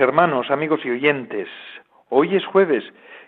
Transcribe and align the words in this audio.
Hermanos, 0.00 0.50
amigos 0.50 0.80
y 0.84 0.90
oyentes. 0.90 1.48
Hoy 2.08 2.34
es 2.34 2.44
jueves 2.46 2.82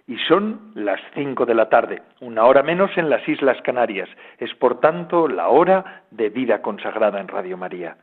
y 0.07 0.17
son 0.29 0.73
las 0.75 1.01
cinco 1.15 1.45
de 1.45 1.55
la 1.55 1.69
tarde, 1.69 2.03
una 2.21 2.45
hora 2.45 2.63
menos 2.63 2.91
en 2.97 3.11
las 3.11 3.27
Islas 3.29 3.61
Canarias. 3.63 4.09
Es 4.39 4.55
por 4.55 4.81
tanto 4.81 5.29
la 5.29 5.49
hora 5.49 6.05
de 6.11 6.31
vida 6.31 6.63
consagrada 6.63 7.21
en 7.21 7.29
Radio 7.29 7.57
María. 7.57 7.97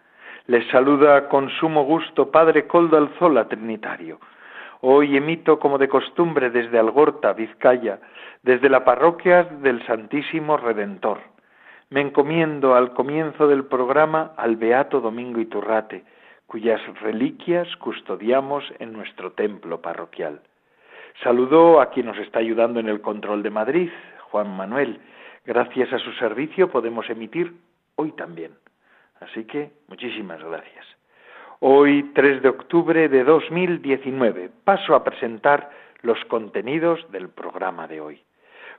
Les 0.46 0.66
saluda 0.70 1.28
con 1.30 1.50
sumo 1.50 1.84
gusto 1.84 2.32
Padre 2.32 2.68
Coldo 2.68 2.98
Alzola 2.98 3.48
Trinitario. 3.48 4.20
Hoy 4.82 5.18
emito 5.18 5.60
como 5.60 5.78
de 5.78 5.90
costumbre 5.90 6.50
desde 6.50 6.80
Algorta, 6.80 7.34
Vizcaya, 7.34 8.00
desde 8.44 8.70
la 8.70 8.86
parroquia 8.86 9.44
del 9.44 9.86
Santísimo 9.86 10.58
Redentor. 10.58 11.20
Me 11.90 12.02
encomiendo 12.02 12.76
al 12.76 12.94
comienzo 12.94 13.48
del 13.48 13.66
programa 13.66 14.34
al 14.38 14.56
Beato 14.56 15.02
Domingo 15.02 15.40
Iturrate, 15.40 16.04
cuyas 16.50 16.82
reliquias 17.00 17.68
custodiamos 17.78 18.64
en 18.80 18.92
nuestro 18.92 19.34
templo 19.34 19.82
parroquial. 19.82 20.42
Saludo 21.24 21.80
a 21.80 21.92
quien 21.92 22.08
nos 22.08 22.18
está 22.18 22.40
ayudando 22.40 22.80
en 22.80 22.90
el 22.90 23.02
control 23.02 23.44
de 23.44 23.52
Madrid, 23.52 23.90
Juan 24.32 24.58
Manuel. 24.58 25.00
Gracias 25.46 25.94
a 25.94 26.00
su 26.00 26.12
servicio 26.14 26.72
podemos 26.72 27.08
emitir 27.08 27.54
hoy 27.96 28.14
también. 28.14 28.54
Así 29.20 29.46
que 29.46 29.72
muchísimas 29.88 30.44
gracias. 30.44 30.86
Hoy, 31.60 32.12
3 32.16 32.42
de 32.42 32.50
octubre 32.50 33.10
de 33.10 33.24
2019, 33.24 34.50
paso 34.64 34.96
a 34.96 35.04
presentar 35.04 35.70
los 36.02 36.18
contenidos 36.26 37.00
del 37.12 37.30
programa 37.30 37.88
de 37.88 38.02
hoy. 38.02 38.24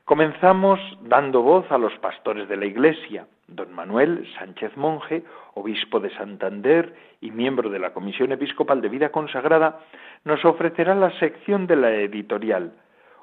Comenzamos 0.04 0.80
dando 1.02 1.42
voz 1.42 1.70
a 1.70 1.78
los 1.78 1.96
pastores 1.98 2.48
de 2.48 2.56
la 2.56 2.66
Iglesia, 2.66 3.28
don 3.50 3.72
Manuel 3.72 4.26
Sánchez 4.38 4.76
Monje, 4.76 5.22
obispo 5.54 6.00
de 6.00 6.10
Santander 6.10 6.94
y 7.20 7.30
miembro 7.30 7.68
de 7.70 7.78
la 7.78 7.92
Comisión 7.92 8.32
Episcopal 8.32 8.80
de 8.80 8.88
Vida 8.88 9.10
Consagrada, 9.10 9.80
nos 10.24 10.44
ofrecerá 10.44 10.94
la 10.94 11.10
sección 11.18 11.66
de 11.66 11.76
la 11.76 11.90
editorial. 11.92 12.72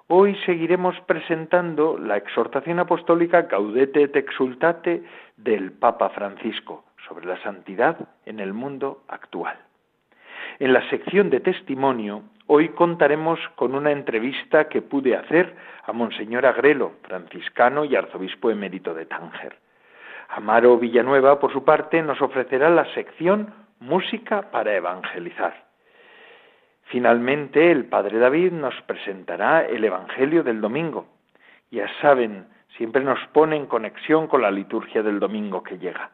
Hoy 0.07 0.35
seguiremos 0.45 0.95
presentando 1.01 1.97
la 1.97 2.17
exhortación 2.17 2.79
apostólica 2.79 3.43
Gaudete 3.43 4.03
et 4.03 4.15
Exultate 4.15 5.03
del 5.35 5.71
Papa 5.71 6.09
Francisco 6.09 6.85
sobre 7.07 7.25
la 7.25 7.41
santidad 7.41 7.97
en 8.25 8.39
el 8.39 8.53
mundo 8.53 9.03
actual. 9.07 9.57
En 10.59 10.73
la 10.73 10.87
sección 10.89 11.29
de 11.29 11.39
testimonio, 11.39 12.23
hoy 12.47 12.69
contaremos 12.69 13.39
con 13.55 13.75
una 13.75 13.91
entrevista 13.91 14.69
que 14.69 14.81
pude 14.81 15.15
hacer 15.15 15.55
a 15.85 15.93
Monseñor 15.93 16.45
Agrelo, 16.45 16.93
franciscano 17.03 17.85
y 17.85 17.95
arzobispo 17.95 18.49
emérito 18.49 18.93
de 18.93 19.05
Tánger. 19.05 19.66
Amaro 20.29 20.77
Villanueva, 20.77 21.39
por 21.39 21.51
su 21.53 21.63
parte, 21.63 22.01
nos 22.01 22.21
ofrecerá 22.21 22.69
la 22.69 22.85
sección 22.93 23.53
Música 23.79 24.49
para 24.51 24.75
Evangelizar. 24.75 25.67
Finalmente, 26.85 27.71
el 27.71 27.85
Padre 27.85 28.17
David 28.17 28.51
nos 28.51 28.73
presentará 28.83 29.65
el 29.65 29.83
Evangelio 29.83 30.43
del 30.43 30.61
domingo. 30.61 31.07
Ya 31.69 31.87
saben, 32.01 32.47
siempre 32.77 33.03
nos 33.03 33.19
pone 33.27 33.55
en 33.55 33.65
conexión 33.65 34.27
con 34.27 34.41
la 34.41 34.51
liturgia 34.51 35.03
del 35.03 35.19
domingo 35.19 35.63
que 35.63 35.77
llega. 35.77 36.11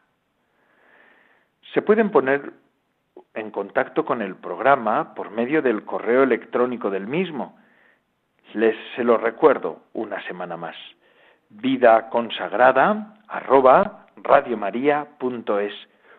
Se 1.72 1.82
pueden 1.82 2.10
poner 2.10 2.52
en 3.34 3.50
contacto 3.50 4.04
con 4.04 4.22
el 4.22 4.36
programa 4.36 5.14
por 5.14 5.30
medio 5.30 5.62
del 5.62 5.84
correo 5.84 6.22
electrónico 6.22 6.90
del 6.90 7.06
mismo. 7.06 7.56
Les 8.52 8.76
se 8.94 9.04
lo 9.04 9.16
recuerdo 9.16 9.82
una 9.92 10.20
semana 10.26 10.56
más. 10.56 10.76
Vida 11.50 12.08
consagrada 12.10 13.16
arroba 13.28 14.03
radiomaria.es. 14.22 15.72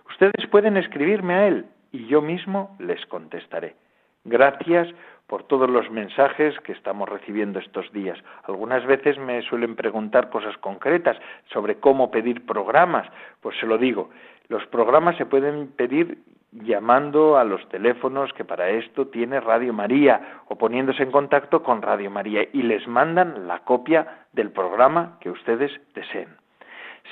Ustedes 0.09 0.47
pueden 0.51 0.77
escribirme 0.77 1.33
a 1.33 1.47
él 1.47 1.65
y 1.91 2.07
yo 2.07 2.21
mismo 2.21 2.75
les 2.79 3.05
contestaré. 3.05 3.75
Gracias 4.23 4.87
por 5.27 5.43
todos 5.43 5.69
los 5.69 5.89
mensajes 5.89 6.59
que 6.59 6.71
estamos 6.71 7.09
recibiendo 7.09 7.59
estos 7.59 7.91
días. 7.91 8.17
Algunas 8.43 8.85
veces 8.85 9.17
me 9.17 9.41
suelen 9.43 9.75
preguntar 9.75 10.29
cosas 10.29 10.57
concretas 10.57 11.17
sobre 11.51 11.79
cómo 11.79 12.11
pedir 12.11 12.45
programas. 12.45 13.07
Pues 13.41 13.57
se 13.59 13.65
lo 13.65 13.77
digo, 13.77 14.09
los 14.47 14.65
programas 14.67 15.17
se 15.17 15.25
pueden 15.25 15.67
pedir 15.69 16.19
llamando 16.51 17.37
a 17.37 17.43
los 17.43 17.67
teléfonos 17.69 18.31
que 18.33 18.45
para 18.45 18.69
esto 18.69 19.07
tiene 19.07 19.39
Radio 19.39 19.73
María 19.73 20.41
o 20.47 20.57
poniéndose 20.57 21.03
en 21.03 21.11
contacto 21.11 21.63
con 21.63 21.81
Radio 21.81 22.09
María 22.09 22.47
y 22.53 22.61
les 22.61 22.87
mandan 22.87 23.47
la 23.47 23.59
copia 23.59 24.25
del 24.31 24.51
programa 24.51 25.17
que 25.19 25.29
ustedes 25.29 25.71
deseen. 25.93 26.44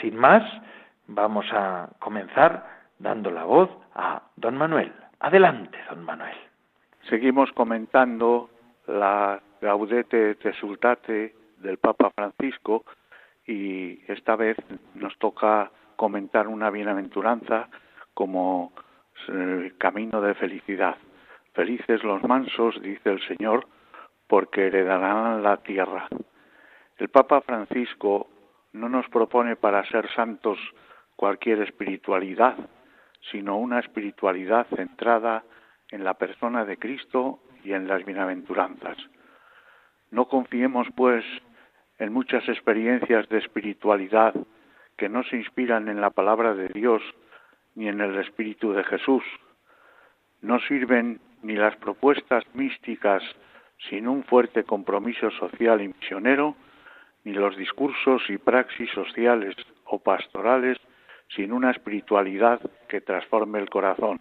Sin 0.01 0.15
más, 0.15 0.43
vamos 1.07 1.45
a 1.51 1.89
comenzar 1.99 2.65
dando 2.99 3.31
la 3.31 3.43
voz 3.43 3.69
a 3.95 4.23
don 4.35 4.57
Manuel. 4.57 4.93
Adelante, 5.19 5.77
don 5.89 6.03
Manuel. 6.03 6.37
Seguimos 7.09 7.51
comentando 7.51 8.49
la 8.87 9.41
Gaudete 9.61 10.37
Resultate 10.41 11.35
del 11.57 11.77
Papa 11.77 12.11
Francisco 12.11 12.83
y 13.45 13.99
esta 14.11 14.35
vez 14.35 14.57
nos 14.95 15.17
toca 15.17 15.71
comentar 15.95 16.47
una 16.47 16.69
bienaventuranza 16.69 17.69
como 18.13 18.73
eh, 19.29 19.73
camino 19.77 20.21
de 20.21 20.33
felicidad. 20.35 20.95
Felices 21.53 22.03
los 22.03 22.23
mansos, 22.23 22.81
dice 22.81 23.11
el 23.11 23.21
Señor, 23.27 23.67
porque 24.27 24.67
heredarán 24.67 25.43
la 25.43 25.57
tierra. 25.57 26.07
El 26.97 27.09
Papa 27.09 27.41
Francisco 27.41 28.27
no 28.73 28.89
nos 28.89 29.07
propone 29.09 29.56
para 29.56 29.85
ser 29.85 30.09
santos 30.13 30.59
cualquier 31.16 31.61
espiritualidad, 31.61 32.57
sino 33.31 33.57
una 33.57 33.79
espiritualidad 33.79 34.67
centrada 34.75 35.44
en 35.89 36.03
la 36.03 36.16
persona 36.16 36.66
de 36.66 36.78
Cristo 36.78 37.39
y 37.63 37.73
en 37.73 37.88
las 37.88 38.03
bienaventuranzas. 38.03 38.97
No 40.11 40.25
confiemos, 40.28 40.88
pues, 40.95 41.23
en 42.00 42.11
muchas 42.11 42.47
experiencias 42.50 43.29
de 43.29 43.38
espiritualidad 43.38 44.34
que 44.97 45.09
no 45.09 45.23
se 45.23 45.38
inspiran 45.38 45.88
en 45.88 46.01
la 46.01 46.09
palabra 46.09 46.53
de 46.53 46.67
Dios 46.69 47.01
ni 47.75 47.88
en 47.88 48.01
el 48.01 48.17
Espíritu 48.19 48.73
de 48.73 48.84
Jesús. 48.84 49.23
No 50.41 50.59
sirven 50.59 51.20
ni 51.41 51.55
las 51.55 51.75
propuestas 51.78 52.43
místicas 52.53 53.23
sin 53.90 54.08
un 54.08 54.23
fuerte 54.23 54.64
compromiso 54.64 55.29
social 55.31 55.81
y 55.81 55.87
misionero, 55.90 56.55
ni 57.23 57.34
los 57.34 57.55
discursos 57.58 58.22
y 58.29 58.37
praxis 58.37 58.90
sociales 58.91 59.55
o 59.85 59.99
pastorales 59.99 60.78
sin 61.29 61.52
una 61.52 61.72
espiritualidad 61.72 62.59
que 62.87 63.02
transforme 63.02 63.59
el 63.59 63.70
corazón, 63.70 64.20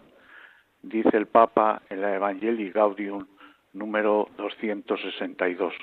dice 0.83 1.17
el 1.17 1.27
Papa 1.27 1.83
en 1.91 2.01
la 2.01 2.15
Evangelii 2.15 2.71
Gaudium 2.71 3.27
número 3.73 4.29
262. 4.37 5.75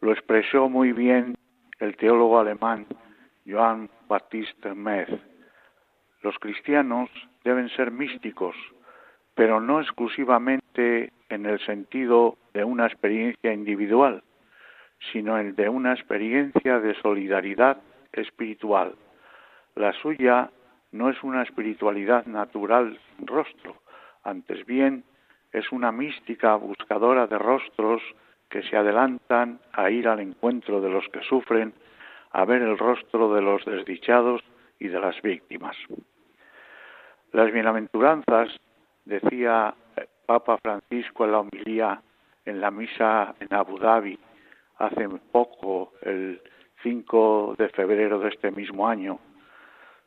Lo 0.00 0.12
expresó 0.12 0.68
muy 0.68 0.92
bien 0.92 1.36
el 1.78 1.96
teólogo 1.96 2.38
alemán 2.38 2.86
Johann 3.46 3.90
Baptiste 4.08 4.74
Metz. 4.74 5.10
Los 6.22 6.38
cristianos 6.38 7.08
deben 7.44 7.68
ser 7.70 7.90
místicos, 7.90 8.54
pero 9.34 9.60
no 9.60 9.80
exclusivamente 9.80 11.12
en 11.28 11.46
el 11.46 11.58
sentido 11.60 12.36
de 12.52 12.64
una 12.64 12.86
experiencia 12.86 13.52
individual, 13.52 14.22
sino 15.12 15.38
el 15.38 15.56
de 15.56 15.68
una 15.68 15.92
experiencia 15.92 16.78
de 16.78 16.94
solidaridad 17.00 17.78
espiritual. 18.12 18.94
La 19.74 19.92
suya 19.94 20.50
no 20.92 21.08
es 21.10 21.22
una 21.22 21.42
espiritualidad 21.42 22.26
natural 22.26 22.98
rostro, 23.24 23.76
antes 24.24 24.66
bien 24.66 25.04
es 25.52 25.72
una 25.72 25.90
mística 25.90 26.54
buscadora 26.56 27.26
de 27.26 27.38
rostros 27.38 28.02
que 28.48 28.62
se 28.62 28.76
adelantan 28.76 29.60
a 29.72 29.90
ir 29.90 30.08
al 30.08 30.20
encuentro 30.20 30.80
de 30.80 30.90
los 30.90 31.08
que 31.08 31.22
sufren, 31.22 31.72
a 32.32 32.44
ver 32.44 32.62
el 32.62 32.78
rostro 32.78 33.32
de 33.34 33.42
los 33.42 33.64
desdichados 33.64 34.42
y 34.78 34.88
de 34.88 35.00
las 35.00 35.20
víctimas. 35.22 35.76
Las 37.32 37.52
bienaventuranzas, 37.52 38.56
decía 39.04 39.74
Papa 40.26 40.58
Francisco 40.62 41.24
en 41.24 41.32
la 41.32 41.40
homilía 41.40 42.02
en 42.44 42.60
la 42.60 42.70
misa 42.70 43.34
en 43.40 43.52
Abu 43.54 43.78
Dhabi 43.78 44.18
hace 44.80 45.08
poco, 45.30 45.92
el 46.02 46.40
5 46.82 47.54
de 47.58 47.68
febrero 47.68 48.18
de 48.18 48.30
este 48.30 48.50
mismo 48.50 48.88
año, 48.88 49.20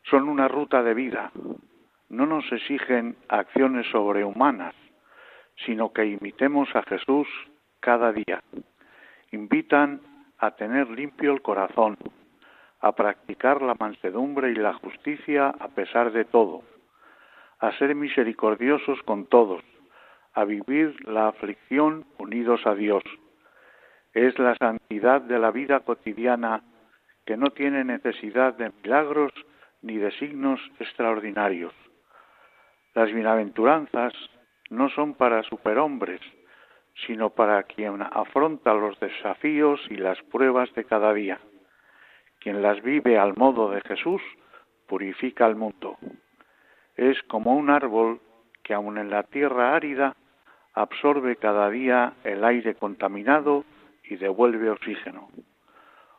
son 0.09 0.27
una 0.27 0.47
ruta 0.47 0.81
de 0.81 0.93
vida. 0.93 1.31
No 2.09 2.25
nos 2.25 2.51
exigen 2.51 3.15
acciones 3.29 3.85
sobrehumanas, 3.91 4.75
sino 5.65 5.93
que 5.93 6.05
imitemos 6.05 6.67
a 6.75 6.81
Jesús 6.83 7.27
cada 7.79 8.11
día. 8.11 8.41
Invitan 9.31 10.01
a 10.39 10.51
tener 10.51 10.89
limpio 10.89 11.33
el 11.33 11.41
corazón, 11.41 11.97
a 12.81 12.91
practicar 12.93 13.61
la 13.61 13.75
mansedumbre 13.79 14.51
y 14.51 14.55
la 14.55 14.73
justicia 14.73 15.49
a 15.49 15.67
pesar 15.69 16.11
de 16.11 16.25
todo, 16.25 16.63
a 17.59 17.71
ser 17.77 17.93
misericordiosos 17.95 19.01
con 19.03 19.27
todos, 19.27 19.63
a 20.33 20.43
vivir 20.45 20.95
la 21.07 21.27
aflicción 21.27 22.05
unidos 22.17 22.65
a 22.65 22.73
Dios. 22.73 23.03
Es 24.13 24.37
la 24.37 24.55
santidad 24.55 25.21
de 25.21 25.39
la 25.39 25.51
vida 25.51 25.79
cotidiana 25.79 26.61
que 27.25 27.35
no 27.35 27.49
tiene 27.51 27.83
necesidad 27.83 28.53
de 28.53 28.71
milagros 28.83 29.31
ni 29.81 29.97
de 29.97 30.11
signos 30.11 30.59
extraordinarios. 30.79 31.73
Las 32.93 33.11
bienaventuranzas 33.11 34.13
no 34.69 34.89
son 34.89 35.15
para 35.15 35.41
superhombres, 35.43 36.21
sino 37.07 37.31
para 37.31 37.63
quien 37.63 38.01
afronta 38.01 38.73
los 38.73 38.99
desafíos 38.99 39.81
y 39.89 39.95
las 39.95 40.21
pruebas 40.23 40.71
de 40.75 40.85
cada 40.85 41.11
día. 41.13 41.39
Quien 42.39 42.61
las 42.61 42.81
vive 42.83 43.17
al 43.17 43.35
modo 43.35 43.71
de 43.71 43.81
Jesús 43.81 44.21
purifica 44.87 45.47
el 45.47 45.55
mundo. 45.55 45.97
Es 46.95 47.21
como 47.23 47.55
un 47.55 47.71
árbol 47.71 48.21
que 48.61 48.75
aun 48.75 48.99
en 48.99 49.09
la 49.09 49.23
tierra 49.23 49.75
árida 49.75 50.15
absorbe 50.73 51.35
cada 51.37 51.69
día 51.69 52.13
el 52.23 52.43
aire 52.43 52.75
contaminado 52.75 53.65
y 54.03 54.15
devuelve 54.17 54.69
oxígeno. 54.69 55.29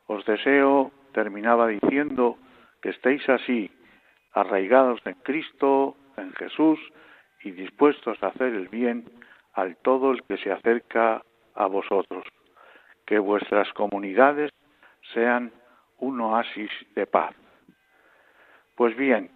Os 0.06 0.24
deseo, 0.24 0.92
terminaba 1.12 1.68
diciendo, 1.68 2.36
que 2.82 2.90
estéis 2.90 3.26
así, 3.28 3.70
arraigados 4.32 5.00
en 5.06 5.14
Cristo, 5.22 5.96
en 6.16 6.32
Jesús, 6.34 6.78
y 7.42 7.52
dispuestos 7.52 8.22
a 8.22 8.28
hacer 8.28 8.54
el 8.54 8.68
bien 8.68 9.04
al 9.52 9.76
todo 9.76 10.12
el 10.12 10.22
que 10.24 10.36
se 10.38 10.50
acerca 10.50 11.22
a 11.54 11.66
vosotros. 11.66 12.24
Que 13.06 13.18
vuestras 13.18 13.72
comunidades 13.74 14.50
sean 15.12 15.52
un 15.98 16.20
oasis 16.20 16.70
de 16.94 17.06
paz. 17.06 17.34
Pues 18.74 18.96
bien, 18.96 19.30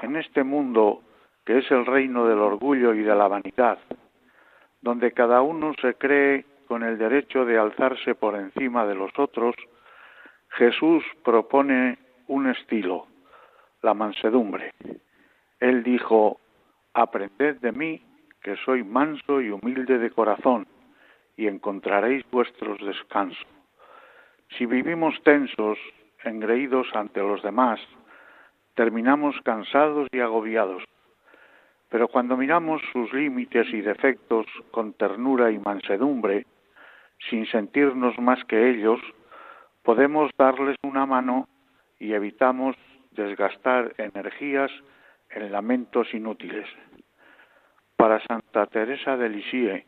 en 0.00 0.16
este 0.16 0.42
mundo 0.42 1.02
que 1.44 1.58
es 1.58 1.70
el 1.70 1.86
reino 1.86 2.26
del 2.26 2.38
orgullo 2.38 2.94
y 2.94 3.02
de 3.02 3.14
la 3.14 3.28
vanidad, 3.28 3.78
donde 4.80 5.12
cada 5.12 5.42
uno 5.42 5.72
se 5.80 5.94
cree 5.94 6.44
con 6.70 6.84
el 6.84 6.98
derecho 6.98 7.44
de 7.44 7.58
alzarse 7.58 8.14
por 8.14 8.36
encima 8.36 8.86
de 8.86 8.94
los 8.94 9.10
otros, 9.18 9.56
Jesús 10.50 11.02
propone 11.24 11.98
un 12.28 12.46
estilo, 12.48 13.08
la 13.82 13.92
mansedumbre. 13.92 14.72
Él 15.58 15.82
dijo, 15.82 16.38
aprended 16.94 17.56
de 17.56 17.72
mí, 17.72 18.00
que 18.40 18.54
soy 18.64 18.84
manso 18.84 19.40
y 19.40 19.50
humilde 19.50 19.98
de 19.98 20.12
corazón, 20.12 20.64
y 21.36 21.48
encontraréis 21.48 22.24
vuestros 22.30 22.78
descansos. 22.86 23.48
Si 24.56 24.64
vivimos 24.64 25.20
tensos, 25.24 25.76
engreídos 26.22 26.86
ante 26.94 27.18
los 27.18 27.42
demás, 27.42 27.80
terminamos 28.76 29.34
cansados 29.42 30.06
y 30.12 30.20
agobiados. 30.20 30.84
Pero 31.88 32.06
cuando 32.06 32.36
miramos 32.36 32.80
sus 32.92 33.12
límites 33.12 33.66
y 33.72 33.80
defectos 33.80 34.46
con 34.70 34.92
ternura 34.92 35.50
y 35.50 35.58
mansedumbre, 35.58 36.46
sin 37.28 37.46
sentirnos 37.46 38.18
más 38.18 38.42
que 38.44 38.70
ellos, 38.70 39.00
podemos 39.82 40.30
darles 40.38 40.76
una 40.82 41.06
mano 41.06 41.48
y 41.98 42.12
evitamos 42.12 42.76
desgastar 43.10 43.94
energías 43.98 44.70
en 45.30 45.52
lamentos 45.52 46.12
inútiles. 46.14 46.66
Para 47.96 48.20
Santa 48.26 48.66
Teresa 48.66 49.16
de 49.16 49.28
Lisieux, 49.28 49.84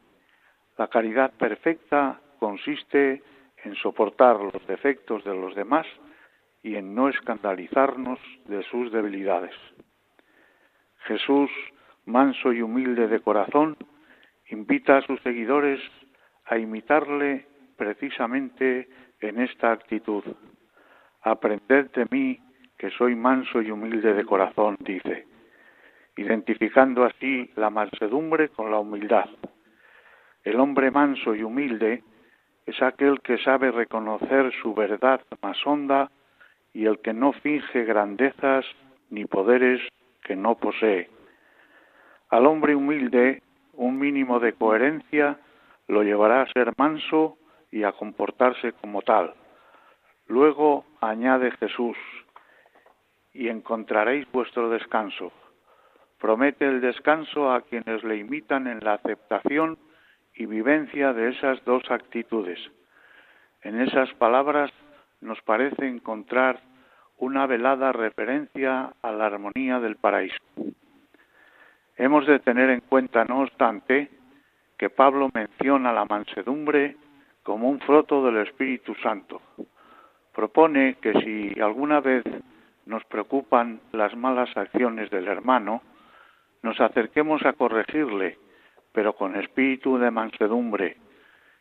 la 0.77 0.89
caridad 0.89 1.33
perfecta 1.33 2.21
consiste 2.39 3.23
en 3.65 3.75
soportar 3.77 4.41
los 4.41 4.67
defectos 4.67 5.25
de 5.25 5.35
los 5.35 5.55
demás 5.55 5.87
y 6.63 6.77
en 6.77 6.95
no 6.95 7.09
escandalizarnos 7.09 8.19
de 8.47 8.63
sus 8.65 8.93
debilidades. 8.93 9.55
Jesús, 11.05 11.51
manso 12.05 12.53
y 12.53 12.63
humilde 12.63 13.09
de 13.09 13.21
corazón, 13.21 13.77
invita 14.51 14.99
a 14.99 15.03
sus 15.03 15.21
seguidores 15.23 15.81
a 16.53 16.59
imitarle 16.59 17.47
precisamente 17.79 18.87
en 19.21 19.41
esta 19.41 19.73
actitud. 19.73 20.23
Aprended 21.23 21.91
de 21.93 22.07
mí, 22.11 22.39
que 22.77 22.91
soy 22.91 23.15
manso 23.15 23.63
y 23.63 23.71
humilde 23.71 24.13
de 24.13 24.25
corazón, 24.27 24.77
dice, 24.81 25.27
identificando 26.15 27.05
así 27.05 27.51
la 27.57 27.71
mansedumbre 27.71 28.51
con 28.51 28.71
la 28.71 28.81
humildad. 28.81 29.31
El 30.45 30.61
hombre 30.61 30.91
manso 30.91 31.35
y 31.35 31.43
humilde 31.43 32.03
es 32.67 32.83
aquel 32.83 33.23
que 33.23 33.39
sabe 33.39 33.71
reconocer 33.71 34.53
su 34.61 34.75
verdad 34.75 35.23
más 35.41 35.57
honda 35.67 36.11
y 36.75 36.85
el 36.85 36.99
que 36.99 37.15
no 37.15 37.33
finge 37.33 37.85
grandezas 37.85 38.67
ni 39.09 39.25
poderes 39.25 39.81
que 40.23 40.37
no 40.37 40.57
posee. 40.57 41.09
Al 42.29 42.45
hombre 42.45 42.75
humilde 42.75 43.43
un 43.73 43.99
mínimo 43.99 44.39
de 44.39 44.53
coherencia 44.53 45.39
lo 45.93 46.03
llevará 46.03 46.41
a 46.41 46.53
ser 46.53 46.73
manso 46.79 47.37
y 47.71 47.83
a 47.83 47.93
comportarse 47.93 48.73
como 48.73 49.03
tal. 49.03 49.35
Luego 50.27 50.87
añade 51.03 51.51
Jesús, 51.53 51.99
y 53.35 53.49
encontraréis 53.49 54.27
vuestro 54.33 54.71
descanso. 54.71 55.33
Promete 56.19 56.67
el 56.67 56.81
descanso 56.81 57.53
a 57.53 57.61
quienes 57.61 58.03
le 58.05 58.17
imitan 58.17 58.69
en 58.69 58.81
la 58.81 58.95
aceptación 58.95 59.79
y 60.35 60.47
vivencia 60.47 61.13
de 61.13 61.29
esas 61.29 61.63
dos 61.67 61.83
actitudes. 61.91 62.59
En 63.61 63.79
esas 63.79 64.11
palabras 64.15 64.71
nos 65.21 65.43
parece 65.43 65.87
encontrar 65.87 66.61
una 67.19 67.47
velada 67.47 67.93
referencia 67.93 68.95
a 69.03 69.13
la 69.13 69.27
armonía 69.27 69.79
del 69.79 69.97
paraíso. 69.97 70.43
Hemos 71.97 72.27
de 72.27 72.39
tener 72.39 72.71
en 72.71 72.81
cuenta, 72.81 73.27
no 73.27 73.41
obstante, 73.41 74.22
que 74.83 74.91
Pablo 74.91 75.31
menciona 75.33 75.93
la 75.93 76.05
mansedumbre 76.07 76.97
como 77.45 77.71
un 77.71 77.79
fruto 77.79 78.25
del 78.25 78.39
Espíritu 78.39 78.97
Santo. 78.97 79.41
Propone 80.35 80.97
que 81.01 81.13
si 81.21 81.61
alguna 81.61 82.01
vez 82.01 82.25
nos 82.87 83.05
preocupan 83.05 83.79
las 83.93 84.17
malas 84.17 84.51
acciones 84.57 85.09
del 85.11 85.29
hermano, 85.29 85.83
nos 86.65 86.81
acerquemos 86.81 87.47
a 87.47 87.53
corregirle, 87.53 88.39
pero 88.91 89.13
con 89.13 89.37
espíritu 89.37 89.99
de 89.99 90.11
mansedumbre. 90.11 90.97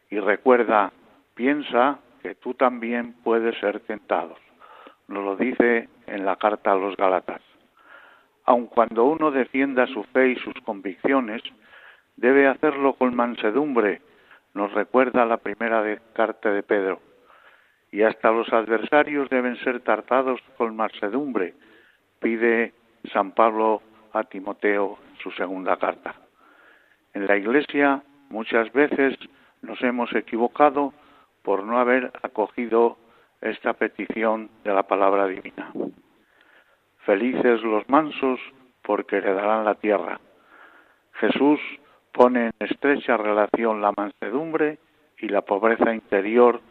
Y 0.10 0.18
recuerda, 0.18 0.92
piensa 1.36 2.00
que 2.24 2.34
tú 2.34 2.56
también 2.56 3.14
puedes 3.24 3.56
ser 3.60 3.82
tentado. 3.82 4.36
Nos 5.08 5.24
lo 5.24 5.36
dice 5.36 5.90
en 6.08 6.26
la 6.26 6.38
carta 6.38 6.72
a 6.72 6.76
los 6.76 6.98
Galatas. 6.98 7.44
Aun 8.46 8.66
cuando 8.66 9.06
uno 9.06 9.30
defienda 9.30 9.86
su 9.86 10.04
fe 10.06 10.30
y 10.30 10.36
sus 10.38 10.56
convicciones, 10.66 11.44
debe 12.16 12.48
hacerlo 12.48 12.94
con 12.94 13.16
mansedumbre, 13.16 14.02
nos 14.54 14.74
recuerda 14.74 15.26
la 15.26 15.38
primera 15.38 15.84
carta 16.14 16.52
de 16.52 16.64
Pedro. 16.64 17.00
Y 17.92 18.04
hasta 18.04 18.32
los 18.32 18.52
adversarios 18.54 19.30
deben 19.30 19.58
ser 19.58 19.82
tratados 19.82 20.40
con 20.58 20.76
mansedumbre, 20.76 21.54
pide 22.20 22.74
San 23.12 23.32
Pablo 23.32 23.82
a 24.14 24.24
Timoteo 24.24 24.98
en 25.10 25.18
su 25.18 25.32
segunda 25.32 25.78
carta. 25.78 26.16
En 27.14 27.28
la 27.28 27.38
Iglesia 27.38 28.02
muchas 28.30 28.72
veces 28.72 29.18
nos 29.62 29.82
hemos 29.82 30.14
equivocado 30.16 30.94
por 31.44 31.64
no 31.64 31.80
haber 31.80 32.12
acogido 32.22 32.98
esta 33.42 33.74
petición 33.74 34.50
de 34.64 34.74
la 34.74 34.84
palabra 34.84 35.28
divina. 35.28 35.72
Felices 37.00 37.62
los 37.64 37.88
mansos 37.90 38.40
porque 38.84 39.18
heredarán 39.18 39.66
la 39.66 39.76
tierra. 39.76 40.20
Jesús 41.14 41.60
pone 42.12 42.48
en 42.48 42.54
estrecha 42.60 43.18
relación 43.18 43.82
la 43.82 43.94
mansedumbre 43.96 44.80
y 45.20 45.30
la 45.30 45.42
pobreza 45.42 45.94
interior 45.94 46.62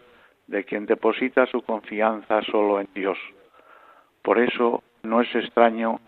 de 0.47 0.65
quien 0.65 0.87
deposita 0.87 1.47
su 1.47 1.63
confianza 1.63 2.43
solo 2.43 2.81
en 2.81 2.89
Dios. 2.95 3.19
Por 4.23 4.39
eso 4.39 4.83
no 5.03 5.21
es 5.21 5.35
extraño 5.35 6.01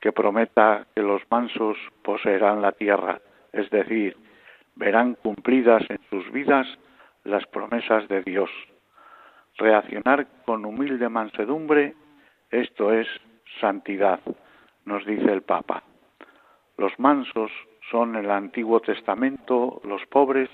que 0.00 0.12
prometa 0.12 0.86
que 0.94 1.02
los 1.02 1.22
mansos 1.30 1.76
poseerán 2.02 2.62
la 2.62 2.72
tierra, 2.72 3.20
es 3.52 3.68
decir, 3.70 4.16
verán 4.76 5.14
cumplidas 5.14 5.82
en 5.90 5.98
sus 6.08 6.30
vidas 6.30 6.66
las 7.24 7.44
promesas 7.46 8.06
de 8.08 8.22
Dios. 8.22 8.50
Reaccionar 9.56 10.26
con 10.46 10.64
humilde 10.64 11.08
mansedumbre, 11.08 11.94
esto 12.50 12.92
es 12.92 13.08
santidad, 13.60 14.20
nos 14.84 15.04
dice 15.04 15.32
el 15.32 15.42
Papa. 15.42 15.82
Los 16.76 16.96
mansos 17.00 17.50
son 17.90 18.16
el 18.16 18.30
Antiguo 18.30 18.80
Testamento 18.80 19.80
los 19.84 20.04
pobres 20.06 20.48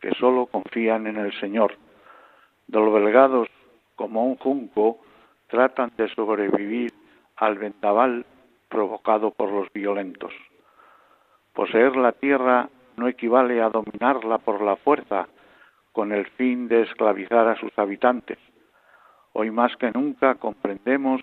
que 0.00 0.12
solo 0.14 0.46
confían 0.46 1.06
en 1.06 1.16
el 1.16 1.32
Señor. 1.40 1.76
Delgados 2.66 3.48
como 3.94 4.26
un 4.26 4.36
junco 4.36 4.98
tratan 5.48 5.92
de 5.96 6.08
sobrevivir 6.08 6.92
al 7.36 7.58
vendaval 7.58 8.26
provocado 8.68 9.30
por 9.30 9.50
los 9.50 9.72
violentos. 9.72 10.32
Poseer 11.52 11.96
la 11.96 12.12
tierra 12.12 12.68
no 12.96 13.08
equivale 13.08 13.62
a 13.62 13.70
dominarla 13.70 14.38
por 14.38 14.60
la 14.62 14.76
fuerza, 14.76 15.28
con 15.92 16.12
el 16.12 16.26
fin 16.26 16.68
de 16.68 16.82
esclavizar 16.82 17.48
a 17.48 17.56
sus 17.56 17.72
habitantes. 17.78 18.38
Hoy 19.32 19.50
más 19.50 19.74
que 19.76 19.90
nunca 19.92 20.34
comprendemos 20.34 21.22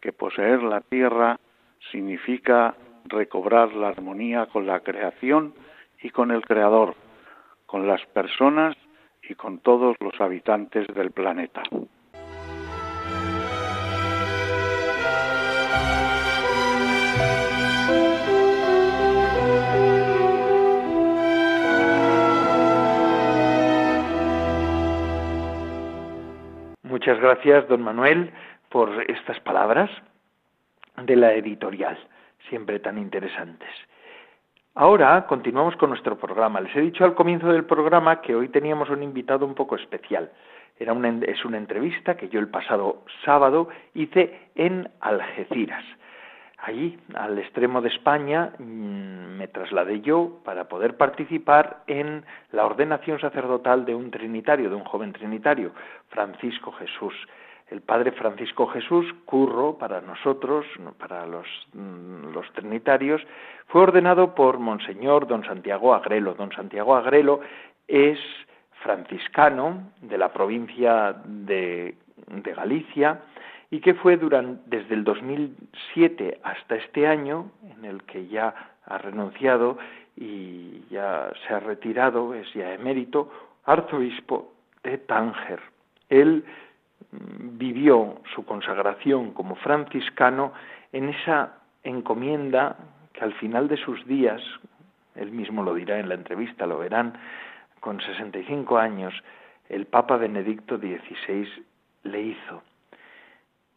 que 0.00 0.12
poseer 0.12 0.62
la 0.62 0.80
tierra 0.80 1.38
significa 1.90 2.74
recobrar 3.04 3.72
la 3.74 3.88
armonía 3.88 4.46
con 4.46 4.66
la 4.66 4.80
creación 4.80 5.54
y 6.02 6.10
con 6.10 6.30
el 6.30 6.42
Creador, 6.42 6.94
con 7.66 7.86
las 7.86 8.04
personas 8.06 8.76
y 9.22 9.34
con 9.34 9.58
todos 9.58 9.96
los 10.00 10.20
habitantes 10.20 10.86
del 10.94 11.10
planeta. 11.10 11.62
Muchas 26.82 27.20
gracias, 27.20 27.68
don 27.68 27.82
Manuel, 27.82 28.32
por 28.70 28.88
estas 29.10 29.38
palabras 29.40 29.90
de 31.02 31.16
la 31.16 31.34
editorial, 31.34 31.98
siempre 32.48 32.78
tan 32.80 32.98
interesantes. 32.98 33.70
Ahora 34.76 35.26
continuamos 35.26 35.76
con 35.76 35.90
nuestro 35.90 36.18
programa. 36.18 36.60
Les 36.60 36.74
he 36.74 36.80
dicho 36.80 37.04
al 37.04 37.14
comienzo 37.14 37.46
del 37.48 37.64
programa 37.64 38.20
que 38.20 38.34
hoy 38.34 38.48
teníamos 38.48 38.90
un 38.90 39.02
invitado 39.02 39.46
un 39.46 39.54
poco 39.54 39.76
especial. 39.76 40.32
Era 40.78 40.92
una, 40.92 41.08
es 41.26 41.44
una 41.44 41.58
entrevista 41.58 42.16
que 42.16 42.28
yo 42.28 42.40
el 42.40 42.48
pasado 42.48 43.04
sábado 43.24 43.68
hice 43.94 44.48
en 44.56 44.88
Algeciras. 45.00 45.84
Allí, 46.58 46.98
al 47.14 47.38
extremo 47.38 47.82
de 47.82 47.90
España, 47.90 48.52
mm, 48.58 49.36
me 49.36 49.48
trasladé 49.48 50.00
yo 50.00 50.40
para 50.44 50.64
poder 50.64 50.96
participar 50.96 51.82
en 51.86 52.24
la 52.52 52.64
ordenación 52.64 53.20
sacerdotal 53.20 53.84
de 53.84 53.94
un 53.94 54.10
trinitario, 54.10 54.70
de 54.70 54.76
un 54.76 54.84
joven 54.84 55.12
trinitario, 55.12 55.72
Francisco 56.08 56.72
Jesús. 56.72 57.14
El 57.68 57.80
padre 57.80 58.12
Francisco 58.12 58.66
Jesús, 58.66 59.06
curro 59.24 59.78
para 59.78 60.00
nosotros, 60.00 60.66
para 60.98 61.26
los, 61.26 61.46
mm, 61.72 62.32
los 62.32 62.50
trinitarios, 62.52 63.22
fue 63.68 63.82
ordenado 63.82 64.34
por 64.34 64.58
Monseñor 64.58 65.26
Don 65.26 65.44
Santiago 65.44 65.94
Agrelo. 65.94 66.34
Don 66.34 66.52
Santiago 66.52 66.94
Agrelo 66.94 67.40
es 67.88 68.18
franciscano 68.82 69.90
de 70.02 70.18
la 70.18 70.32
provincia 70.32 71.16
de, 71.24 71.96
de 72.28 72.52
Galicia, 72.52 73.22
y 73.70 73.80
que 73.80 73.94
fue 73.94 74.16
durante, 74.16 74.62
desde 74.66 74.94
el 74.94 75.02
2007 75.02 76.38
hasta 76.44 76.76
este 76.76 77.08
año, 77.08 77.50
en 77.76 77.84
el 77.84 78.04
que 78.04 78.28
ya 78.28 78.54
ha 78.86 78.98
renunciado 78.98 79.78
y 80.16 80.84
ya 80.90 81.32
se 81.46 81.54
ha 81.54 81.58
retirado, 81.60 82.34
es 82.34 82.46
ya 82.54 82.72
emérito, 82.72 83.30
arzobispo 83.64 84.52
de 84.84 84.98
Tánger. 84.98 85.60
Él 86.08 86.44
vivió 87.58 88.20
su 88.34 88.44
consagración 88.44 89.32
como 89.32 89.56
franciscano 89.56 90.52
en 90.92 91.08
esa 91.10 91.58
encomienda 91.82 92.76
que 93.12 93.24
al 93.24 93.34
final 93.34 93.68
de 93.68 93.76
sus 93.76 94.04
días, 94.06 94.42
él 95.14 95.30
mismo 95.30 95.62
lo 95.62 95.74
dirá 95.74 95.98
en 95.98 96.08
la 96.08 96.14
entrevista, 96.14 96.66
lo 96.66 96.78
verán, 96.78 97.14
con 97.80 98.00
65 98.00 98.78
años, 98.78 99.14
el 99.68 99.86
Papa 99.86 100.16
Benedicto 100.16 100.78
XVI 100.78 101.48
le 102.04 102.20
hizo 102.20 102.62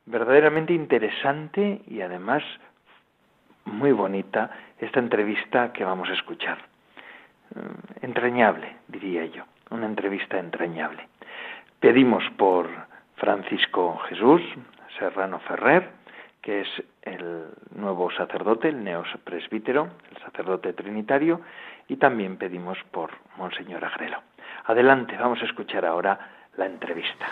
verdaderamente 0.05 0.73
interesante 0.73 1.81
y 1.87 2.01
además 2.01 2.43
muy 3.65 3.91
bonita 3.91 4.49
esta 4.79 4.99
entrevista 4.99 5.73
que 5.73 5.83
vamos 5.83 6.09
a 6.09 6.13
escuchar. 6.13 6.57
Mm, 7.53 8.05
entrañable, 8.05 8.77
diría 8.87 9.25
yo, 9.25 9.43
una 9.69 9.85
entrevista 9.85 10.39
entrañable. 10.39 11.07
Pedimos 11.79 12.23
por 12.37 12.69
Francisco 13.17 13.97
Jesús 14.09 14.41
Serrano 14.97 15.39
Ferrer, 15.39 15.89
que 16.41 16.61
es 16.61 16.67
el 17.03 17.45
nuevo 17.75 18.09
sacerdote, 18.11 18.69
el 18.69 18.83
neopresbítero, 18.83 19.89
el 20.11 20.21
sacerdote 20.23 20.73
trinitario, 20.73 21.41
y 21.87 21.97
también 21.97 22.37
pedimos 22.37 22.77
por 22.91 23.11
Monseñor 23.37 23.83
Agrelo. 23.85 24.21
Adelante, 24.65 25.15
vamos 25.17 25.41
a 25.41 25.45
escuchar 25.45 25.85
ahora 25.85 26.19
la 26.57 26.65
entrevista. 26.65 27.27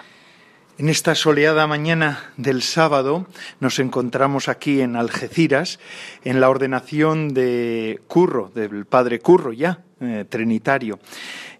En 0.77 0.89
esta 0.89 1.15
soleada 1.15 1.67
mañana 1.67 2.19
del 2.35 2.61
sábado 2.61 3.27
nos 3.61 3.79
encontramos 3.79 4.49
aquí 4.49 4.81
en 4.81 4.97
Algeciras 4.97 5.79
en 6.25 6.41
la 6.41 6.49
ordenación 6.49 7.33
de 7.33 8.01
Curro, 8.07 8.51
del 8.53 8.85
padre 8.85 9.19
Curro 9.19 9.53
ya, 9.53 9.84
eh, 10.01 10.25
trinitario. 10.27 10.99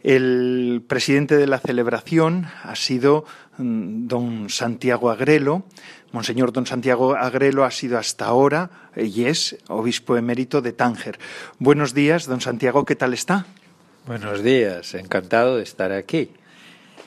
El 0.03 0.83
presidente 0.87 1.37
de 1.37 1.47
la 1.47 1.59
celebración 1.59 2.47
ha 2.63 2.75
sido 2.75 3.25
mm, 3.57 4.07
don 4.07 4.49
Santiago 4.49 5.09
Agrelo. 5.09 5.65
Monseñor 6.11 6.51
don 6.51 6.65
Santiago 6.65 7.15
Agrelo 7.15 7.65
ha 7.65 7.71
sido 7.71 7.97
hasta 7.97 8.25
ahora 8.25 8.69
y 8.95 9.25
es 9.25 9.57
obispo 9.67 10.17
emérito 10.17 10.61
de 10.61 10.73
Tánger. 10.73 11.17
Buenos 11.59 11.93
días, 11.93 12.25
don 12.25 12.41
Santiago, 12.41 12.85
¿qué 12.85 12.95
tal 12.95 13.13
está? 13.13 13.45
Buenos 14.05 14.43
días, 14.43 14.93
encantado 14.93 15.57
de 15.57 15.63
estar 15.63 15.91
aquí. 15.91 16.29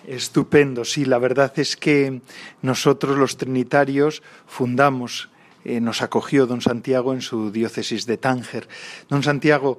Estupendo, 0.06 0.84
sí, 0.84 1.04
la 1.04 1.18
verdad 1.18 1.52
es 1.56 1.76
que 1.76 2.22
nosotros 2.62 3.16
los 3.18 3.36
trinitarios 3.36 4.22
fundamos, 4.46 5.28
eh, 5.64 5.80
nos 5.80 6.02
acogió 6.02 6.46
don 6.46 6.60
Santiago 6.60 7.12
en 7.12 7.20
su 7.20 7.52
diócesis 7.52 8.06
de 8.06 8.16
Tánger. 8.16 8.68
Don 9.08 9.22
Santiago, 9.22 9.78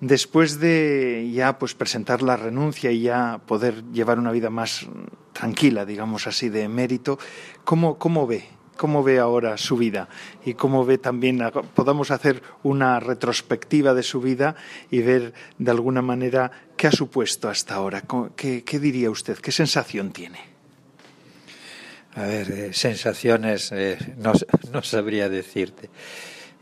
después 0.00 0.60
de 0.60 1.30
ya 1.32 1.58
pues 1.58 1.74
presentar 1.74 2.22
la 2.22 2.36
renuncia 2.36 2.90
y 2.90 3.02
ya 3.02 3.40
poder 3.46 3.84
llevar 3.92 4.18
una 4.18 4.32
vida 4.32 4.50
más 4.50 4.86
tranquila, 5.32 5.84
digamos 5.84 6.26
así, 6.26 6.48
de 6.48 6.68
mérito, 6.68 7.18
¿cómo, 7.64 7.98
cómo 7.98 8.26
ve 8.26 8.58
cómo 8.78 9.02
ve 9.02 9.18
ahora 9.18 9.58
su 9.58 9.76
vida 9.76 10.08
y 10.46 10.54
cómo 10.54 10.86
ve 10.86 10.96
también, 10.96 11.42
podamos 11.74 12.10
hacer 12.10 12.42
una 12.62 12.98
retrospectiva 13.00 13.92
de 13.92 14.02
su 14.02 14.22
vida 14.22 14.54
y 14.90 15.02
ver 15.02 15.34
de 15.58 15.70
alguna 15.70 16.00
manera 16.00 16.50
qué 16.78 16.86
ha 16.86 16.92
supuesto 16.92 17.50
hasta 17.50 17.74
ahora. 17.74 18.04
¿Qué, 18.36 18.62
diría 18.80 19.10
usted? 19.10 19.36
¿Qué 19.36 19.52
sensación 19.52 20.12
tiene? 20.12 20.38
A 22.14 22.22
ver, 22.22 22.50
eh, 22.50 22.72
sensaciones 22.72 23.70
eh, 23.72 23.98
no, 24.16 24.82
sabría 24.82 25.28
decirte. 25.28 25.90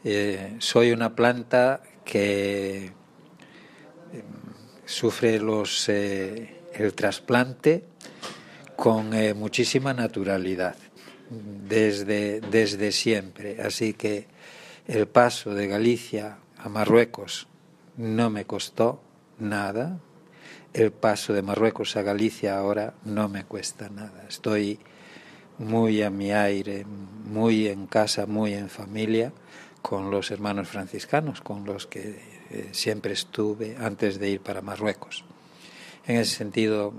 Eh, 0.02 0.57
soy 0.59 0.90
una 0.90 1.14
planta 1.14 1.83
que 2.05 2.93
sufre 4.85 5.38
los, 5.40 5.88
el 5.88 6.94
trasplante 6.94 7.85
con 8.76 9.11
muchísima 9.37 9.94
naturalidad 9.94 10.76
desde, 11.30 12.40
desde 12.40 12.92
siempre. 12.92 13.61
Así 13.62 13.94
que 13.94 14.26
el 14.87 15.08
paso 15.08 15.54
de 15.54 15.66
Galicia 15.66 16.38
a 16.58 16.68
Marruecos 16.68 17.49
no 17.96 18.30
me 18.30 18.44
costó 18.44 19.02
nada. 19.38 19.99
El 20.73 20.92
paso 20.92 21.32
de 21.32 21.42
Marruecos 21.42 21.96
a 21.96 22.02
Galicia 22.02 22.58
ahora 22.58 22.94
no 23.04 23.28
me 23.28 23.44
cuesta 23.44 23.88
nada. 23.88 24.25
Estoy 24.28 24.78
muy 25.58 26.02
a 26.02 26.11
mi 26.11 26.32
aire, 26.32 26.85
muy 26.85 27.68
en 27.68 27.87
casa, 27.87 28.26
muy 28.26 28.52
en 28.52 28.68
familia 28.68 29.32
con 29.80 30.11
los 30.11 30.30
hermanos 30.30 30.68
franciscanos, 30.68 31.40
con 31.40 31.64
los 31.64 31.87
que 31.87 32.36
eh, 32.50 32.69
siempre 32.73 33.12
estuve 33.12 33.76
antes 33.79 34.19
de 34.19 34.31
ir 34.31 34.41
para 34.41 34.62
Marruecos. 34.62 35.25
En 36.07 36.17
ese 36.17 36.37
sentido, 36.37 36.95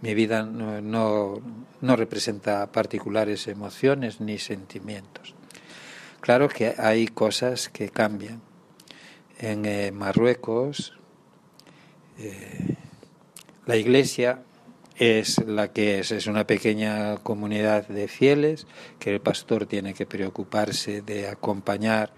mi 0.00 0.14
vida 0.14 0.44
no, 0.44 1.40
representa 1.80 2.70
particulares 2.70 3.48
emociones 3.48 4.20
ni 4.20 4.38
sentimientos. 4.38 5.34
Claro 6.20 6.48
que 6.48 6.74
hay 6.78 7.08
cosas 7.08 7.68
que 7.68 7.88
cambian. 7.88 8.40
En 9.38 9.64
eh, 9.66 9.90
Marruecos, 9.92 10.96
eh, 12.18 12.76
la 13.66 13.76
iglesia 13.76 14.42
es 14.96 15.38
la 15.46 15.72
que 15.72 16.00
es, 16.00 16.10
es 16.12 16.26
una 16.26 16.46
pequeña 16.46 17.16
comunidad 17.18 17.86
de 17.88 18.08
fieles 18.08 18.66
que 18.98 19.14
el 19.14 19.20
pastor 19.20 19.66
tiene 19.66 19.94
que 19.94 20.06
preocuparse 20.06 21.02
de 21.02 21.28
acompañar 21.28 22.12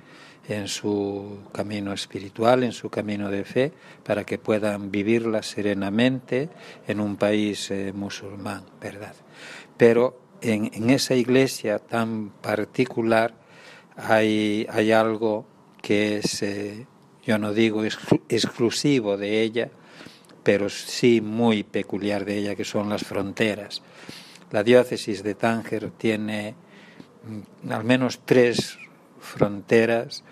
en 0.48 0.68
su 0.68 1.40
camino 1.52 1.92
espiritual, 1.92 2.64
en 2.64 2.72
su 2.72 2.90
camino 2.90 3.30
de 3.30 3.44
fe, 3.44 3.72
para 4.04 4.24
que 4.24 4.38
puedan 4.38 4.90
vivirla 4.90 5.42
serenamente 5.42 6.48
en 6.86 7.00
un 7.00 7.16
país 7.16 7.70
eh, 7.70 7.92
musulmán, 7.94 8.64
¿verdad? 8.80 9.14
Pero 9.76 10.20
en, 10.40 10.90
esa 10.90 11.14
iglesia 11.14 11.78
tan 11.78 12.30
particular 12.30 13.34
hay, 13.96 14.66
hay 14.70 14.92
algo 14.92 15.46
que 15.82 16.18
es, 16.18 16.42
eh, 16.42 16.86
yo 17.24 17.38
no 17.38 17.52
digo 17.52 17.84
exclusivo 17.84 19.16
de 19.16 19.42
ella, 19.42 19.70
pero 20.42 20.68
sí 20.68 21.20
muy 21.20 21.62
peculiar 21.62 22.24
de 22.24 22.38
ella, 22.38 22.56
que 22.56 22.64
son 22.64 22.88
las 22.88 23.02
fronteras. 23.02 23.82
La 24.50 24.62
diócesis 24.62 25.22
de 25.22 25.34
Tánger 25.34 25.90
tiene 25.92 26.54
mm, 27.62 27.72
al 27.72 27.84
menos 27.84 28.20
tres 28.24 28.78
fronteras 29.20 30.24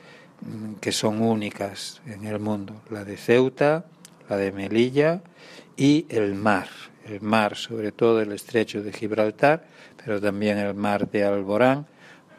que 0.80 0.92
son 0.92 1.22
únicas 1.22 2.00
en 2.06 2.24
el 2.26 2.38
mundo, 2.38 2.80
la 2.90 3.04
de 3.04 3.16
Ceuta, 3.16 3.84
la 4.28 4.36
de 4.36 4.52
Melilla 4.52 5.22
y 5.76 6.06
el 6.08 6.34
mar, 6.34 6.68
el 7.06 7.20
mar, 7.20 7.56
sobre 7.56 7.92
todo 7.92 8.20
el 8.20 8.32
estrecho 8.32 8.82
de 8.82 8.92
Gibraltar, 8.92 9.66
pero 10.04 10.20
también 10.20 10.58
el 10.58 10.74
mar 10.74 11.10
de 11.10 11.24
Alborán, 11.24 11.86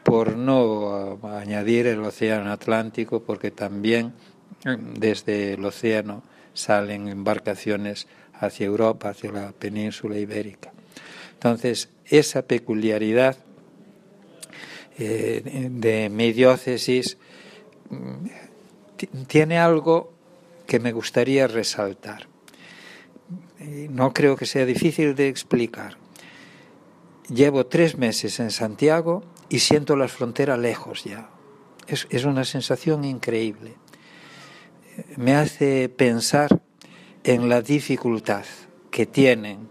por 0.03 0.35
no 0.35 1.19
añadir 1.23 1.87
el 1.87 1.99
océano 1.99 2.51
Atlántico, 2.51 3.21
porque 3.21 3.51
también 3.51 4.13
mm, 4.65 4.93
desde 4.95 5.53
el 5.53 5.65
océano 5.65 6.23
salen 6.53 7.07
embarcaciones 7.07 8.07
hacia 8.33 8.65
Europa, 8.65 9.09
hacia 9.09 9.31
la 9.31 9.51
península 9.51 10.17
ibérica. 10.17 10.71
Entonces, 11.33 11.89
esa 12.05 12.41
peculiaridad 12.43 13.37
eh, 14.97 15.69
de 15.71 16.09
mi 16.09 16.33
diócesis 16.33 17.17
mm, 17.17 17.28
tiene 19.27 19.59
algo 19.59 20.13
que 20.67 20.79
me 20.79 20.91
gustaría 20.91 21.47
resaltar. 21.47 22.27
No 23.89 24.13
creo 24.13 24.35
que 24.35 24.45
sea 24.45 24.65
difícil 24.65 25.15
de 25.15 25.27
explicar. 25.27 25.97
Llevo 27.27 27.65
tres 27.65 27.97
meses 27.97 28.39
en 28.39 28.51
Santiago 28.51 29.23
y 29.49 29.59
siento 29.59 29.95
la 29.95 30.07
frontera 30.07 30.57
lejos 30.57 31.03
ya. 31.03 31.29
Es, 31.87 32.07
es 32.09 32.25
una 32.25 32.45
sensación 32.45 33.03
increíble. 33.05 33.75
Me 35.15 35.35
hace 35.35 35.89
pensar 35.89 36.61
en 37.23 37.49
la 37.49 37.61
dificultad 37.61 38.45
que 38.91 39.05
tienen 39.05 39.69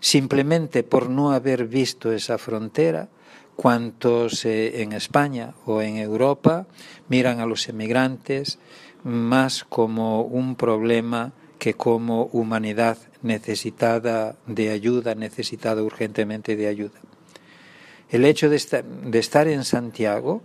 simplemente 0.00 0.82
por 0.82 1.10
no 1.10 1.32
haber 1.32 1.66
visto 1.66 2.12
esa 2.12 2.38
frontera 2.38 3.08
cuantos 3.56 4.44
eh, 4.44 4.82
en 4.82 4.92
España 4.92 5.54
o 5.66 5.82
en 5.82 5.96
Europa 5.96 6.66
miran 7.08 7.40
a 7.40 7.46
los 7.46 7.68
emigrantes 7.68 8.58
más 9.04 9.64
como 9.64 10.22
un 10.22 10.56
problema 10.56 11.32
que 11.58 11.74
como 11.74 12.24
humanidad 12.32 12.98
necesitada 13.22 14.36
de 14.46 14.70
ayuda, 14.70 15.14
necesitada 15.14 15.82
urgentemente 15.82 16.56
de 16.56 16.66
ayuda. 16.68 17.00
El 18.08 18.24
hecho 18.24 18.48
de 18.48 18.56
estar, 18.56 18.84
de 18.84 19.18
estar 19.18 19.46
en 19.46 19.64
Santiago, 19.64 20.42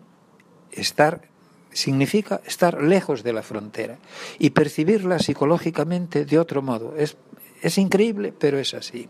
estar 0.72 1.30
significa 1.72 2.42
estar 2.46 2.82
lejos 2.82 3.24
de 3.24 3.34
la 3.34 3.44
frontera 3.44 3.98
y 4.40 4.52
percibirla 4.52 5.20
psicológicamente 5.20 6.26
de 6.26 6.40
otro 6.40 6.62
modo. 6.62 6.96
Es, 6.96 7.18
es 7.62 7.78
increíble, 7.78 8.34
pero 8.38 8.60
es 8.60 8.74
así. 8.74 9.10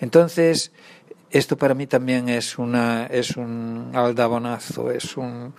Entonces, 0.00 0.72
esto 1.30 1.56
para 1.56 1.74
mí 1.74 1.86
también 1.86 2.28
es, 2.28 2.58
una, 2.58 3.06
es 3.06 3.36
un 3.36 3.90
aldabonazo, 3.94 4.90
es, 4.90 5.16
un, 5.16 5.54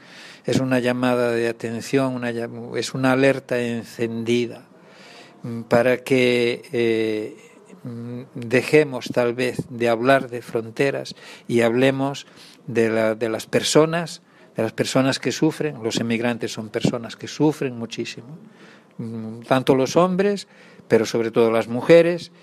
es 0.45 0.59
una 0.59 0.79
llamada 0.79 1.31
de 1.31 1.47
atención, 1.47 2.15
una, 2.15 2.31
es 2.31 2.93
una 2.93 3.11
alerta 3.11 3.59
encendida 3.59 4.63
para 5.67 5.97
que 5.97 6.63
eh, 6.73 7.37
dejemos 8.35 9.09
tal 9.13 9.33
vez 9.33 9.57
de 9.69 9.89
hablar 9.89 10.29
de 10.29 10.41
fronteras 10.41 11.15
y 11.47 11.61
hablemos 11.61 12.27
de, 12.67 12.89
la, 12.89 13.15
de 13.15 13.29
las 13.29 13.45
personas 13.45 14.21
de 14.59 14.63
las 14.63 14.73
personas 14.73 15.19
que 15.19 15.31
sufren, 15.31 15.81
los 15.81 16.01
emigrantes 16.01 16.51
son 16.51 16.67
personas 16.67 17.15
que 17.15 17.29
sufren 17.29 17.77
muchísimo, 17.77 18.37
mm, 18.97 19.43
tanto 19.47 19.73
los 19.73 19.95
hombres, 19.95 20.49
pero 20.89 21.05
sobre 21.05 21.31
todo 21.31 21.49
las 21.49 21.69
mujeres, 21.69 22.33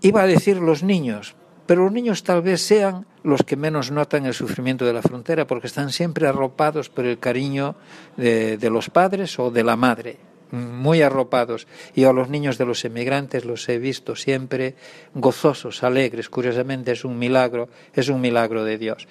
iba 0.00 0.22
a 0.22 0.26
decir 0.26 0.56
los 0.56 0.82
niños, 0.82 1.36
pero 1.68 1.84
los 1.84 1.92
niños 1.92 2.24
tal 2.24 2.40
vez 2.40 2.62
sean 2.62 3.04
los 3.22 3.42
que 3.42 3.54
menos 3.54 3.90
notan 3.90 4.24
el 4.24 4.32
sufrimiento 4.32 4.86
de 4.86 4.94
la 4.94 5.02
frontera, 5.02 5.46
porque 5.46 5.66
están 5.66 5.92
siempre 5.92 6.26
arropados 6.26 6.88
por 6.88 7.04
el 7.04 7.18
cariño 7.18 7.76
de, 8.16 8.56
los 8.70 8.88
padres 8.88 9.38
o 9.38 9.50
de 9.50 9.64
la 9.64 9.76
madre, 9.76 10.16
muy 10.50 11.02
arropados. 11.02 11.66
Y 11.94 12.04
a 12.04 12.12
los 12.14 12.30
niños 12.30 12.56
de 12.56 12.64
los 12.64 12.86
emigrantes 12.86 13.44
los 13.44 13.68
he 13.68 13.78
visto 13.78 14.16
siempre 14.16 14.76
gozosos, 15.12 15.82
alegres. 15.84 16.30
Curiosamente 16.30 16.92
es 16.92 17.04
un 17.04 17.18
milagro, 17.18 17.68
es 17.92 18.08
un 18.08 18.22
milagro 18.22 18.64
de 18.64 18.78
Dios. 18.78 19.06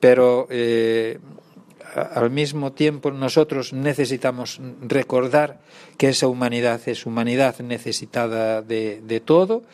Pero 0.00 0.48
eh, 0.50 1.20
al 1.94 2.30
mismo 2.30 2.72
tiempo 2.72 3.12
nosotros 3.12 3.72
necesitamos 3.72 4.60
recordar 4.82 5.60
que 6.00 6.08
esa 6.08 6.28
humanidad 6.28 6.80
es 6.86 7.04
humanidad 7.04 7.58
necesitada 7.58 8.62
de, 8.62 9.22
todo 9.22 9.64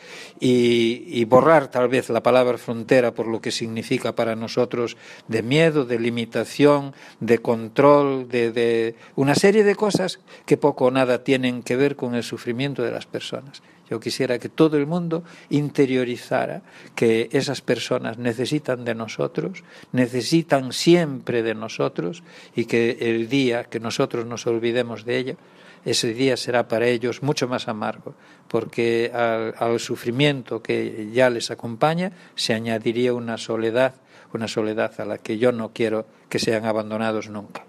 y, 0.41 1.23
borrar 1.23 1.71
tal 1.71 1.87
vez 1.87 2.09
la 2.09 2.21
palabra 2.21 2.57
frontera 2.57 3.13
por 3.13 3.27
lo 3.27 3.39
que 3.39 3.49
significa 3.49 4.13
para 4.13 4.35
nosotros 4.35 4.97
de 5.29 5.41
miedo, 5.41 5.85
de 5.85 5.97
limitación, 5.97 6.93
de 7.21 7.37
control, 7.37 8.27
de, 8.27 8.51
de 8.51 8.95
una 9.15 9.35
serie 9.35 9.63
de 9.63 9.75
cosas 9.75 10.19
que 10.45 10.57
poco 10.57 10.87
o 10.87 10.91
nada 10.91 11.23
tienen 11.23 11.63
que 11.63 11.77
ver 11.77 11.95
con 11.95 12.13
el 12.13 12.23
sufrimiento 12.23 12.83
de 12.83 12.91
las 12.91 13.05
personas. 13.05 13.63
Yo 13.89 14.01
quisiera 14.01 14.37
que 14.37 14.49
todo 14.49 14.75
el 14.75 14.85
mundo 14.85 15.23
interiorizara 15.49 16.61
que 16.93 17.29
esas 17.31 17.61
personas 17.61 18.17
necesitan 18.17 18.83
de 18.83 18.95
nosotros, 18.95 19.63
necesitan 19.93 20.73
siempre 20.73 21.41
de 21.41 21.55
nosotros 21.55 22.21
y 22.53 22.65
que 22.65 22.97
el 22.99 23.29
día 23.29 23.63
que 23.63 23.79
nosotros 23.79 24.25
nos 24.25 24.45
olvidemos 24.45 25.05
de 25.05 25.17
ello, 25.19 25.37
ese 25.85 26.13
día 26.13 26.37
será 26.37 26.67
para 26.67 26.87
ellos 26.87 27.21
mucho 27.21 27.47
más 27.47 27.67
amargo, 27.67 28.15
porque 28.47 29.11
al, 29.13 29.79
sufrimiento 29.79 30.61
que 30.61 31.09
ya 31.13 31.29
les 31.29 31.51
acompaña 31.51 32.11
se 32.35 32.53
añadiría 32.53 33.13
una 33.13 33.37
soledad, 33.37 33.93
una 34.33 34.47
soledad 34.47 34.99
a 34.99 35.05
la 35.05 35.17
que 35.17 35.37
yo 35.37 35.51
no 35.51 35.71
quiero 35.73 36.05
que 36.29 36.39
sean 36.39 36.65
abandonados 36.65 37.29
nunca. 37.29 37.66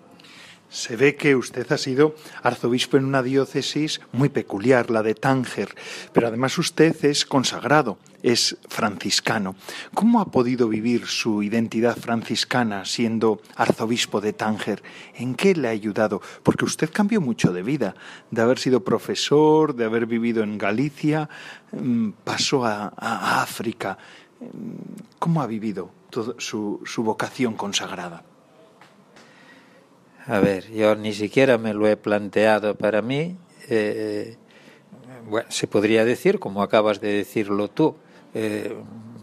Se 0.71 0.97
ve 0.97 1.17
que 1.17 1.35
usted 1.35 1.71
ha 1.73 1.79
sido 1.79 2.15
arzobispo 2.43 2.99
en 2.99 3.07
una 3.07 3.23
diócesis 3.23 4.03
muy 4.13 4.29
peculiar, 4.29 4.91
la 4.91 5.03
de 5.03 5.15
Tánger, 5.15 5.75
pero 6.13 6.29
además 6.29 6.59
usted 6.59 7.05
es 7.07 7.25
consagrado, 7.25 7.99
es 8.23 8.59
franciscano. 8.69 9.57
¿Cómo 9.95 10.21
ha 10.21 10.27
podido 10.27 10.69
vivir 10.69 11.07
su 11.07 11.43
identidad 11.43 11.97
franciscana 11.97 12.85
siendo 12.85 13.41
arzobispo 13.57 14.21
de 14.21 14.35
Tánger? 14.35 14.83
¿En 15.15 15.35
qué 15.35 15.55
le 15.55 15.69
ha 15.69 15.71
ayudado? 15.71 16.21
Porque 16.43 16.67
usted 16.67 16.91
cambió 16.93 17.23
mucho 17.23 17.53
de 17.55 17.63
vida, 17.63 17.95
de 18.31 18.43
haber 18.43 18.59
sido 18.59 18.85
profesor, 18.85 19.75
de 19.75 19.87
haber 19.87 20.05
vivido 20.05 20.43
en 20.43 20.59
Galicia, 20.59 21.31
mm, 21.73 22.11
pasó 22.25 22.67
a, 22.67 22.89
África. 23.43 23.97
¿Cómo 25.19 25.41
ha 25.41 25.47
vivido 25.47 25.91
su 26.39 27.03
vocación 27.03 27.55
consagrada? 27.55 28.23
A 30.29 30.41
ver, 30.41 30.71
yo 30.71 30.95
ni 30.95 31.15
siquiera 31.15 31.57
me 31.57 31.73
lo 31.73 31.89
he 31.89 31.97
planteado 31.97 32.75
para 32.75 33.01
mí. 33.01 33.39
Eh, 33.71 34.37
bueno, 35.27 35.51
se 35.51 35.67
podría 35.67 36.05
decir, 36.05 36.39
como 36.39 36.63
acabas 36.63 37.01
de 37.01 37.15
decirlo 37.15 37.69
tú, 37.69 37.97
eh, 38.35 38.77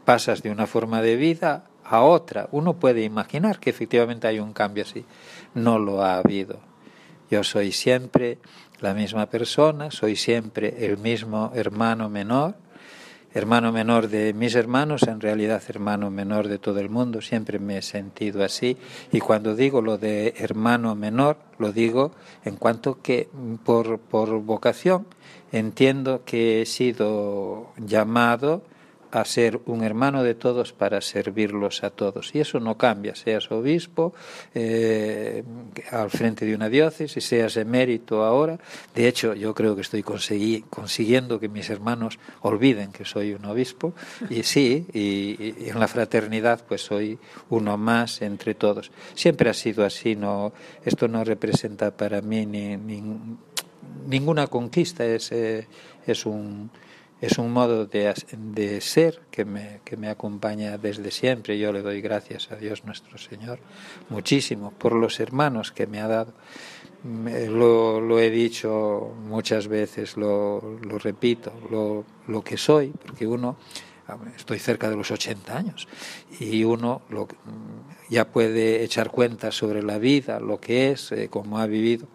pasas 0.04 0.42
de 0.42 0.50
una 0.50 0.66
forma 0.66 1.04
de 1.04 1.16
vida 1.16 1.66
a 1.84 2.02
otra. 2.02 2.50
Uno 2.52 2.80
puede 2.80 3.04
imaginar 3.04 3.60
que 3.60 3.70
efectivamente 3.70 4.26
hay 4.26 4.40
un 4.40 4.52
cambio 4.52 4.84
así. 4.84 5.06
No 5.54 5.78
lo 5.78 6.04
ha 6.04 6.18
habido. 6.18 6.58
Yo 7.30 7.44
soy 7.44 7.72
siempre 7.72 8.40
la 8.80 8.96
misma 8.96 9.28
persona, 9.28 9.92
soy 9.92 10.16
siempre 10.16 10.88
el 10.88 10.98
mismo 10.98 11.52
hermano 11.54 12.10
menor, 12.10 12.56
hermano 13.36 13.74
menor 13.74 14.08
de 14.08 14.34
mis 14.34 14.56
hermanos, 14.56 15.04
en 15.04 15.20
realidad 15.20 15.62
hermano 15.68 16.10
menor 16.10 16.48
de 16.48 16.58
todo 16.58 16.80
el 16.80 16.90
mundo, 16.90 17.22
siempre 17.22 17.60
me 17.60 17.78
he 17.78 17.82
sentido 17.82 18.46
así. 18.46 18.78
Y 19.12 19.20
cuando 19.20 19.56
digo 19.56 19.82
lo 19.82 19.98
de 19.98 20.34
hermano 20.38 20.96
menor, 20.96 21.38
lo 21.60 21.74
digo 21.74 22.14
en 22.46 22.56
cuanto 22.56 23.02
que 23.02 23.28
por, 23.66 24.00
por 24.00 24.40
vocación 24.40 25.06
entiendo 25.52 26.22
que 26.26 26.62
he 26.62 26.66
sido 26.66 27.74
llamado 27.78 28.64
a 29.16 29.24
ser 29.24 29.62
un 29.66 29.82
hermano 29.82 30.24
de 30.24 30.36
todos 30.36 30.74
para 30.74 31.00
servirlos 31.00 31.86
a 31.86 31.90
todos. 31.90 32.36
Y 32.36 32.42
eso 32.42 32.60
no 32.60 32.78
cambia, 32.78 33.16
seas 33.16 33.50
obispo, 33.50 34.14
eh, 34.54 35.42
al 35.90 36.10
frente 36.10 36.46
de 36.46 36.54
una 36.54 36.68
diócesis, 36.68 37.24
seas 37.24 37.56
emérito 37.56 38.26
ahora. 38.26 38.60
De 38.94 39.08
hecho, 39.08 39.34
yo 39.34 39.56
creo 39.56 39.74
que 39.74 39.84
estoy 39.84 40.04
consiguiendo 40.04 41.40
que 41.40 41.48
mis 41.48 41.70
hermanos 41.70 42.20
olviden 42.42 42.92
que 42.92 43.06
soy 43.06 43.34
un 43.34 43.46
obispo. 43.46 43.94
Y 44.30 44.44
sí, 44.44 44.86
y, 44.92 45.70
en 45.70 45.80
la 45.80 45.88
fraternidad, 45.88 46.66
pues 46.68 46.82
soy 46.82 47.18
uno 47.50 47.78
más 47.78 48.22
entre 48.22 48.54
todos. 48.54 48.92
Siempre 49.14 49.50
ha 49.50 49.54
sido 49.54 49.86
así, 49.86 50.18
no, 50.18 50.52
esto 50.84 51.08
no 51.08 51.24
representa 51.24 51.96
para 51.96 52.22
mí 52.22 52.46
ni, 52.46 52.76
ni 52.76 53.02
ninguna 54.08 54.48
conquista, 54.48 55.06
es, 55.06 55.32
eh, 55.32 55.68
es 56.06 56.26
un 56.26 56.70
es 57.26 57.38
un 57.38 57.52
modo 57.52 57.86
de, 57.86 58.14
de 58.32 58.82
ser 58.82 59.22
que 59.32 59.46
me, 59.46 59.82
que 59.84 59.98
me, 59.98 60.10
acompaña 60.10 60.78
desde 60.78 61.12
siempre. 61.12 61.58
Yo 61.58 61.72
le 61.72 61.82
doy 61.82 62.02
gracias 62.02 62.52
a 62.52 62.56
Dios 62.56 62.86
nuestro 62.86 63.18
Señor 63.18 63.60
muchísimo 64.10 64.72
por 64.72 64.94
los 64.94 65.20
hermanos 65.20 65.72
que 65.72 65.88
me 65.88 66.02
ha 66.02 66.08
dado. 66.08 66.34
Lo, 67.04 68.02
lo 68.02 68.20
he 68.20 68.30
dicho 68.30 69.14
muchas 69.28 69.68
veces, 69.68 70.18
lo, 70.18 70.80
lo 70.82 70.98
repito, 70.98 71.54
lo, 71.70 72.04
lo, 72.28 72.44
que 72.44 72.58
soy, 72.58 72.88
porque 72.90 73.28
uno 73.28 73.58
estoy 74.36 74.60
cerca 74.60 74.90
de 74.90 74.96
los 74.96 75.12
80 75.12 75.56
años 75.56 75.88
y 76.40 76.64
uno 76.64 77.04
lo, 77.10 77.28
ya 78.10 78.32
puede 78.32 78.84
echar 78.84 79.12
cuenta 79.12 79.52
sobre 79.52 79.84
la 79.84 80.00
vida, 80.00 80.40
lo 80.40 80.60
que 80.60 80.92
es, 80.92 81.12
eh, 81.12 81.28
cómo 81.30 81.60
ha 81.60 81.68
vivido, 81.68 82.08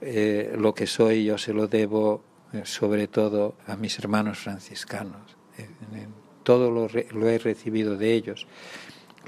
eh, 0.00 0.54
lo 0.56 0.74
que 0.74 0.86
soy, 0.86 1.24
yo 1.24 1.36
se 1.36 1.52
lo 1.52 1.68
debo 1.68 2.22
eh, 2.24 2.31
sobre 2.64 3.08
todo 3.08 3.54
a 3.66 3.76
mis 3.76 3.98
hermanos 3.98 4.38
franciscanos. 4.38 5.36
todo 6.42 6.70
lo, 6.70 6.88
lo 6.88 7.28
he 7.28 7.38
recibido 7.38 7.96
de 7.96 8.14
ellos, 8.14 8.46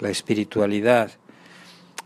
la 0.01 0.11
espiritualidad, 0.11 1.13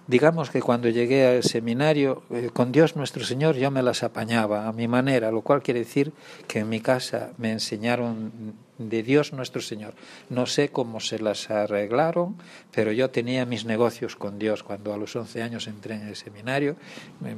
digamos 0.08 0.50
que 0.50 0.60
cuando 0.60 0.88
llegué 0.88 1.26
al 1.26 1.44
seminario, 1.44 2.22
eh, 2.30 2.50
con 2.52 2.72
Dios 2.72 2.96
nuestro 2.96 3.24
Señor 3.24 3.56
yo 3.56 3.70
me 3.70 3.82
las 3.82 4.02
apañaba 4.02 4.66
a 4.66 4.72
mi 4.72 4.88
manera, 4.88 5.30
lo 5.30 5.42
cual 5.42 5.62
quiere 5.62 5.80
decir 5.80 6.12
que 6.48 6.60
en 6.60 6.68
mi 6.68 6.80
casa 6.80 7.32
me 7.36 7.52
enseñaron 7.52 8.54
de 8.78 9.02
Dios 9.02 9.32
nuestro 9.32 9.60
Señor. 9.60 9.94
No 10.30 10.46
sé 10.46 10.70
cómo 10.70 11.00
se 11.00 11.18
las 11.18 11.50
arreglaron, 11.50 12.36
pero 12.72 12.92
yo 12.92 13.10
tenía 13.10 13.44
mis 13.44 13.64
negocios 13.64 14.16
con 14.16 14.38
Dios. 14.38 14.62
Cuando 14.62 14.94
a 14.94 14.96
los 14.96 15.14
11 15.14 15.42
años 15.42 15.66
entré 15.66 15.96
en 15.96 16.06
el 16.06 16.16
seminario, 16.16 16.76
me, 17.20 17.34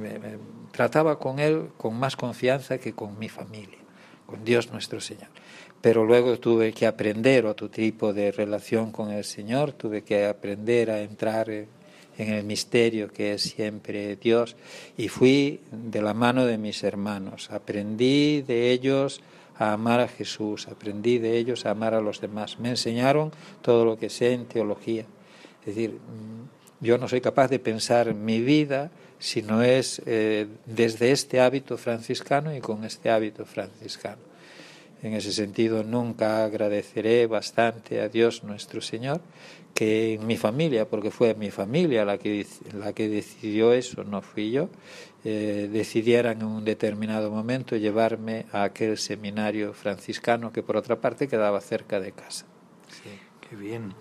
trataba 0.71 1.19
con 1.19 1.39
Él 1.39 1.69
con 1.77 1.95
más 1.95 2.15
confianza 2.15 2.77
que 2.77 2.93
con 2.93 3.17
mi 3.19 3.29
familia, 3.29 3.79
con 4.25 4.43
Dios 4.45 4.71
nuestro 4.71 5.01
Señor 5.01 5.29
pero 5.81 6.05
luego 6.05 6.37
tuve 6.37 6.73
que 6.73 6.85
aprender 6.85 7.47
otro 7.47 7.67
tipo 7.67 8.13
de 8.13 8.31
relación 8.31 8.91
con 8.91 9.09
el 9.09 9.23
Señor, 9.23 9.71
tuve 9.71 10.03
que 10.03 10.27
aprender 10.27 10.91
a 10.91 11.01
entrar 11.01 11.49
en 11.49 12.33
el 12.33 12.43
misterio 12.43 13.11
que 13.11 13.33
es 13.33 13.41
siempre 13.41 14.15
Dios 14.15 14.55
y 14.97 15.07
fui 15.07 15.61
de 15.71 16.01
la 16.01 16.13
mano 16.13 16.45
de 16.45 16.57
mis 16.57 16.83
hermanos. 16.83 17.49
Aprendí 17.51 18.41
de 18.41 18.71
ellos 18.71 19.21
a 19.61 19.73
amar 19.73 19.99
a 19.99 20.07
Jesús, 20.07 20.67
aprendí 20.67 21.19
de 21.19 21.37
ellos 21.37 21.67
a 21.67 21.69
amar 21.69 21.93
a 21.93 22.01
los 22.01 22.19
demás. 22.19 22.57
Me 22.59 22.69
enseñaron 22.69 23.31
todo 23.61 23.85
lo 23.85 23.95
que 23.95 24.09
sé 24.09 24.33
en 24.33 24.45
teología. 24.45 25.05
Es 25.59 25.67
decir, 25.67 25.91
mm, 25.91 26.83
yo 26.83 26.97
no 26.97 27.07
soy 27.07 27.21
capaz 27.21 27.47
de 27.47 27.59
pensar 27.59 28.15
mi 28.15 28.41
vida 28.41 28.89
si 29.19 29.43
no 29.43 29.61
es 29.61 30.01
eh, 30.07 30.47
desde 30.65 31.11
este 31.11 31.39
hábito 31.39 31.77
franciscano 31.77 32.55
y 32.55 32.59
con 32.59 32.83
este 32.85 33.11
hábito 33.11 33.45
franciscano. 33.45 34.30
En 35.03 35.13
ese 35.13 35.31
sentido, 35.31 35.83
nunca 35.83 36.43
agradeceré 36.43 37.25
bastante 37.25 38.01
a 38.01 38.09
Dios 38.09 38.43
nuestro 38.43 38.81
Señor 38.81 39.21
que 39.73 40.13
en 40.13 40.27
mi 40.27 40.37
familia, 40.37 40.87
porque 40.87 41.11
fue 41.11 41.33
mi 41.33 41.49
familia 41.49 42.05
la 42.05 42.17
que, 42.17 42.45
la 42.73 42.93
que 42.93 43.07
decidió 43.09 43.73
eso, 43.73 44.03
no 44.03 44.21
fui 44.21 44.51
yo, 44.51 44.69
eh, 45.23 45.69
decidieran 45.71 46.41
en 46.41 46.47
un 46.47 46.65
determinado 46.65 47.31
momento 47.31 47.75
llevarme 47.75 48.45
a 48.51 48.63
aquel 48.63 48.97
seminario 48.97 49.73
franciscano 49.73 50.51
que 50.51 50.61
por 50.61 50.77
otra 50.77 50.99
parte 50.99 51.27
quedaba 51.27 51.61
cerca 51.61 51.99
de 51.99 52.11
casa. 52.11 52.45
Sí, 52.89 53.09
qué 53.49 53.55
bien. 53.55 53.93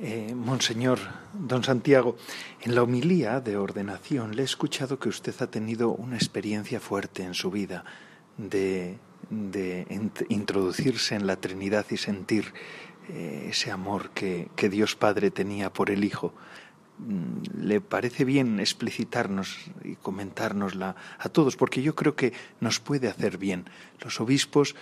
Eh, 0.00 0.34
Monseñor, 0.34 0.98
don 1.32 1.62
Santiago, 1.62 2.16
en 2.62 2.74
la 2.74 2.82
homilía 2.82 3.40
de 3.40 3.56
ordenación 3.56 4.34
le 4.34 4.42
he 4.42 4.44
escuchado 4.44 4.98
que 4.98 5.08
usted 5.08 5.34
ha 5.40 5.46
tenido 5.46 5.90
una 5.90 6.16
experiencia 6.16 6.80
fuerte 6.80 7.22
en 7.22 7.34
su 7.34 7.50
vida 7.50 7.84
de, 8.36 8.98
de 9.30 9.86
introducirse 10.28 11.14
en 11.14 11.26
la 11.26 11.36
Trinidad 11.36 11.86
y 11.90 11.96
sentir 11.96 12.52
eh, 13.08 13.48
ese 13.50 13.70
amor 13.70 14.10
que, 14.10 14.48
que, 14.56 14.68
Dios 14.68 14.96
Padre 14.96 15.30
tenía 15.30 15.72
por 15.72 15.90
el 15.90 16.04
Hijo. 16.04 16.34
Mm, 16.98 17.64
¿Le 17.66 17.80
parece 17.80 18.24
bien 18.24 18.60
explicitarnos 18.60 19.58
y 19.82 19.96
comentárnosla 19.96 20.96
a 21.18 21.28
todos? 21.28 21.56
Porque 21.56 21.82
yo 21.82 21.94
creo 21.94 22.16
que 22.16 22.32
nos 22.60 22.80
puede 22.80 23.08
hacer 23.08 23.38
bien. 23.38 23.68
Los 24.00 24.20
obispos 24.20 24.74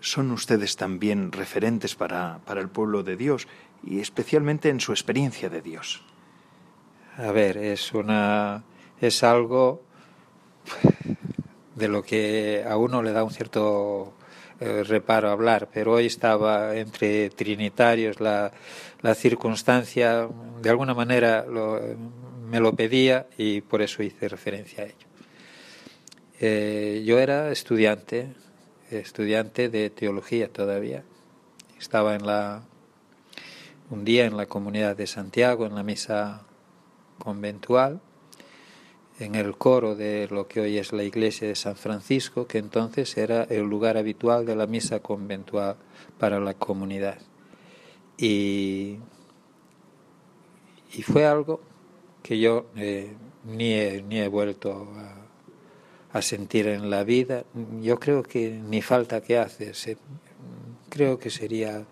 son 0.00 0.30
ustedes 0.32 0.76
también 0.76 1.30
referentes 1.32 1.94
para, 1.94 2.40
para 2.44 2.60
el 2.60 2.68
pueblo 2.68 3.02
de 3.02 3.16
Dios 3.16 3.46
y 3.84 4.00
especialmente 4.00 4.68
en 4.68 4.80
su 4.80 4.92
experiencia 4.92 5.48
de 5.48 5.62
Dios. 5.62 6.04
A 7.16 7.30
ver, 7.30 7.58
es 7.58 7.92
una 7.92 8.64
es 9.02 9.24
algo 9.24 9.82
de 11.74 11.88
lo 11.88 12.02
que 12.02 12.64
a 12.68 12.76
uno 12.76 13.02
le 13.02 13.12
da 13.12 13.24
un 13.24 13.30
cierto 13.30 14.14
eh, 14.60 14.84
reparo 14.84 15.30
hablar, 15.30 15.68
pero 15.72 15.92
hoy 15.94 16.06
estaba 16.06 16.76
entre 16.76 17.30
trinitarios 17.30 18.20
la, 18.20 18.52
la 19.00 19.14
circunstancia, 19.14 20.28
de 20.60 20.70
alguna 20.70 20.94
manera 20.94 21.44
me 22.48 22.60
lo 22.60 22.74
pedía 22.74 23.26
y 23.38 23.62
por 23.62 23.82
eso 23.82 24.02
hice 24.02 24.28
referencia 24.28 24.84
a 24.84 24.86
ello. 24.86 25.06
Eh, 26.38 27.02
yo 27.04 27.18
era 27.18 27.50
estudiante, 27.50 28.34
estudiante 28.90 29.68
de 29.68 29.90
teología 29.90 30.52
todavía. 30.52 31.02
Estaba 31.78 32.14
en 32.14 32.26
la, 32.26 32.62
un 33.90 34.04
día 34.04 34.26
en 34.26 34.36
la 34.36 34.46
comunidad 34.46 34.96
de 34.96 35.06
Santiago, 35.06 35.66
en 35.66 35.74
la 35.74 35.82
misa 35.82 36.42
conventual, 37.18 38.00
en 39.22 39.34
el 39.34 39.56
coro 39.56 39.94
de 39.94 40.28
lo 40.30 40.48
que 40.48 40.60
hoy 40.60 40.78
es 40.78 40.92
la 40.92 41.04
iglesia 41.04 41.48
de 41.48 41.54
San 41.54 41.76
Francisco, 41.76 42.46
que 42.46 42.58
entonces 42.58 43.16
era 43.16 43.44
el 43.44 43.62
lugar 43.62 43.96
habitual 43.96 44.44
de 44.46 44.56
la 44.56 44.66
misa 44.66 45.00
conventual 45.00 45.76
para 46.18 46.40
la 46.40 46.54
comunidad. 46.54 47.18
Y, 48.18 48.98
y 50.92 51.02
fue 51.02 51.26
algo 51.26 51.60
que 52.22 52.38
yo 52.38 52.66
eh, 52.76 53.12
ni, 53.44 53.72
he, 53.72 54.02
ni 54.02 54.20
he 54.20 54.28
vuelto 54.28 54.88
a, 56.12 56.20
sentir 56.20 56.68
en 56.68 56.90
la 56.90 57.04
vida. 57.04 57.44
Yo 57.80 57.98
creo 57.98 58.22
que 58.22 58.50
ni 58.50 58.82
falta 58.82 59.22
que 59.22 59.38
hace. 59.38 59.72
creo 60.90 61.18
que 61.18 61.30
sería, 61.30 61.84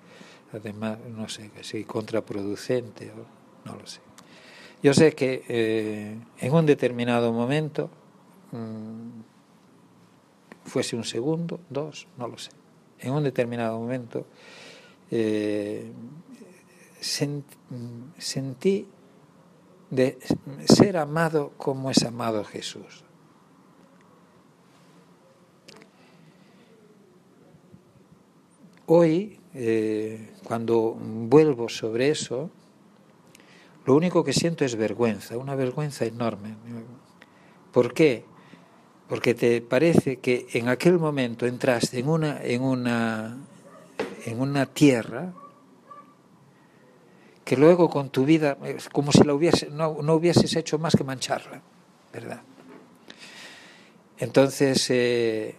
además, 0.52 0.98
no 1.16 1.26
sé, 1.28 1.50
si 1.62 1.84
contraproducente, 1.84 3.10
o, 3.12 3.68
no 3.68 3.76
lo 3.76 3.86
sé. 3.86 4.00
Yo 4.82 4.94
sé 4.94 5.14
que 5.14 5.44
eh, 5.48 6.16
en 6.38 6.54
un 6.54 6.64
determinado 6.64 7.32
momento, 7.32 7.90
mm, 8.52 9.20
fuese 10.64 10.96
un 10.96 11.04
segundo, 11.04 11.60
dos, 11.68 12.06
no 12.16 12.28
lo 12.28 12.38
sé, 12.38 12.50
en 12.98 13.12
un 13.12 13.24
determinado 13.24 13.78
momento 13.78 14.24
eh, 15.10 15.90
sentí 17.00 18.86
ser 20.66 20.96
amado 20.96 21.52
como 21.56 21.90
es 21.90 22.02
amado 22.04 22.44
Jesús. 22.44 23.04
Hoy, 28.86 29.38
eh, 29.54 30.32
cuando 30.44 30.96
vuelvo 30.98 31.68
sobre 31.68 32.10
eso, 32.10 32.50
lo 33.84 33.94
único 33.94 34.24
que 34.24 34.32
siento 34.32 34.64
es 34.64 34.76
vergüenza, 34.76 35.38
una 35.38 35.54
vergüenza 35.54 36.04
enorme. 36.04 36.54
¿Por 37.72 37.94
qué? 37.94 38.24
Porque 39.08 39.34
te 39.34 39.60
parece 39.60 40.18
que 40.18 40.46
en 40.52 40.68
aquel 40.68 40.98
momento 40.98 41.46
entraste 41.46 41.98
en 41.98 42.08
una, 42.08 42.42
en 42.42 42.62
una, 42.62 43.38
en 44.26 44.40
una 44.40 44.66
tierra 44.66 45.32
que 47.44 47.56
luego 47.56 47.90
con 47.90 48.10
tu 48.10 48.24
vida, 48.24 48.56
es 48.64 48.88
como 48.88 49.10
si 49.10 49.24
la 49.24 49.34
hubiese, 49.34 49.70
no, 49.70 50.02
no 50.02 50.14
hubieses 50.14 50.54
hecho 50.54 50.78
más 50.78 50.94
que 50.94 51.02
mancharla, 51.02 51.62
¿verdad? 52.12 52.42
Entonces, 54.18 54.88
eh, 54.90 55.56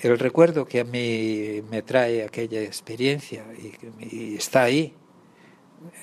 el 0.00 0.18
recuerdo 0.18 0.66
que 0.66 0.80
a 0.80 0.84
mí 0.84 1.62
me 1.70 1.80
trae 1.80 2.24
aquella 2.24 2.60
experiencia 2.60 3.46
y 4.00 4.34
está 4.34 4.64
ahí, 4.64 4.92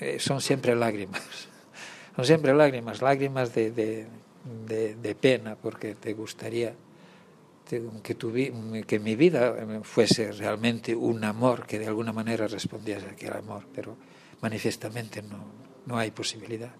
eh, 0.00 0.18
son 0.18 0.40
siempre 0.40 0.74
lágrimas. 0.74 1.22
Son 2.16 2.24
siempre 2.24 2.54
lágrimas, 2.54 3.02
lágrimas 3.02 3.54
de, 3.54 3.72
de, 3.72 5.14
pena, 5.20 5.56
porque 5.56 5.96
te 5.96 6.12
gustaría 6.12 6.74
que, 7.68 8.14
tu, 8.14 8.32
que 8.86 8.98
mi 9.00 9.16
vida 9.16 9.54
fuese 9.82 10.30
realmente 10.30 10.94
un 10.94 11.24
amor 11.24 11.66
que 11.66 11.80
de 11.80 11.88
alguna 11.88 12.12
manera 12.12 12.46
respondiese 12.46 13.06
a 13.06 13.10
aquel 13.10 13.32
amor, 13.32 13.66
pero 13.74 13.96
manifiestamente 14.42 15.22
no, 15.22 15.44
no 15.86 15.98
hay 15.98 16.12
posibilidad, 16.12 16.72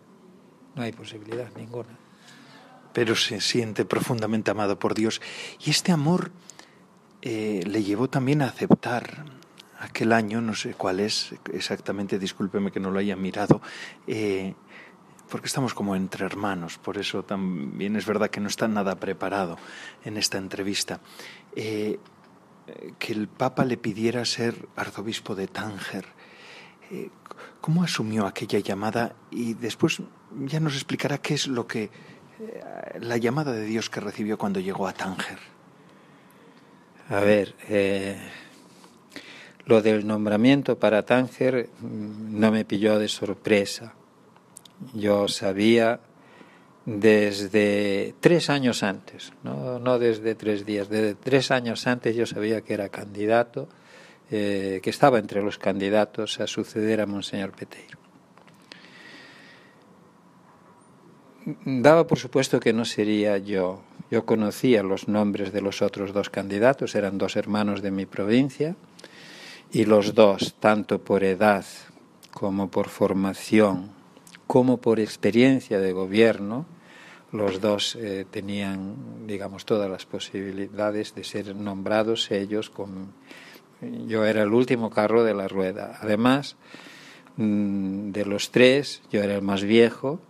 no 0.76 0.82
hay 0.82 0.92
posibilidad 0.92 1.48
ninguna. 1.56 1.98
Pero 2.92 3.16
se 3.16 3.40
siente 3.40 3.84
profundamente 3.84 4.52
amado 4.52 4.78
por 4.78 4.94
Dios 4.94 5.20
y 5.64 5.70
este 5.70 5.90
amor 5.90 6.30
eh, 7.22 7.62
le 7.66 7.82
llevó 7.82 8.08
también 8.08 8.42
a 8.42 8.46
aceptar 8.46 9.24
aquel 9.84 10.12
año, 10.12 10.40
no 10.40 10.54
sé 10.54 10.74
cuál 10.74 11.00
es 11.00 11.34
exactamente, 11.52 12.18
discúlpeme 12.18 12.72
que 12.72 12.80
no 12.80 12.90
lo 12.90 12.98
haya 12.98 13.16
mirado, 13.16 13.60
eh, 14.06 14.54
porque 15.28 15.46
estamos 15.46 15.74
como 15.74 15.96
entre 15.96 16.24
hermanos, 16.24 16.78
por 16.78 16.98
eso 16.98 17.22
también 17.22 17.96
es 17.96 18.06
verdad 18.06 18.30
que 18.30 18.40
no 18.40 18.48
está 18.48 18.68
nada 18.68 18.96
preparado 18.96 19.58
en 20.04 20.16
esta 20.16 20.38
entrevista. 20.38 21.00
Eh, 21.56 21.98
que 22.98 23.12
el 23.12 23.28
Papa 23.28 23.64
le 23.66 23.76
pidiera 23.76 24.24
ser 24.24 24.68
arzobispo 24.74 25.34
de 25.34 25.48
Tánger. 25.48 26.06
Eh, 26.90 27.10
¿Cómo 27.60 27.82
asumió 27.82 28.26
aquella 28.26 28.58
llamada? 28.58 29.16
Y 29.30 29.52
después 29.52 30.00
ya 30.46 30.60
nos 30.60 30.74
explicará 30.74 31.18
qué 31.18 31.34
es 31.34 31.46
lo 31.46 31.66
que 31.66 31.90
la 33.00 33.16
llamada 33.18 33.52
de 33.52 33.64
Dios 33.64 33.90
que 33.90 34.00
recibió 34.00 34.38
cuando 34.38 34.60
llegó 34.60 34.88
a 34.88 34.94
Tánger. 34.94 35.38
A 37.10 37.20
ver, 37.20 37.54
lo 39.66 39.82
del 39.82 40.06
nombramiento 40.06 40.78
para 40.78 41.04
Tánger 41.04 41.68
mm, 41.80 42.38
no 42.38 42.50
me 42.50 42.64
pilló 42.64 42.98
de 42.98 43.08
sorpresa. 43.08 43.94
Yo 44.92 45.28
sabía 45.28 46.00
desde 46.84 48.14
tres 48.20 48.50
años 48.50 48.82
antes, 48.82 49.32
no, 49.42 49.78
no 49.78 49.98
desde 49.98 50.34
tres 50.34 50.66
días, 50.66 50.88
desde 50.88 51.14
tres 51.14 51.50
años 51.50 51.86
antes 51.86 52.14
yo 52.14 52.26
sabía 52.26 52.60
que 52.60 52.74
era 52.74 52.90
candidato, 52.90 53.68
eh, 54.30 54.80
que 54.82 54.90
estaba 54.90 55.18
entre 55.18 55.42
los 55.42 55.58
candidatos 55.58 56.40
a 56.40 56.46
suceder 56.46 57.00
a 57.00 57.06
Monseñor 57.06 57.52
Peteiro. 57.52 57.98
Daba 61.64 62.06
por 62.06 62.18
supuesto 62.18 62.58
que 62.58 62.72
no 62.72 62.84
sería 62.84 63.36
yo. 63.38 63.82
Yo 64.10 64.24
conocía 64.24 64.82
los 64.82 65.08
nombres 65.08 65.52
de 65.52 65.60
los 65.60 65.82
otros 65.82 66.12
dos 66.12 66.30
candidatos, 66.30 66.94
eran 66.94 67.18
dos 67.18 67.36
hermanos 67.36 67.82
de 67.82 67.90
mi 67.90 68.06
provincia, 68.06 68.76
y 69.74 69.84
los 69.86 70.14
dos, 70.14 70.54
tanto 70.60 71.00
por 71.00 71.24
edad 71.24 71.64
como 72.32 72.70
por 72.70 72.88
formación, 72.88 73.90
como 74.46 74.76
por 74.76 75.00
experiencia 75.00 75.80
de 75.80 75.92
gobierno, 75.92 76.64
los 77.32 77.60
dos 77.60 77.96
eh, 77.96 78.24
tenían, 78.30 79.26
digamos, 79.26 79.64
todas 79.64 79.90
las 79.90 80.06
posibilidades 80.06 81.16
de 81.16 81.24
ser 81.24 81.56
nombrados 81.56 82.30
ellos. 82.30 82.70
Con, 82.70 83.14
yo 84.06 84.24
era 84.24 84.44
el 84.44 84.52
último 84.52 84.90
carro 84.90 85.24
de 85.24 85.34
la 85.34 85.48
rueda. 85.48 85.98
Además, 86.00 86.54
mm, 87.36 88.12
de 88.12 88.24
los 88.26 88.52
tres, 88.52 89.02
yo 89.10 89.24
era 89.24 89.34
el 89.34 89.42
más 89.42 89.64
viejo 89.64 90.20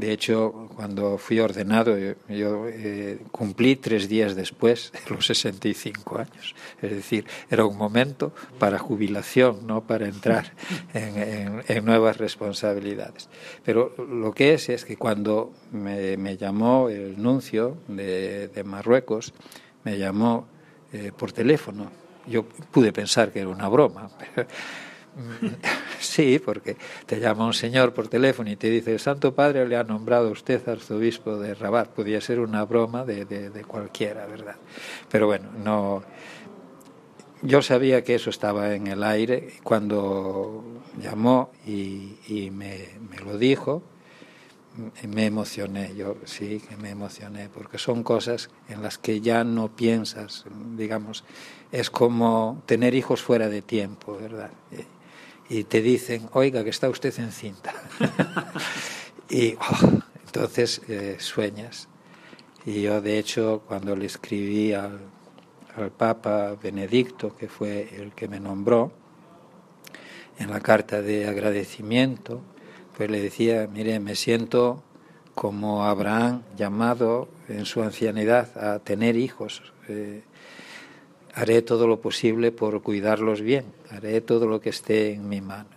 de 0.00 0.12
hecho, 0.12 0.68
cuando 0.74 1.18
fui 1.18 1.38
ordenado, 1.40 1.96
yo, 2.28 2.66
eh, 2.68 3.18
cumplí 3.30 3.76
tres 3.76 4.08
días 4.08 4.34
después 4.34 4.92
los 5.10 5.26
65 5.26 6.18
años. 6.18 6.54
Es 6.80 6.90
decir, 6.90 7.26
era 7.50 7.66
un 7.66 7.76
momento 7.76 8.32
para 8.58 8.78
jubilación, 8.78 9.66
no 9.66 9.82
para 9.82 10.08
entrar 10.08 10.52
en, 10.94 11.84
nuevas 11.84 12.16
responsabilidades. 12.16 13.28
Pero 13.64 13.94
lo 13.98 14.32
que 14.32 14.54
es 14.54 14.68
es 14.70 14.84
que 14.84 14.96
cuando 14.96 15.52
me, 15.70 16.36
llamó 16.36 16.88
el 16.88 17.20
nuncio 17.22 17.76
de, 17.86 18.62
Marruecos, 18.64 19.34
me 19.84 19.98
llamó 19.98 20.46
eh, 20.92 21.12
por 21.16 21.32
teléfono. 21.32 21.90
Yo 22.26 22.44
pude 22.44 22.92
pensar 22.92 23.32
que 23.32 23.40
era 23.40 23.48
una 23.48 23.68
broma. 23.68 24.10
Sí, 26.00 26.40
porque 26.42 26.76
te 27.04 27.20
llama 27.20 27.46
un 27.46 27.52
señor 27.52 27.92
por 27.92 28.08
teléfono 28.08 28.50
y 28.50 28.56
te 28.56 28.70
dice, 28.70 28.92
el 28.92 29.00
Santo 29.00 29.34
Padre 29.34 29.68
le 29.68 29.76
ha 29.76 29.84
nombrado 29.84 30.28
a 30.28 30.32
usted 30.32 30.66
arzobispo 30.66 31.36
de 31.36 31.54
Rabat. 31.54 31.90
Podía 31.90 32.20
ser 32.22 32.40
una 32.40 32.64
broma 32.64 33.04
de, 33.04 33.26
de, 33.26 33.64
cualquiera, 33.64 34.26
¿verdad? 34.26 34.56
Pero 35.10 35.26
bueno, 35.26 35.50
no... 35.62 36.02
Yo 37.42 37.62
sabía 37.62 38.04
que 38.04 38.14
eso 38.14 38.28
estaba 38.28 38.74
en 38.74 38.86
el 38.86 39.02
aire 39.02 39.54
cuando 39.62 40.62
llamó 41.00 41.50
y, 41.66 42.50
me 42.50 43.18
lo 43.24 43.38
dijo, 43.38 43.82
me 45.08 45.26
emocioné, 45.26 45.94
yo 45.94 46.16
sí 46.24 46.60
que 46.68 46.76
me 46.76 46.90
emocioné, 46.90 47.48
porque 47.48 47.78
son 47.78 48.02
cosas 48.02 48.50
en 48.68 48.82
las 48.82 48.98
que 48.98 49.22
ya 49.22 49.42
no 49.44 49.74
piensas, 49.74 50.44
digamos, 50.76 51.24
es 51.72 51.88
como 51.90 52.62
tener 52.66 52.94
hijos 52.94 53.22
fuera 53.22 53.48
de 53.48 53.62
tiempo, 53.62 54.18
¿verdad? 54.20 54.50
Y 55.50 55.64
te 55.64 55.82
dicen, 55.82 56.30
oiga, 56.32 56.62
que 56.62 56.70
está 56.70 56.88
usted 56.88 57.12
encinta. 57.18 57.74
y 59.28 59.54
oh, 59.54 60.00
entonces 60.24 60.80
eh, 60.88 61.16
sueñas. 61.18 61.88
Y 62.64 62.82
yo, 62.82 63.00
de 63.00 63.18
hecho, 63.18 63.62
cuando 63.66 63.96
le 63.96 64.06
escribí 64.06 64.72
al, 64.72 65.00
al 65.76 65.90
Papa 65.90 66.54
Benedicto, 66.62 67.36
que 67.36 67.48
fue 67.48 67.88
el 67.96 68.12
que 68.12 68.28
me 68.28 68.38
nombró, 68.38 68.92
en 70.38 70.50
la 70.50 70.60
carta 70.60 71.02
de 71.02 71.26
agradecimiento, 71.26 72.40
pues 72.96 73.10
le 73.10 73.20
decía, 73.20 73.68
mire, 73.72 73.98
me 73.98 74.14
siento 74.14 74.84
como 75.34 75.84
Abraham 75.84 76.42
llamado 76.56 77.28
en 77.48 77.66
su 77.66 77.82
ancianidad 77.82 78.56
a 78.56 78.78
tener 78.78 79.16
hijos. 79.16 79.62
Eh, 79.88 80.22
haré 81.40 81.62
todo 81.62 81.86
lo 81.86 82.02
posible 82.02 82.52
por 82.52 82.82
cuidarlos 82.82 83.40
bien, 83.40 83.64
haré 83.90 84.20
todo 84.20 84.46
lo 84.46 84.60
que 84.60 84.68
esté 84.68 85.14
en 85.14 85.26
mi 85.26 85.40
mano. 85.40 85.70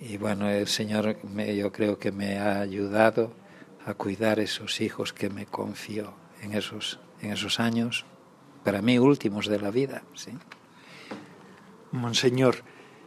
Y 0.00 0.16
bueno, 0.16 0.48
el 0.50 0.66
Señor 0.66 1.16
yo 1.22 1.70
creo 1.70 1.98
que 1.98 2.10
me 2.10 2.38
ha 2.38 2.60
ayudado 2.60 3.32
a 3.86 3.94
cuidar 3.94 4.40
esos 4.40 4.80
hijos 4.80 5.12
que 5.12 5.30
me 5.30 5.46
confió 5.46 6.12
en 6.42 6.54
esos, 6.54 6.98
en 7.22 7.32
esos 7.32 7.60
años, 7.60 8.04
para 8.64 8.82
mí 8.82 8.98
últimos 8.98 9.46
de 9.46 9.60
la 9.60 9.70
vida. 9.70 10.02
¿sí? 10.14 10.32
Monseñor, 11.92 12.56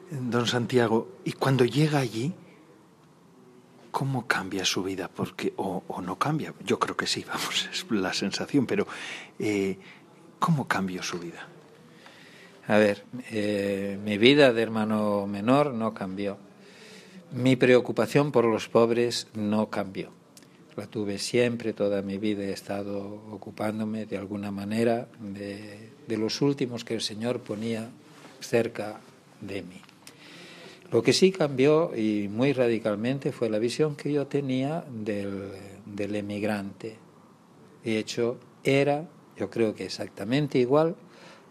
don 0.10 0.48
Santiago, 0.48 1.10
¿y 1.26 1.34
cuando 1.34 1.66
llega 1.66 2.00
allí, 2.00 2.34
cómo 3.92 4.26
cambia 4.26 4.64
su 4.64 4.84
vida? 4.84 5.10
Porque, 5.14 5.54
o, 5.58 5.84
no 6.02 6.18
cambia, 6.18 6.54
yo 6.64 6.80
creo 6.80 6.96
que 6.96 7.08
sí, 7.08 7.26
vamos, 7.28 7.70
es 7.72 7.86
la 7.92 8.14
sensación, 8.14 8.66
pero 8.66 8.88
eh, 9.38 9.78
¿Cómo 10.42 10.68
cambió 10.68 11.04
su 11.04 11.20
vida? 11.20 11.48
A 12.66 12.78
ver, 12.80 13.04
eh, 13.30 14.00
mi 14.04 14.18
vida 14.18 14.52
de 14.52 14.64
hermano 14.64 15.28
menor 15.28 15.72
no 15.72 15.94
cambió. 15.94 16.40
Mi 17.32 17.56
preocupación 17.56 18.32
por 18.32 18.46
los 18.46 18.68
pobres 18.68 19.28
no 19.36 19.70
cambió. 19.70 20.10
La 20.76 20.88
tuve 20.88 21.20
siempre, 21.20 21.74
toda 21.74 22.02
mi 22.02 22.18
vida 22.18 22.42
he 22.42 22.54
estado 22.54 23.22
ocupándome 23.32 24.08
de 24.08 24.18
alguna 24.18 24.50
manera 24.50 25.08
de, 25.20 25.92
los 26.08 26.42
últimos 26.42 26.84
que 26.84 26.96
el 26.96 27.02
Señor 27.02 27.42
ponía 27.42 27.92
cerca 28.40 29.00
de 29.42 29.62
mí. 29.62 29.80
Lo 30.92 31.04
que 31.04 31.14
sí 31.14 31.32
cambió 31.32 31.96
y 31.96 32.30
muy 32.30 32.52
radicalmente 32.54 33.32
fue 33.32 33.48
la 33.48 33.60
visión 33.60 33.96
que 33.96 34.12
yo 34.12 34.26
tenía 34.26 34.84
del, 34.90 35.52
del 35.86 36.16
emigrante. 36.16 36.98
De 37.84 38.00
hecho, 38.00 38.40
era 38.64 39.06
yo 39.42 39.50
creo 39.50 39.74
que 39.74 39.86
exactamente 39.86 40.60
igual 40.60 40.96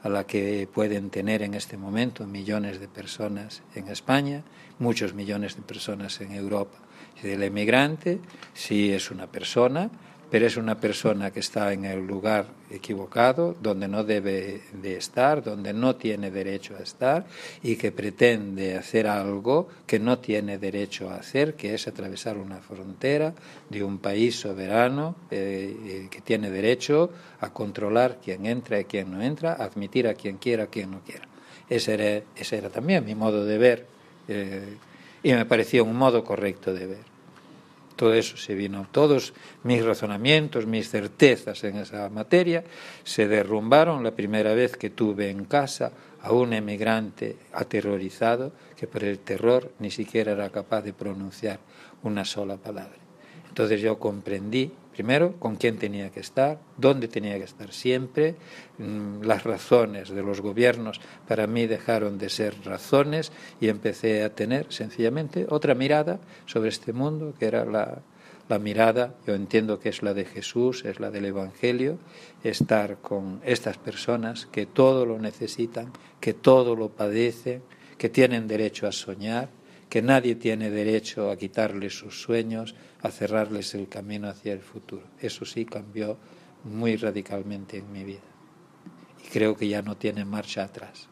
a 0.05 0.09
la 0.09 0.24
que 0.24 0.68
pueden 0.72 1.11
tener 1.11 1.42
en 1.42 1.55
este 1.55 1.76
momento 1.76 2.24
millones 2.24 2.79
de 2.79 2.87
personas 2.87 3.64
en 3.74 3.88
España, 3.88 4.44
muchos 4.79 5.12
millones 5.12 5.57
de 5.57 5.62
personas 5.62 6.20
en 6.20 6.31
Europa. 6.31 6.79
El 7.20 7.42
emigrante 7.42 8.20
sí 8.55 8.92
es 8.92 9.11
una 9.11 9.26
persona 9.26 9.90
pero 10.30 10.46
es 10.46 10.56
una 10.56 10.78
persona 10.78 11.32
que 11.32 11.40
está 11.40 11.72
en 11.72 11.84
el 11.84 12.06
lugar 12.06 12.46
equivocado, 12.70 13.56
donde 13.60 13.88
no 13.88 14.04
debe 14.04 14.60
de 14.72 14.96
estar, 14.96 15.42
donde 15.42 15.72
no 15.72 15.96
tiene 15.96 16.30
derecho 16.30 16.76
a 16.78 16.82
estar 16.82 17.26
y 17.62 17.74
que 17.76 17.90
pretende 17.90 18.76
hacer 18.76 19.08
algo 19.08 19.68
que 19.86 19.98
no 19.98 20.20
tiene 20.20 20.58
derecho 20.58 21.10
a 21.10 21.16
hacer, 21.16 21.54
que 21.54 21.74
es 21.74 21.88
atravesar 21.88 22.36
una 22.36 22.58
frontera 22.58 23.34
de 23.68 23.82
un 23.82 23.98
país 23.98 24.38
soberano 24.38 25.16
eh, 25.30 25.76
eh, 25.84 26.08
que 26.08 26.20
tiene 26.20 26.50
derecho 26.50 27.10
a 27.40 27.52
controlar 27.52 28.18
quién 28.22 28.46
entra 28.46 28.78
y 28.78 28.84
quién 28.84 29.10
no 29.10 29.20
entra, 29.20 29.54
a 29.54 29.64
admitir 29.64 30.06
a 30.06 30.14
quien 30.14 30.38
quiera, 30.38 30.64
a 30.64 30.66
quien 30.68 30.92
no 30.92 31.00
quiera. 31.00 31.26
Ese 31.68 31.94
era, 31.94 32.24
ese 32.36 32.58
era 32.58 32.70
también 32.70 33.04
mi 33.04 33.16
modo 33.16 33.44
de 33.44 33.58
ver 33.58 33.86
eh, 34.28 34.76
y 35.22 35.32
me 35.32 35.44
parecía 35.44 35.82
un 35.82 35.96
modo 35.96 36.22
correcto 36.24 36.72
de 36.72 36.86
ver 36.86 37.09
todo 38.00 38.14
eso 38.14 38.38
se 38.38 38.54
vino, 38.54 38.86
todos 38.90 39.34
mis 39.62 39.84
razonamientos, 39.84 40.64
mis 40.64 40.88
certezas 40.88 41.62
en 41.64 41.76
esa 41.76 42.08
materia 42.08 42.64
se 43.04 43.28
derrumbaron 43.28 44.02
la 44.02 44.12
primera 44.12 44.54
vez 44.54 44.74
que 44.78 44.88
tuve 44.88 45.28
en 45.28 45.44
casa 45.44 45.92
a 46.22 46.32
un 46.32 46.54
emigrante 46.54 47.36
aterrorizado 47.52 48.52
que 48.74 48.86
por 48.86 49.04
el 49.04 49.18
terror 49.18 49.70
ni 49.80 49.90
siquiera 49.90 50.32
era 50.32 50.48
capaz 50.48 50.80
de 50.80 50.94
pronunciar 50.94 51.58
una 52.02 52.24
sola 52.24 52.56
palabra. 52.56 52.96
Entonces 53.46 53.82
yo 53.82 53.98
comprendí 53.98 54.72
primero 55.00 55.32
con 55.38 55.56
quién 55.56 55.78
tenía 55.78 56.10
que 56.10 56.20
estar, 56.20 56.58
dónde 56.76 57.08
tenía 57.08 57.38
que 57.38 57.44
estar 57.44 57.72
siempre. 57.72 58.34
Mm, 58.76 59.22
las 59.22 59.44
razones 59.44 60.10
de 60.10 60.22
los 60.22 60.42
gobiernos 60.42 61.00
para 61.26 61.46
mí 61.46 61.66
dejaron 61.66 62.18
de 62.18 62.28
ser 62.28 62.54
razones 62.66 63.32
y 63.62 63.68
empecé 63.68 64.22
a 64.22 64.34
tener 64.34 64.66
sencillamente 64.68 65.46
otra 65.48 65.74
mirada 65.74 66.20
sobre 66.44 66.68
este 66.68 66.92
mundo, 66.92 67.32
que 67.38 67.46
era 67.46 67.64
la, 67.64 68.02
la 68.46 68.58
mirada, 68.58 69.14
yo 69.26 69.34
entiendo 69.34 69.80
que 69.80 69.88
es 69.88 70.02
la 70.02 70.12
de 70.12 70.26
Jesús, 70.26 70.84
es 70.84 71.00
la 71.00 71.10
del 71.10 71.24
Evangelio, 71.24 71.98
estar 72.44 72.98
con 72.98 73.40
estas 73.42 73.78
personas 73.78 74.44
que 74.52 74.66
todo 74.66 75.06
lo 75.06 75.18
necesitan, 75.18 75.94
que 76.20 76.34
todo 76.34 76.76
lo 76.76 76.90
padecen, 76.90 77.62
que 77.96 78.10
tienen 78.10 78.46
derecho 78.46 78.86
a 78.86 78.92
soñar, 78.92 79.48
que 79.88 80.02
nadie 80.02 80.34
tiene 80.34 80.68
derecho 80.70 81.30
a 81.30 81.36
quitarles 81.36 81.94
sus 81.94 82.20
sueños, 82.20 82.74
a 83.02 83.10
cerrarles 83.10 83.74
el 83.74 83.88
camino 83.88 84.28
hacia 84.28 84.52
el 84.52 84.60
futuro. 84.60 85.02
Eso 85.20 85.44
sí 85.44 85.64
cambió 85.64 86.18
muy 86.64 86.96
radicalmente 86.96 87.78
en 87.78 87.90
mi 87.92 88.04
vida. 88.04 88.20
Y 89.24 89.28
creo 89.28 89.56
que 89.56 89.68
ya 89.68 89.82
no 89.82 89.96
tiene 89.96 90.24
marcha 90.24 90.64
atrás. 90.64 91.08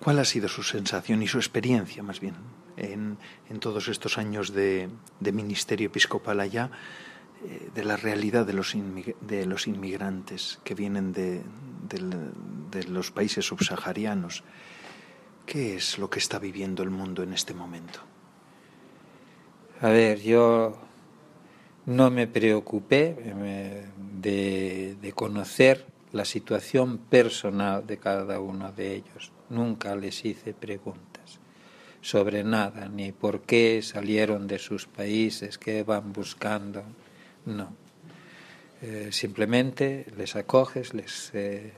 ¿Cuál 0.00 0.18
ha 0.20 0.24
sido 0.24 0.48
su 0.48 0.62
sensación 0.62 1.22
y 1.22 1.28
su 1.28 1.38
experiencia, 1.38 2.02
más 2.02 2.20
bien, 2.20 2.34
en, 2.76 3.18
todos 3.60 3.88
estos 3.88 4.18
años 4.18 4.52
de, 4.52 4.88
ministerio 5.20 5.88
episcopal 5.88 6.40
allá, 6.40 6.70
eh, 7.44 7.70
de 7.74 7.84
la 7.84 7.96
realidad 7.96 8.46
de 8.46 8.52
los, 8.52 8.74
de 9.20 9.46
los 9.46 9.66
inmigrantes 9.66 10.60
que 10.64 10.74
vienen 10.74 11.12
de, 11.12 11.42
de 11.88 12.84
los 12.84 13.10
países 13.10 13.46
subsaharianos. 13.46 14.44
¿Qué 15.46 15.76
es 15.76 15.98
lo 15.98 16.10
que 16.10 16.18
está 16.18 16.38
viviendo 16.38 16.82
el 16.82 16.90
mundo 16.90 17.22
en 17.22 17.32
este 17.32 17.54
momento? 17.54 18.00
A 19.80 19.90
ver, 19.90 20.20
yo 20.20 20.76
no 21.86 22.10
me 22.10 22.26
preocupé 22.26 23.14
de, 24.20 24.96
de, 25.00 25.12
conocer 25.12 25.86
la 26.12 26.24
situación 26.24 26.98
personal 26.98 27.86
de 27.86 27.98
cada 27.98 28.40
uno 28.40 28.72
de 28.72 28.96
ellos. 28.96 29.30
Nunca 29.50 29.94
les 29.94 30.24
hice 30.24 30.52
preguntas 30.52 31.38
sobre 32.00 32.42
nada, 32.42 32.88
ni 32.88 33.12
por 33.12 33.42
qué 33.42 33.80
salieron 33.82 34.48
de 34.48 34.58
sus 34.58 34.86
países, 34.86 35.58
qué 35.58 35.84
van 35.84 36.12
buscando. 36.12 36.82
No. 37.46 37.68
Eh, 38.82 39.10
simplemente 39.12 40.06
les 40.16 40.34
acoges, 40.34 40.92
les, 40.92 41.30
eh, 41.34 41.72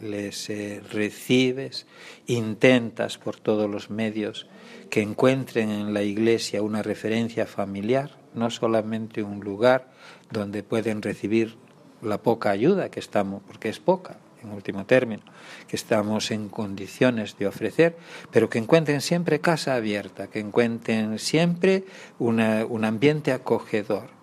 les 0.00 0.50
eh, 0.50 0.82
recibes, 0.90 1.86
intentas 2.26 3.18
por 3.18 3.38
todos 3.40 3.70
los 3.70 3.90
medios 3.90 4.46
que 4.90 5.02
encuentren 5.02 5.70
en 5.70 5.94
la 5.94 6.02
iglesia 6.02 6.62
una 6.62 6.82
referencia 6.82 7.46
familiar, 7.46 8.16
no 8.34 8.50
solamente 8.50 9.22
un 9.22 9.40
lugar 9.40 9.90
donde 10.30 10.62
pueden 10.62 11.02
recibir 11.02 11.56
la 12.02 12.18
poca 12.18 12.50
ayuda 12.50 12.90
que 12.90 13.00
estamos, 13.00 13.42
porque 13.46 13.68
es 13.68 13.80
poca, 13.80 14.18
en 14.42 14.50
último 14.50 14.84
término, 14.84 15.22
que 15.66 15.76
estamos 15.76 16.30
en 16.30 16.48
condiciones 16.48 17.36
de 17.38 17.46
ofrecer, 17.46 17.96
pero 18.30 18.50
que 18.50 18.58
encuentren 18.58 19.00
siempre 19.00 19.40
casa 19.40 19.74
abierta, 19.74 20.28
que 20.28 20.40
encuentren 20.40 21.18
siempre 21.18 21.84
un 22.18 22.40
ambiente 22.84 23.32
acogedor. 23.32 24.13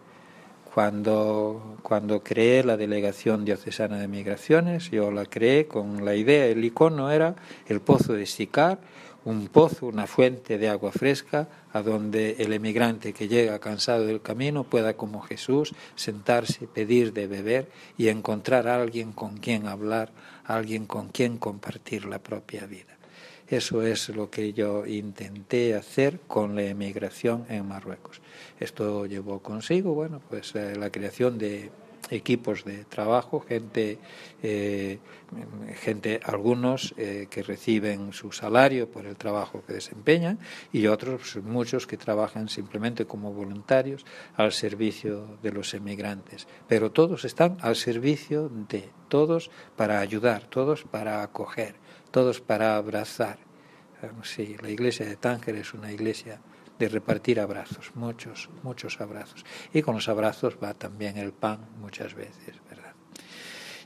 Cuando, 0.74 1.78
cuando 1.84 2.24
creé 2.24 2.64
la 2.64 2.78
Delegación 2.78 3.44
Diocesana 3.44 4.00
de 4.00 4.08
Migraciones, 4.08 4.90
yo 4.90 5.12
la 5.12 5.26
creé 5.26 5.68
con 5.68 6.06
la 6.06 6.16
idea, 6.16 6.46
el 6.46 6.64
icono 6.64 7.12
era 7.12 7.36
el 7.68 7.82
pozo 7.82 8.14
de 8.14 8.26
Sicar, 8.26 8.80
un 9.26 9.50
pozo, 9.50 9.88
una 9.88 10.08
fuente 10.08 10.58
de 10.58 10.70
agua 10.70 10.94
fresca, 10.94 11.50
a 11.74 11.82
donde 11.82 12.38
el 12.40 12.54
emigrante 12.54 13.12
que 13.12 13.28
llega 13.28 13.60
cansado 13.60 14.06
del 14.06 14.22
camino 14.22 14.64
pueda, 14.64 14.94
como 14.94 15.22
Jesús, 15.22 15.74
sentarse, 15.96 16.68
pedir 16.68 17.12
de 17.12 17.28
beber 17.28 17.68
y 17.98 18.08
encontrar 18.08 18.70
a 18.70 18.82
alguien 18.82 19.12
con 19.12 19.38
quien 19.38 19.68
hablar, 19.68 20.12
alguien 20.46 20.86
con 20.86 21.10
quien 21.10 21.38
compartir 21.38 22.06
la 22.06 22.20
propia 22.20 22.66
vida. 22.66 22.98
Eso 23.48 23.82
es 23.82 24.08
lo 24.08 24.30
que 24.30 24.54
yo 24.54 24.86
intenté 24.86 25.76
hacer 25.76 26.22
con 26.28 26.56
la 26.56 26.64
emigración 26.64 27.46
en 27.50 27.68
Marruecos. 27.68 28.22
Esto 28.60 29.06
llevó 29.06 29.40
consigo, 29.40 29.94
bueno, 29.94 30.22
pues 30.30 30.56
eh, 30.56 30.76
la 30.76 30.90
creación 30.90 31.38
de 31.38 31.72
equipos 32.12 32.66
de 32.66 32.84
trabajo, 32.86 33.40
gente, 33.40 33.98
eh, 34.44 35.00
gente 35.82 36.20
algunos 36.24 36.94
eh, 36.98 37.28
que 37.30 37.44
reciben 37.44 38.14
su 38.14 38.32
salario 38.32 38.90
por 38.90 39.06
el 39.06 39.16
trabajo 39.16 39.64
que 39.66 39.74
desempeñan 39.74 40.40
y 40.72 40.88
otros, 40.88 41.38
muchos 41.44 41.88
que 41.88 41.98
trabajan 41.98 42.50
simplemente 42.50 43.06
como 43.06 43.34
voluntarios 43.34 44.06
al 44.36 44.52
servicio 44.52 45.38
de 45.42 45.52
los 45.52 45.74
emigrantes. 45.74 46.48
Pero 46.68 46.92
todos 46.92 47.26
están 47.26 47.58
al 47.62 47.76
servicio 47.76 48.50
de, 48.70 48.90
todos 49.08 49.50
para 49.76 50.00
ayudar, 50.00 50.48
todos 50.48 50.84
para 50.84 51.24
acoger, 51.24 51.76
todos 52.12 52.42
para 52.42 52.76
abrazar. 52.76 53.40
Sí, 54.24 54.56
la 54.62 54.70
iglesia 54.70 55.06
de 55.06 55.16
Tánger 55.16 55.56
es 55.58 55.76
una 55.76 55.92
iglesia 55.92 56.42
de 56.82 56.90
repartir 56.90 57.40
abrazos, 57.40 57.92
muchos, 57.94 58.50
muchos 58.64 59.00
abrazos. 59.00 59.46
Y 59.72 59.84
con 59.84 59.94
los 59.94 60.10
abrazos 60.10 60.58
va 60.62 60.74
también 60.74 61.16
el 61.18 61.32
pan 61.32 61.60
muchas 61.80 62.16
veces, 62.16 62.56
¿verdad? 62.68 62.94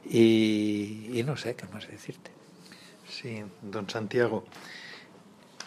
Y, 0.05 1.21
no 1.25 1.35
sé 1.35 1.55
qué 1.55 1.67
más 1.67 1.87
decirte. 1.87 2.31
Sí, 3.05 3.43
don 3.61 3.89
Santiago, 3.89 4.45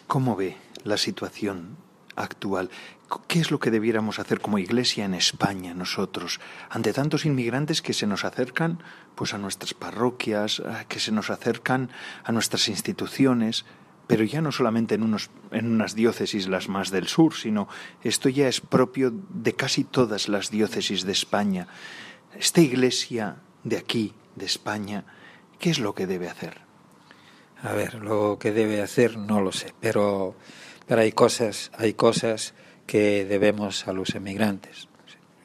¿cómo 0.07 0.37
ve 0.37 0.57
la 0.85 0.97
situación 0.97 1.77
actual? 2.17 2.71
¿Qué 3.27 3.41
es 3.41 3.51
lo 3.51 3.59
que 3.59 3.71
debiéramos 3.71 4.19
hacer 4.19 4.41
como 4.41 4.59
iglesia 4.59 5.05
en 5.05 5.13
España 5.13 5.75
nosotros 5.75 6.41
ante 6.71 6.95
tantos 6.95 7.27
inmigrantes 7.27 7.83
que 7.83 7.93
se 7.93 8.07
nos 8.07 8.25
acercan 8.25 8.83
pues 9.15 9.35
a 9.35 9.39
nuestras 9.39 9.75
parroquias, 9.75 10.63
que 10.89 10.99
se 11.01 11.13
nos 11.13 11.29
acercan 11.29 11.91
a 12.25 12.33
nuestras 12.33 12.69
instituciones? 12.69 13.67
Pero 14.09 14.25
ya 14.25 14.41
no 14.41 14.51
solamente 14.51 14.97
en, 14.97 15.03
unos, 15.05 15.31
en 15.53 15.71
unas 15.71 15.95
diócesis 15.95 16.49
las 16.49 16.69
más 16.69 16.91
del 16.91 17.07
sur, 17.07 17.35
sino 17.35 17.69
esto 18.03 18.31
ya 18.31 18.49
es 18.49 18.63
propio 18.63 19.13
de 19.13 19.53
casi 19.53 19.85
todas 19.85 20.29
las 20.29 20.51
diócesis 20.51 21.05
de 21.05 21.13
España. 21.13 21.69
Esta 22.37 22.63
iglesia 22.63 23.37
de 23.65 23.77
aquí, 23.77 24.15
de 24.35 24.47
España, 24.47 25.05
¿qué 25.59 25.69
es 25.69 25.79
lo 25.79 25.95
que 25.95 26.07
debe 26.07 26.29
hacer? 26.29 26.63
A 27.63 27.75
ver, 27.75 27.95
lo 27.97 28.39
que 28.41 28.51
debe 28.51 28.81
hacer 28.81 29.19
no 29.19 29.43
lo 29.43 29.53
sé, 29.53 29.75
pero, 29.79 30.35
pero 30.87 31.03
hay 31.03 31.13
cosas, 31.13 31.71
hay 31.77 31.93
cosas 31.93 32.55
que 32.87 33.27
debemos 33.27 33.87
a 33.89 33.93
los 33.93 34.15
emigrantes. 34.15 34.89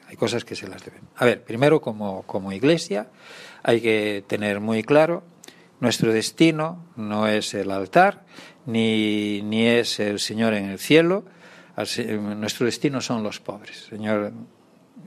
Hay 0.08 0.16
cosas 0.16 0.46
que 0.46 0.56
se 0.56 0.68
las 0.68 0.82
deben. 0.82 1.02
A 1.16 1.26
ver, 1.26 1.44
primero 1.44 1.82
como, 1.82 2.22
como 2.22 2.50
iglesia 2.50 3.10
hay 3.62 3.82
que 3.82 4.24
tener 4.26 4.60
muy 4.60 4.82
claro 4.82 5.22
nuestro 5.84 6.12
destino 6.12 6.82
no 6.96 7.26
es 7.26 7.52
el 7.52 7.70
altar, 7.70 8.24
ni, 8.66 9.42
ni 9.42 9.66
es 9.66 10.00
el 10.00 10.18
Señor 10.18 10.54
en 10.54 10.66
el 10.66 10.78
cielo. 10.78 11.24
Nuestro 11.76 12.66
destino 12.66 13.00
son 13.00 13.22
los 13.22 13.40
pobres. 13.40 13.86
Señor, 13.90 14.32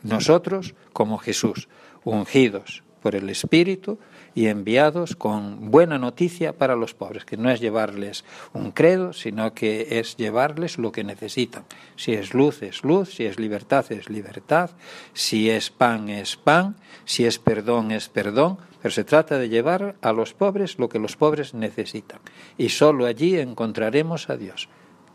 nosotros 0.04 0.76
como 0.93 1.17
Jesús, 1.17 1.67
ungidos 2.04 2.84
por 3.02 3.15
el 3.15 3.30
Espíritu 3.30 4.00
y 4.36 4.48
enviados 4.48 5.15
con 5.15 5.72
buena 5.72 5.98
noticia 5.98 6.54
para 6.54 6.76
los 6.76 6.93
pobres, 6.93 7.26
que 7.26 7.38
no 7.38 7.50
es 7.50 7.60
llevarles 7.60 8.24
un 8.54 8.72
credo, 8.72 9.13
sino 9.13 9.54
que 9.54 10.00
es 10.00 10.15
llevarles 10.15 10.78
lo 10.78 10.91
que 10.91 11.04
necesitan. 11.04 11.63
Si 11.96 12.13
es 12.13 12.34
luz, 12.34 12.62
es 12.62 12.84
luz, 12.84 13.15
si 13.15 13.26
es 13.26 13.39
libertad, 13.39 13.91
es 13.91 14.10
libertad, 14.10 14.70
si 15.13 15.50
es 15.50 15.72
pan, 15.72 16.10
es 16.10 16.36
pan, 16.36 16.76
si 17.06 17.26
es 17.26 17.39
perdón, 17.39 17.91
es 17.91 18.10
perdón, 18.10 18.60
pero 18.88 18.95
se 18.95 19.04
trata 19.04 19.38
de 19.38 19.50
llevar 19.50 19.97
a 20.02 20.13
los 20.13 20.34
pobres 20.34 20.80
lo 20.80 20.88
que 20.88 20.97
los 20.97 21.17
pobres 21.17 21.54
necesitan. 21.54 22.21
Y 22.58 22.69
solo 22.69 23.06
allí 23.06 23.38
encontraremos 23.38 24.30
a 24.30 24.38
Dios, 24.38 24.69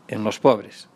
en 0.07 0.23
los 0.23 0.37
pobres. 0.37 0.89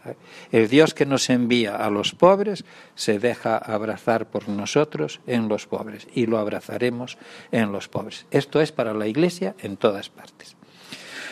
El 0.51 0.67
Dios 0.67 0.93
que 0.93 1.07
nos 1.07 1.31
envía 1.31 1.75
a 1.75 1.89
los 1.89 2.13
pobres 2.13 2.65
se 2.93 3.17
deja 3.17 3.57
abrazar 3.57 4.29
por 4.29 4.47
nosotros 4.47 5.21
en 5.25 5.47
los 5.47 5.65
pobres 5.65 6.07
y 6.13 6.27
lo 6.27 6.37
abrazaremos 6.37 7.17
en 7.51 7.71
los 7.71 7.87
pobres. 7.87 8.27
Esto 8.29 8.61
es 8.61 8.71
para 8.71 8.93
la 8.93 9.07
Iglesia 9.07 9.55
en 9.57 9.77
todas 9.77 10.09
partes. 10.09 10.55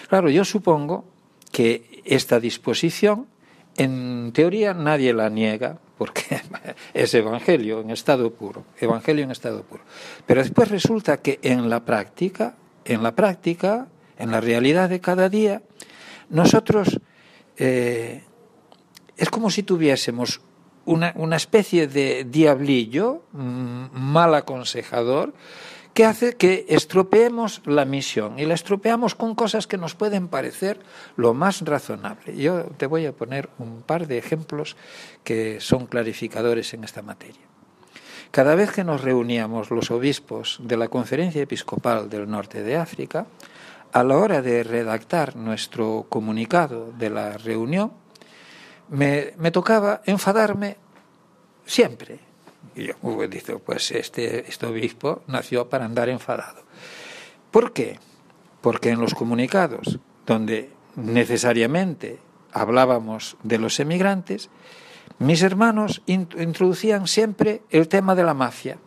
Claro, 0.10 0.32
yo 0.32 0.46
supongo 0.46 1.06
que 1.52 2.02
esta 2.06 2.40
disposición, 2.40 3.28
en 3.78 4.32
teoría 4.34 4.74
nadie 4.74 5.14
la 5.14 5.30
niega, 5.30 5.80
porque 5.98 6.42
es 6.94 7.14
evangelio 7.14 7.82
en 7.82 7.92
estado 7.92 8.32
puro, 8.34 8.66
evangelio 8.80 9.24
en 9.24 9.32
estado 9.32 9.64
puro. 9.64 9.84
Pero 10.26 10.42
después 10.42 10.70
resulta 10.70 11.18
que 11.18 11.40
en 11.42 11.70
la 11.70 11.86
práctica, 11.86 12.56
en 12.86 13.04
la 13.04 13.16
práctica, 13.16 13.88
en 14.18 14.32
la 14.32 14.42
realidad 14.42 14.90
de 14.90 15.02
cada 15.02 15.30
día, 15.30 15.62
nosotros 16.30 17.00
eh, 17.58 18.24
es 19.18 19.30
como 19.30 19.50
si 19.50 19.64
tuviésemos 19.64 20.42
una, 20.86 21.14
una 21.16 21.36
especie 21.36 21.88
de 21.88 22.26
diablillo, 22.26 23.24
mm, 23.32 23.86
mal 23.94 24.36
aconsejador, 24.36 25.34
que 25.96 26.04
hace 26.04 26.36
que 26.36 26.66
estropeemos 26.68 27.62
la 27.64 27.86
misión 27.86 28.38
y 28.38 28.46
la 28.46 28.54
estropeamos 28.54 29.16
con 29.16 29.34
cosas 29.34 29.66
que 29.66 29.78
nos 29.78 29.96
pueden 29.96 30.28
parecer 30.28 30.82
lo 31.16 31.34
más 31.34 31.62
razonable. 31.62 32.36
Yo 32.36 32.66
te 32.78 32.86
voy 32.86 33.06
a 33.06 33.14
poner 33.14 33.50
un 33.60 33.82
par 33.82 34.06
de 34.06 34.18
ejemplos 34.18 34.76
que 35.24 35.62
son 35.62 35.88
clarificadores 35.88 36.74
en 36.74 36.84
esta 36.84 37.02
materia. 37.02 37.42
Cada 38.32 38.56
vez 38.56 38.72
que 38.72 38.84
nos 38.84 39.06
reuníamos 39.06 39.72
los 39.72 39.90
obispos 39.90 40.60
de 40.62 40.76
la 40.76 40.90
Conferencia 40.90 41.42
Episcopal 41.42 42.10
del 42.10 42.30
Norte 42.30 42.62
de 42.62 42.76
África, 42.76 43.28
a 43.94 44.04
la 44.04 44.18
hora 44.18 44.42
de 44.42 44.64
redactar 44.64 45.38
nuestro 45.38 46.08
comunicado 46.10 46.92
de 46.98 47.10
la 47.10 47.38
reunión, 47.38 47.94
me, 48.90 49.32
me 49.38 49.50
tocaba 49.50 50.02
enfadarme 50.06 50.76
siempre, 51.66 52.20
y 52.76 52.88
yo 52.88 53.28
dice, 53.30 53.58
pues 53.58 53.92
este, 53.92 54.50
este 54.50 54.66
obispo 54.66 55.22
nació 55.28 55.70
para 55.70 55.86
andar 55.86 56.10
enfadado. 56.10 56.64
¿Por 57.52 57.74
qué? 57.74 58.00
Porque 58.62 58.90
en 58.90 59.00
los 59.00 59.14
comunicados, 59.14 60.00
donde 60.26 60.70
necesariamente 60.96 62.20
hablábamos 62.52 63.38
de 63.44 63.60
los 63.60 63.80
emigrantes, 63.80 64.50
mis 65.20 65.42
hermanos 65.42 66.02
introducían 66.06 67.08
siempre 67.08 67.62
el 67.70 67.88
tema 67.88 68.16
de 68.16 68.24
la 68.24 68.34
mafia. 68.34 68.78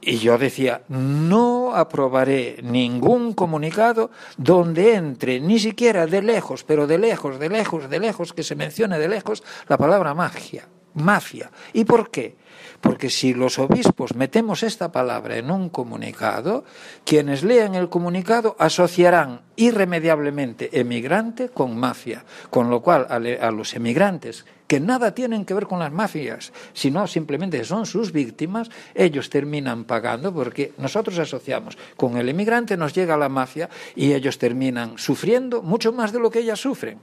Y 0.00 0.18
yo 0.18 0.38
decía, 0.38 0.82
no 0.88 1.74
aprobaré 1.74 2.60
ningún 2.62 3.32
comunicado 3.32 4.10
donde 4.36 4.94
entre 4.94 5.40
ni 5.40 5.58
siquiera 5.58 6.06
de 6.06 6.22
lejos, 6.22 6.62
pero 6.62 6.86
de 6.86 6.98
lejos, 6.98 7.40
de 7.40 7.48
lejos, 7.48 7.90
de 7.90 7.98
lejos, 7.98 8.32
que 8.32 8.44
se 8.44 8.54
mencione 8.54 8.98
de 8.98 9.08
lejos 9.08 9.42
la 9.68 9.76
palabra 9.76 10.14
magia 10.14 10.68
mafia. 10.96 11.50
¿Y 11.72 11.84
por 11.84 12.10
qué? 12.10 12.36
Porque 12.80 13.10
si 13.10 13.34
los 13.34 13.58
obispos 13.58 14.14
metemos 14.14 14.62
esta 14.62 14.92
palabra 14.92 15.36
en 15.36 15.50
un 15.50 15.68
comunicado, 15.68 16.64
quienes 17.04 17.42
lean 17.42 17.74
el 17.74 17.88
comunicado 17.88 18.56
asociarán 18.58 19.42
irremediablemente 19.56 20.78
emigrante 20.78 21.48
con 21.48 21.76
mafia, 21.76 22.24
con 22.50 22.70
lo 22.70 22.82
cual 22.82 23.06
a, 23.08 23.50
los 23.50 23.74
emigrantes 23.74 24.44
que 24.66 24.80
nada 24.80 25.14
tienen 25.14 25.44
que 25.44 25.54
ver 25.54 25.66
con 25.66 25.78
las 25.78 25.92
mafias, 25.92 26.52
sino 26.72 27.06
simplemente 27.06 27.64
son 27.64 27.86
sus 27.86 28.12
víctimas, 28.12 28.68
ellos 28.94 29.30
terminan 29.30 29.84
pagando 29.84 30.34
porque 30.34 30.72
nosotros 30.78 31.18
asociamos 31.18 31.78
con 31.96 32.16
el 32.16 32.28
emigrante 32.28 32.76
nos 32.76 32.92
llega 32.92 33.16
la 33.16 33.28
mafia 33.28 33.70
y 33.94 34.12
ellos 34.12 34.38
terminan 34.38 34.98
sufriendo 34.98 35.62
mucho 35.62 35.92
más 35.92 36.12
de 36.12 36.18
lo 36.18 36.30
que 36.30 36.40
ellas 36.40 36.60
sufren. 36.60 36.98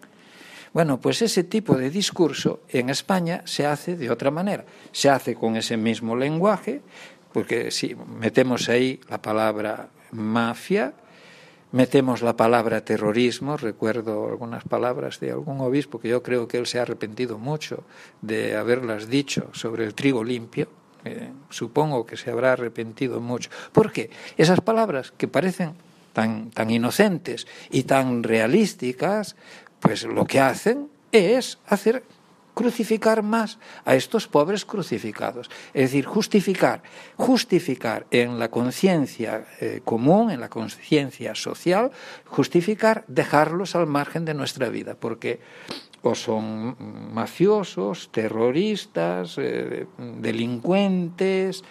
Bueno, 0.73 0.99
pues 0.99 1.21
ese 1.21 1.43
tipo 1.43 1.75
de 1.75 1.91
discurso 1.91 2.61
en 2.69 2.89
España 2.89 3.43
se 3.45 3.67
hace 3.67 3.95
de 3.95 4.09
otra 4.09 4.31
manera. 4.31 4.65
Se 4.91 5.07
hace 5.07 5.35
con 5.35 5.55
ese 5.55 5.77
mismo 5.77 6.15
lenguaje, 6.15 6.81
porque 7.31 7.69
si 7.69 7.95
metemos 7.95 8.69
ahí 8.69 8.99
la 9.07 9.21
palabra 9.21 9.89
mafia, 10.11 10.93
metemos 11.71 12.23
la 12.23 12.35
palabra 12.35 12.83
terrorismo, 12.83 13.55
recuerdo 13.55 14.27
algunas 14.27 14.63
palabras 14.63 15.19
de 15.19 15.31
algún 15.31 15.61
obispo 15.61 15.99
que 15.99 16.09
yo 16.09 16.23
creo 16.23 16.47
que 16.47 16.57
él 16.57 16.65
se 16.65 16.79
ha 16.79 16.83
arrepentido 16.83 17.37
mucho 17.37 17.83
de 18.21 18.55
haberlas 18.55 19.07
dicho 19.09 19.49
sobre 19.53 19.85
el 19.85 19.93
trigo 19.93 20.23
limpio, 20.23 20.67
eh, 21.05 21.29
supongo 21.49 22.05
que 22.05 22.17
se 22.17 22.31
habrá 22.31 22.53
arrepentido 22.53 23.19
mucho. 23.19 23.49
¿Por 23.71 23.91
qué? 23.91 24.09
Esas 24.37 24.61
palabras 24.61 25.11
que 25.17 25.27
parecen 25.27 25.73
tan, 26.13 26.51
tan 26.51 26.69
inocentes 26.69 27.47
y 27.71 27.83
tan 27.83 28.23
realísticas, 28.23 29.35
pues 29.83 30.03
lo 30.05 30.25
que 30.25 30.39
hacen 30.39 30.89
es 31.11 31.59
hacer 31.67 32.03
crucificar 32.53 33.23
más 33.23 33.59
a 33.83 33.95
estos 33.95 34.27
pobres 34.27 34.65
crucificados. 34.65 35.49
Es 35.73 35.91
decir, 35.91 36.05
justificar, 36.05 36.81
justificar 37.17 38.05
en 38.11 38.39
la 38.39 38.49
conciencia 38.49 39.45
eh, 39.59 39.81
común, 39.83 40.31
en 40.31 40.39
la 40.39 40.49
conciencia 40.49 41.35
social, 41.35 41.91
justificar 42.25 43.03
dejarlos 43.07 43.75
al 43.75 43.87
margen 43.87 44.25
de 44.25 44.33
nuestra 44.33 44.69
vida, 44.69 44.95
porque 44.95 45.39
o 46.03 46.15
son 46.15 46.75
mafiosos, 47.13 48.09
terroristas, 48.11 49.37
eh, 49.37 49.87
delincuentes, 49.97 51.63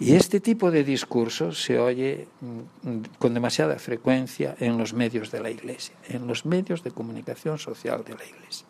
y 0.00 0.14
este 0.14 0.40
tipo 0.40 0.72
de 0.72 0.82
discurso 0.82 1.52
se 1.52 1.78
oye 1.78 2.26
mm, 2.40 3.18
con 3.18 3.34
demasiada 3.34 3.78
frecuencia 3.78 4.56
en 4.58 4.76
los 4.78 4.94
medios 4.94 5.30
de 5.30 5.40
la 5.40 5.50
Iglesia, 5.50 5.94
en 6.08 6.26
los 6.26 6.44
medios 6.44 6.82
de 6.82 6.90
comunicación 6.90 7.58
social 7.58 8.02
de 8.04 8.16
la 8.16 8.24
Iglesia. 8.24 8.66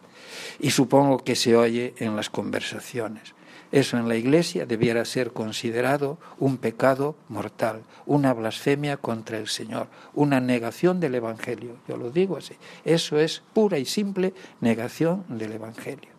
Y 0.61 0.71
supongo 0.71 1.19
que 1.19 1.37
se 1.37 1.57
oye 1.57 1.95
en 1.99 2.15
las 2.15 2.29
conversaciones. 2.29 3.36
Eso 3.73 3.99
en 3.99 4.09
la 4.09 4.17
Iglesia 4.17 4.67
debiera 4.67 5.05
ser 5.05 5.33
considerado 5.33 6.19
un 6.39 6.59
pecado 6.59 7.17
mortal, 7.29 7.83
una 8.07 8.33
blasfemia 8.33 8.97
contra 8.97 9.39
el 9.39 9.49
Señor, 9.49 9.89
una 10.15 10.41
negación 10.41 11.01
del 11.01 11.17
Evangelio. 11.17 11.77
Yo 11.89 11.97
lo 11.97 12.11
digo 12.11 12.37
así. 12.37 12.55
Eso 12.85 13.19
es 13.19 13.43
pura 13.53 13.79
y 13.79 13.85
simple 13.85 14.35
negación 14.61 15.25
del 15.29 15.53
Evangelio. 15.53 16.11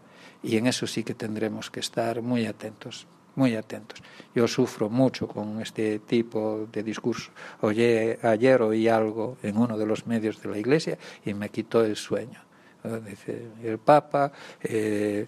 Y 0.43 0.58
en 0.58 0.68
eso 0.68 0.88
sí 0.88 1.04
que 1.04 1.14
tendremos 1.14 1.72
que 1.72 1.80
estar 1.80 2.22
muy 2.22 2.45
atentos 2.45 3.08
muy 3.38 3.56
atentos. 3.56 4.02
Yo 4.34 4.48
sufro 4.48 4.89
mucho 4.89 5.28
con 5.28 5.62
este 5.62 6.00
tipo 6.00 6.68
de 6.72 6.82
discurso. 6.82 7.30
Oye, 7.62 8.18
ayer 8.24 8.64
oí 8.64 8.88
algo 8.88 9.38
en 9.43 9.58
uno 9.58 9.78
de 9.78 9.86
los 9.86 10.08
medios 10.08 10.41
de 10.41 10.50
la 10.50 10.58
iglesia 10.58 10.98
y 11.24 11.36
me 11.36 11.50
quitó 11.50 11.86
el 11.86 11.95
sueño. 11.95 12.47
El 12.84 13.80
Papa, 13.80 14.32
eh, 14.61 15.25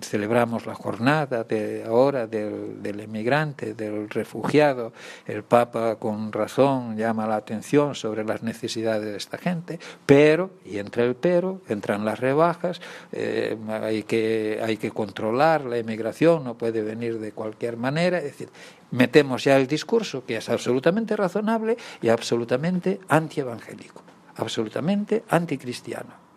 celebramos 0.00 0.66
la 0.66 0.74
jornada 0.74 1.44
de 1.44 1.84
ahora 1.84 2.26
del, 2.26 2.82
del, 2.82 3.00
emigrante, 3.00 3.74
del 3.74 4.10
refugiado. 4.10 4.92
El 5.26 5.42
Papa 5.42 5.96
con 5.96 6.32
razón 6.32 6.96
llama 6.96 7.26
la 7.26 7.36
atención 7.36 7.94
sobre 7.94 8.24
las 8.24 8.42
necesidades 8.42 9.04
de 9.04 9.16
esta 9.16 9.38
gente, 9.38 9.78
pero, 10.04 10.50
y 10.64 10.78
entre 10.78 11.04
el 11.04 11.14
pero, 11.14 11.60
entran 11.68 12.04
las 12.04 12.20
rebajas, 12.20 12.80
eh, 13.12 13.56
hay, 13.68 14.02
que, 14.02 14.60
hay 14.62 14.76
que 14.76 14.90
controlar 14.90 15.64
la 15.64 15.78
emigración, 15.78 16.44
no 16.44 16.54
puede 16.58 16.82
venir 16.82 17.18
de 17.18 17.32
cualquier 17.32 17.76
manera. 17.76 18.18
Es 18.18 18.24
decir, 18.24 18.48
metemos 18.90 19.44
ya 19.44 19.56
el 19.56 19.66
discurso 19.66 20.24
que 20.24 20.36
es 20.36 20.48
absolutamente 20.48 21.16
razonable 21.16 21.76
y 22.02 22.08
absolutamente 22.08 23.00
antievangélico, 23.08 24.02
absolutamente 24.36 25.24
anticristiano 25.28 26.27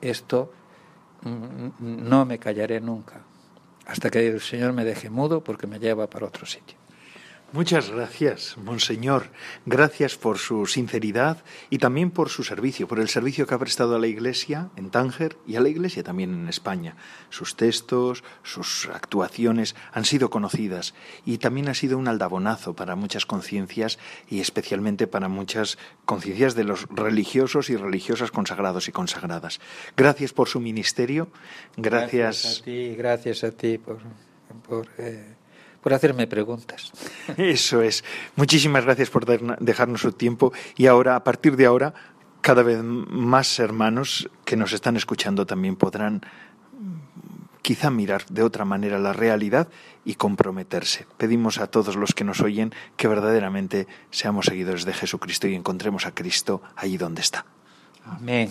esto 0.00 0.52
mm, 1.22 1.68
no 1.80 2.24
me 2.24 2.38
callaré 2.38 2.80
nunca, 2.80 3.22
hasta 3.86 4.10
que 4.10 4.26
el 4.26 4.40
Señor 4.40 4.72
me 4.72 4.84
deje 4.84 5.10
mudo 5.10 5.42
porque 5.42 5.66
me 5.66 5.78
lleva 5.78 6.08
para 6.08 6.26
otro 6.26 6.46
sitio. 6.46 6.76
Muchas 7.52 7.90
gracias, 7.90 8.56
Monseñor. 8.58 9.28
Gracias 9.66 10.16
por 10.16 10.38
su 10.38 10.66
sinceridad 10.66 11.44
y 11.70 11.78
también 11.78 12.10
por 12.10 12.28
su 12.28 12.42
servicio, 12.42 12.88
por 12.88 12.98
el 12.98 13.08
servicio 13.08 13.46
que 13.46 13.54
ha 13.54 13.58
prestado 13.58 13.94
a 13.94 14.00
la 14.00 14.08
Iglesia 14.08 14.68
en 14.74 14.90
Tánger 14.90 15.36
y 15.46 15.54
a 15.54 15.60
la 15.60 15.68
Iglesia 15.68 16.02
también 16.02 16.34
en 16.34 16.48
España. 16.48 16.96
Sus 17.30 17.54
textos, 17.54 18.24
sus 18.42 18.88
actuaciones 18.92 19.76
han 19.92 20.04
sido 20.04 20.28
conocidas 20.28 20.92
y 21.24 21.38
también 21.38 21.68
ha 21.68 21.74
sido 21.74 21.98
un 21.98 22.08
aldabonazo 22.08 22.74
para 22.74 22.96
muchas 22.96 23.26
conciencias 23.26 23.98
y 24.28 24.40
especialmente 24.40 25.06
para 25.06 25.28
muchas 25.28 25.78
conciencias 26.04 26.56
de 26.56 26.64
los 26.64 26.88
religiosos 26.88 27.70
y 27.70 27.76
religiosas 27.76 28.32
consagrados 28.32 28.88
y 28.88 28.92
consagradas. 28.92 29.60
Gracias 29.96 30.32
por 30.32 30.48
su 30.48 30.58
ministerio. 30.58 31.28
Gracias, 31.76 32.60
a 32.60 32.64
ti, 32.64 32.94
gracias 32.96 33.44
a 33.44 33.52
ti 33.52 33.78
por, 33.78 33.98
por 34.68 34.88
eh, 34.98 35.36
por 35.86 35.94
hacerme 35.94 36.26
preguntas. 36.26 36.90
Eso 37.36 37.80
es. 37.80 38.02
Muchísimas 38.34 38.84
gracias 38.84 39.08
por 39.08 39.24
dejarnos 39.24 40.00
su 40.00 40.10
tiempo 40.10 40.52
y 40.76 40.88
ahora, 40.88 41.14
a 41.14 41.22
partir 41.22 41.54
de 41.54 41.64
ahora, 41.64 41.94
cada 42.40 42.64
vez 42.64 42.82
más 42.82 43.60
hermanos 43.60 44.28
que 44.44 44.56
nos 44.56 44.72
están 44.72 44.96
escuchando 44.96 45.46
también 45.46 45.76
podrán 45.76 46.22
quizá 47.62 47.88
mirar 47.92 48.26
de 48.26 48.42
otra 48.42 48.64
manera 48.64 48.98
la 48.98 49.12
realidad 49.12 49.68
y 50.04 50.14
comprometerse. 50.14 51.06
Pedimos 51.18 51.58
a 51.58 51.68
todos 51.68 51.94
los 51.94 52.14
que 52.14 52.24
nos 52.24 52.40
oyen 52.40 52.74
que 52.96 53.06
verdaderamente 53.06 53.86
seamos 54.10 54.46
seguidores 54.46 54.86
de 54.86 54.92
Jesucristo 54.92 55.46
y 55.46 55.54
encontremos 55.54 56.04
a 56.04 56.12
Cristo 56.12 56.62
allí 56.74 56.96
donde 56.96 57.20
está. 57.20 57.46
Amén. 58.04 58.50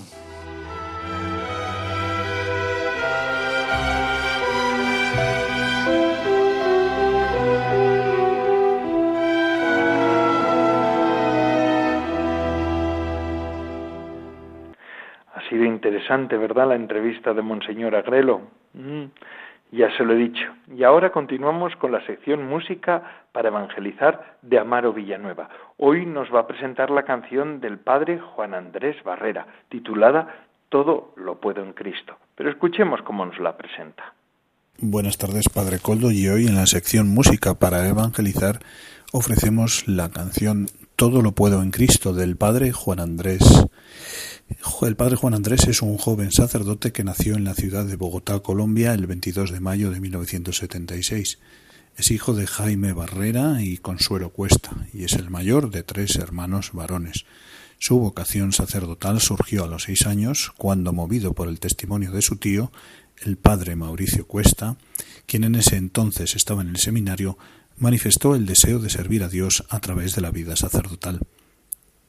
Sido 15.50 15.64
interesante, 15.66 16.38
¿verdad?, 16.38 16.70
la 16.70 16.76
entrevista 16.76 17.34
de 17.34 17.42
Monseñor 17.42 17.96
Agrelo. 17.96 18.42
Mm, 18.74 19.06
ya 19.72 19.96
se 19.98 20.04
lo 20.04 20.14
he 20.14 20.18
dicho. 20.18 20.54
Y 20.76 20.84
ahora 20.84 21.12
continuamos 21.12 21.76
con 21.76 21.92
la 21.92 22.06
sección 22.06 22.48
Música 22.48 23.26
para 23.32 23.50
Evangelizar 23.50 24.38
de 24.42 24.60
Amaro 24.60 24.94
Villanueva. 24.94 25.50
Hoy 25.78 26.06
nos 26.06 26.34
va 26.34 26.42
a 26.42 26.48
presentar 26.48 26.90
la 26.90 27.04
canción 27.04 27.60
del 27.60 27.80
padre 27.80 28.20
Juan 28.20 28.54
Andrés 28.54 28.96
Barrera, 29.04 29.48
titulada 29.70 30.48
Todo 30.70 31.14
lo 31.16 31.40
puedo 31.40 31.64
en 31.64 31.74
Cristo. 31.74 32.18
Pero 32.36 32.50
escuchemos 32.50 33.02
cómo 33.02 33.26
nos 33.26 33.40
la 33.40 33.58
presenta. 33.58 34.14
Buenas 34.78 35.18
tardes, 35.18 35.46
Padre 35.54 35.80
Coldo, 35.80 36.12
y 36.12 36.28
hoy 36.28 36.48
en 36.48 36.56
la 36.56 36.66
sección 36.66 37.08
Música 37.08 37.56
para 37.56 37.88
Evangelizar 37.88 38.60
ofrecemos 39.14 39.88
la 39.88 40.10
canción 40.10 40.68
Todo 40.98 41.22
lo 41.22 41.32
puedo 41.32 41.62
en 41.62 41.72
Cristo 41.72 42.14
del 42.14 42.36
Padre 42.36 42.74
Juan 42.74 43.00
Andrés 43.00 43.66
el 44.88 44.96
padre 44.96 45.16
Juan 45.16 45.34
Andrés 45.34 45.68
es 45.68 45.82
un 45.82 45.98
joven 45.98 46.32
sacerdote 46.32 46.92
que 46.92 47.04
nació 47.04 47.36
en 47.36 47.44
la 47.44 47.56
ciudad 47.56 47.86
de 47.86 47.96
Bogotá, 47.96 48.40
Colombia, 48.42 48.94
el 48.94 49.08
22 49.08 49.52
de 49.52 49.60
mayo 49.60 49.90
de 49.90 50.00
1976. 50.00 51.40
Es 51.98 52.12
hijo 52.12 52.34
de 52.34 52.46
Jaime 52.46 52.94
Barrera 52.94 53.64
y 53.64 53.78
Consuelo 53.78 54.32
Cuesta, 54.32 54.88
y 54.94 55.04
es 55.04 55.14
el 55.14 55.30
mayor 55.30 55.72
de 55.72 55.82
tres 55.82 56.18
hermanos 56.18 56.72
varones. 56.74 57.26
Su 57.80 58.00
vocación 58.00 58.52
sacerdotal 58.52 59.22
surgió 59.22 59.64
a 59.64 59.68
los 59.68 59.84
seis 59.84 60.06
años, 60.06 60.54
cuando, 60.58 60.94
movido 60.94 61.34
por 61.34 61.48
el 61.48 61.60
testimonio 61.60 62.12
de 62.12 62.22
su 62.22 62.36
tío, 62.36 62.72
el 63.24 63.38
padre 63.38 63.76
Mauricio 63.76 64.28
Cuesta, 64.28 64.78
quien 65.26 65.46
en 65.46 65.56
ese 65.56 65.78
entonces 65.78 66.36
estaba 66.36 66.62
en 66.62 66.70
el 66.70 66.78
seminario, 66.78 67.38
manifestó 67.78 68.36
el 68.36 68.46
deseo 68.46 68.80
de 68.80 68.90
servir 68.90 69.24
a 69.24 69.30
Dios 69.30 69.64
a 69.70 69.80
través 69.80 70.14
de 70.16 70.22
la 70.22 70.32
vida 70.32 70.56
sacerdotal 70.56 71.22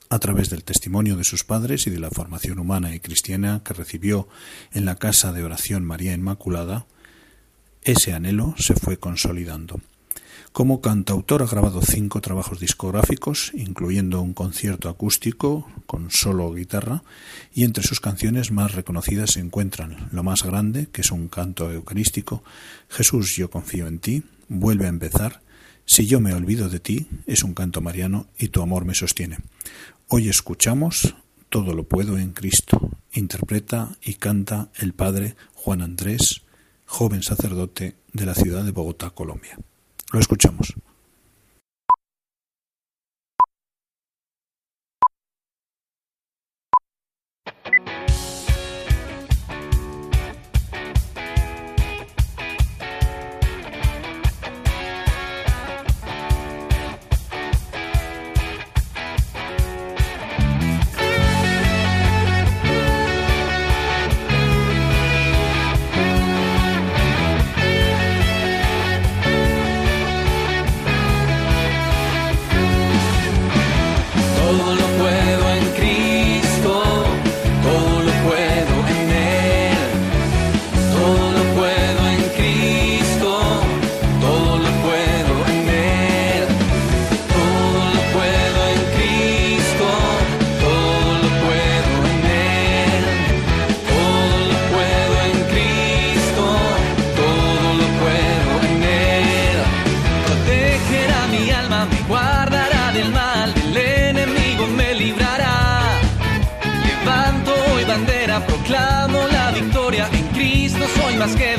a 0.09 0.19
través 0.19 0.51
del 0.51 0.65
testimonio 0.65 1.17
de 1.17 1.25
sus 1.25 1.45
padres 1.45 1.87
y 1.87 1.91
de 1.91 2.01
la 2.01 2.11
formación 2.11 2.59
humana 2.59 2.95
y 2.95 3.01
cristiana 3.01 3.63
que 3.65 3.75
recibió 3.75 4.29
en 4.73 4.85
la 4.85 4.97
Casa 4.97 5.33
de 5.33 5.45
Oración 5.45 5.85
María 5.85 6.15
Inmaculada, 6.15 6.87
ese 7.83 8.13
anhelo 8.13 8.55
se 8.59 8.75
fue 8.75 8.99
consolidando. 8.99 9.81
Como 10.57 10.81
cantautor 10.81 11.43
ha 11.43 11.47
grabado 11.47 11.83
cinco 11.83 12.23
trabajos 12.23 12.59
discográficos, 12.61 13.53
incluyendo 13.55 14.23
un 14.23 14.33
concierto 14.33 14.89
acústico 14.89 15.69
con 15.85 16.11
solo 16.11 16.51
guitarra, 16.55 17.03
y 17.53 17.65
entre 17.65 17.85
sus 17.85 18.01
canciones 18.01 18.51
más 18.51 18.73
reconocidas 18.73 19.33
se 19.33 19.41
encuentran 19.41 20.09
La 20.13 20.23
más 20.23 20.45
grande, 20.45 20.89
que 20.91 21.03
es 21.03 21.11
un 21.11 21.29
canto 21.29 21.71
eucarístico, 21.71 22.43
Jesús, 22.89 23.37
yo 23.37 23.51
confío 23.51 23.87
en 23.87 23.99
ti, 23.99 24.23
Vuelve 24.49 24.87
a 24.87 24.89
empezar, 24.89 25.43
Si 25.85 26.07
yo 26.07 26.21
me 26.21 26.33
olvido 26.33 26.69
de 26.69 26.81
ti, 26.81 27.07
es 27.27 27.45
un 27.45 27.53
canto 27.53 27.81
mariano 27.81 28.27
y 28.39 28.49
tu 28.49 28.63
amor 28.63 28.85
me 28.85 28.95
sostiene. 28.95 29.39
Hoy 30.09 30.29
escuchamos 30.29 31.17
Todo 31.49 31.75
lo 31.75 31.83
puedo 31.83 32.17
en 32.17 32.31
Cristo. 32.31 32.91
Interpreta 33.13 33.97
y 34.01 34.15
canta 34.15 34.69
el 34.77 34.93
padre 34.93 35.35
Juan 35.55 35.83
Andrés, 35.83 36.43
joven 36.85 37.25
sacerdote 37.25 37.97
de 38.13 38.25
la 38.25 38.37
ciudad 38.37 38.63
de 38.63 38.71
Bogotá, 38.71 39.11
Colombia. 39.11 39.59
Lo 40.13 40.21
escuchamos. 40.21 40.75
Que 111.35 111.57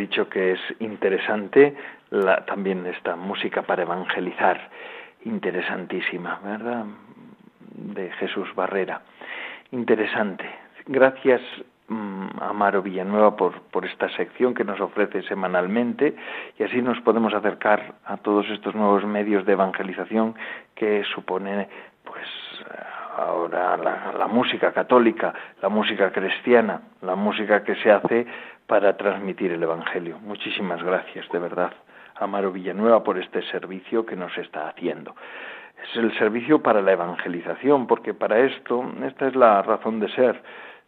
es 0.00 0.60
interesante 0.80 1.74
la, 2.10 2.44
también 2.44 2.86
esta 2.86 3.16
música 3.16 3.62
para 3.62 3.82
evangelizar, 3.82 4.70
interesantísima, 5.24 6.40
¿verdad? 6.44 6.84
De 7.74 8.10
Jesús 8.12 8.54
Barrera. 8.54 9.02
Interesante. 9.72 10.44
Gracias 10.86 11.40
mm, 11.88 12.40
Amaro 12.40 12.82
Villanueva 12.82 13.36
por, 13.36 13.84
esta 13.84 14.08
sección 14.10 14.54
que 14.54 14.64
nos 14.64 14.80
ofrece 14.80 15.22
semanalmente 15.22 16.14
y 16.58 16.62
así 16.62 16.80
nos 16.80 17.00
podemos 17.00 17.34
acercar 17.34 17.94
a 18.04 18.16
todos 18.18 18.48
estos 18.50 18.74
nuevos 18.74 19.04
medios 19.04 19.44
de 19.46 19.52
evangelización 19.52 20.34
que 20.74 21.02
supone 21.14 21.68
pues 22.04 22.26
ahora 23.16 23.76
la, 23.76 24.26
música 24.28 24.72
católica, 24.72 25.32
la 25.62 25.68
música 25.68 26.12
cristiana, 26.12 26.82
la 27.02 27.14
música 27.14 27.64
que 27.64 27.74
se 27.76 27.90
hace 27.90 28.26
para 28.66 28.96
transmitir 28.96 29.52
el 29.52 29.62
Evangelio. 29.62 30.18
Muchísimas 30.18 30.82
gracias, 30.82 31.28
de 31.30 31.38
verdad, 31.38 31.72
Amaro 32.16 32.52
Villanueva, 32.52 33.02
por 33.02 33.18
este 33.18 33.42
servicio 33.50 34.04
que 34.04 34.16
nos 34.16 34.36
está 34.38 34.68
haciendo. 34.68 35.14
Es 35.82 35.96
el 35.96 36.16
servicio 36.18 36.62
para 36.62 36.80
la 36.80 36.92
evangelización, 36.92 37.86
porque 37.86 38.14
para 38.14 38.38
esto, 38.40 38.84
esta 39.04 39.28
es 39.28 39.36
la 39.36 39.62
razón 39.62 40.00
de 40.00 40.08
ser 40.08 40.42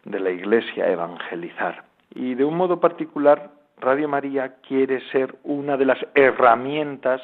de 0.05 0.19
la 0.19 0.31
Iglesia, 0.31 0.89
evangelizar. 0.91 1.85
Y 2.15 2.35
de 2.35 2.45
un 2.45 2.57
modo 2.57 2.81
particular, 2.81 3.51
Radio 3.81 4.09
María 4.09 4.57
quiere 4.67 5.01
ser 5.13 5.37
una 5.45 5.77
de 5.77 5.85
las 5.85 5.99
herramientas, 6.15 7.21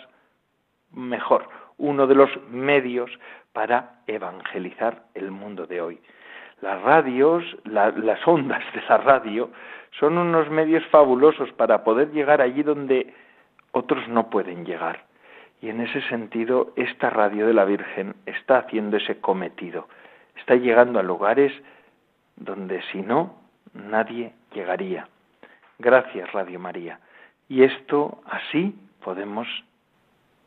mejor, 0.92 1.48
uno 1.78 2.06
de 2.06 2.14
los 2.14 2.30
medios 2.50 3.10
para 3.52 4.02
evangelizar 4.06 5.02
el 5.14 5.30
mundo 5.30 5.66
de 5.66 5.80
hoy. 5.80 6.00
Las 6.60 6.80
radios, 6.82 7.44
las 7.64 8.26
ondas 8.26 8.62
de 8.74 8.82
la 8.88 8.98
radio, 8.98 9.50
son 9.98 10.18
unos 10.18 10.50
medios 10.50 10.84
fabulosos 10.86 11.52
para 11.52 11.84
poder 11.84 12.10
llegar 12.12 12.40
allí 12.40 12.62
donde 12.62 13.12
otros 13.72 14.08
no 14.08 14.30
pueden 14.30 14.64
llegar. 14.64 15.04
Y 15.60 15.68
en 15.68 15.80
ese 15.80 16.02
sentido, 16.08 16.72
esta 16.76 17.10
radio 17.10 17.46
de 17.46 17.54
la 17.54 17.64
Virgen 17.64 18.14
está 18.26 18.58
haciendo 18.58 18.96
ese 18.96 19.20
cometido. 19.20 19.88
Está 20.36 20.56
llegando 20.56 20.98
a 20.98 21.02
lugares 21.02 21.52
donde 22.36 22.82
si 22.92 23.00
no, 23.00 23.34
nadie 23.72 24.32
llegaría. 24.52 25.08
Gracias, 25.78 26.32
Radio 26.32 26.58
María. 26.58 27.00
Y 27.48 27.62
esto 27.62 28.20
así 28.26 28.74
podemos 29.02 29.46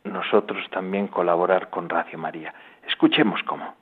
nosotros 0.03 0.69
también 0.71 1.07
colaborar 1.07 1.69
con 1.69 1.89
Radio 1.89 2.17
María. 2.17 2.53
Escuchemos 2.87 3.41
cómo. 3.43 3.75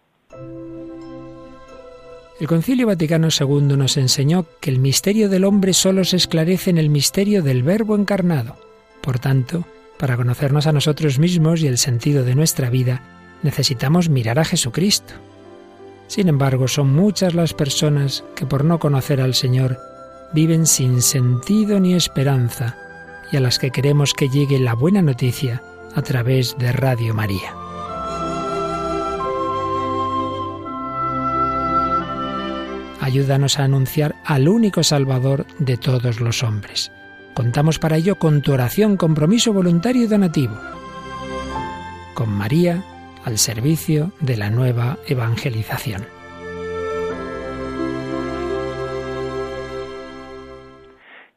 El 2.37 2.47
Concilio 2.47 2.87
Vaticano 2.87 3.29
II 3.31 3.77
nos 3.77 3.95
enseñó 3.95 4.45
que 4.59 4.69
el 4.69 4.79
misterio 4.79 5.29
del 5.29 5.45
hombre 5.45 5.73
solo 5.73 6.03
se 6.03 6.17
esclarece 6.17 6.69
en 6.69 6.77
el 6.77 6.89
misterio 6.89 7.41
del 7.41 7.63
Verbo 7.63 7.95
encarnado. 7.95 8.57
Por 9.01 9.19
tanto, 9.19 9.65
para 9.97 10.17
conocernos 10.17 10.67
a 10.67 10.73
nosotros 10.73 11.17
mismos 11.17 11.61
y 11.61 11.67
el 11.67 11.77
sentido 11.77 12.25
de 12.25 12.35
nuestra 12.35 12.69
vida, 12.69 13.01
necesitamos 13.41 14.09
mirar 14.09 14.37
a 14.37 14.43
Jesucristo. 14.43 15.13
Sin 16.07 16.27
embargo, 16.27 16.67
son 16.67 16.93
muchas 16.93 17.33
las 17.35 17.53
personas 17.53 18.25
que 18.35 18.45
por 18.45 18.65
no 18.65 18.79
conocer 18.79 19.21
al 19.21 19.33
Señor 19.33 19.79
viven 20.33 20.65
sin 20.65 21.01
sentido 21.01 21.79
ni 21.79 21.93
esperanza 21.93 22.77
y 23.31 23.37
a 23.37 23.39
las 23.39 23.59
que 23.59 23.71
queremos 23.71 24.13
que 24.13 24.27
llegue 24.27 24.59
la 24.59 24.75
buena 24.75 25.01
noticia 25.01 25.63
a 25.95 26.01
través 26.01 26.57
de 26.57 26.73
Radio 26.73 27.13
María. 27.13 27.64
Ayúdanos 33.05 33.59
a 33.59 33.65
anunciar 33.65 34.15
al 34.25 34.47
único 34.49 34.81
Salvador 34.81 35.45
de 35.59 35.77
todos 35.77 36.19
los 36.21 36.41
hombres. 36.41 36.91
Contamos 37.35 37.77
para 37.77 37.97
ello 37.97 38.15
con 38.15 38.41
tu 38.41 38.51
oración, 38.51 38.97
compromiso 38.97 39.53
voluntario 39.53 40.05
y 40.05 40.07
donativo. 40.07 40.55
Con 42.15 42.35
María 42.35 42.81
al 43.23 43.37
servicio 43.37 44.11
de 44.21 44.37
la 44.37 44.49
nueva 44.49 44.97
evangelización. 45.07 46.01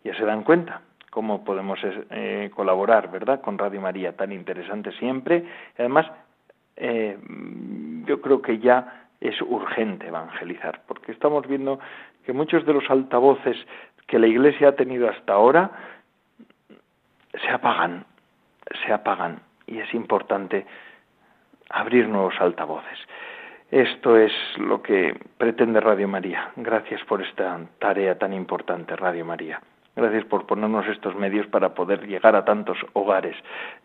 Ya 0.04 0.16
se 0.16 0.24
dan 0.24 0.44
cuenta 0.44 0.80
cómo 1.10 1.44
podemos 1.44 1.78
eh, 1.84 2.50
colaborar, 2.56 3.10
¿verdad?, 3.10 3.42
con 3.42 3.58
Radio 3.58 3.82
María, 3.82 4.16
tan 4.16 4.32
interesante 4.32 4.90
siempre. 4.92 5.44
Además, 5.76 6.06
eh, 6.76 7.18
yo 8.06 8.22
creo 8.22 8.40
que 8.40 8.58
ya 8.58 9.07
es 9.20 9.40
urgente 9.42 10.08
evangelizar, 10.08 10.82
porque 10.86 11.12
estamos 11.12 11.46
viendo 11.46 11.80
que 12.24 12.32
muchos 12.32 12.64
de 12.66 12.74
los 12.74 12.88
altavoces 12.90 13.56
que 14.06 14.18
la 14.18 14.26
Iglesia 14.26 14.68
ha 14.68 14.72
tenido 14.72 15.08
hasta 15.08 15.32
ahora 15.32 15.70
se 17.32 17.48
apagan, 17.50 18.04
se 18.84 18.92
apagan, 18.92 19.40
y 19.66 19.78
es 19.78 19.92
importante 19.94 20.66
abrir 21.70 22.08
nuevos 22.08 22.34
altavoces. 22.40 22.98
Esto 23.70 24.16
es 24.16 24.32
lo 24.56 24.82
que 24.82 25.14
pretende 25.36 25.80
Radio 25.80 26.08
María. 26.08 26.52
Gracias 26.56 27.04
por 27.04 27.20
esta 27.20 27.60
tarea 27.78 28.16
tan 28.16 28.32
importante, 28.32 28.96
Radio 28.96 29.26
María. 29.26 29.60
Gracias 29.98 30.26
por 30.26 30.46
ponernos 30.46 30.86
estos 30.86 31.16
medios 31.16 31.48
para 31.48 31.74
poder 31.74 32.06
llegar 32.06 32.36
a 32.36 32.44
tantos 32.44 32.78
hogares. 32.92 33.34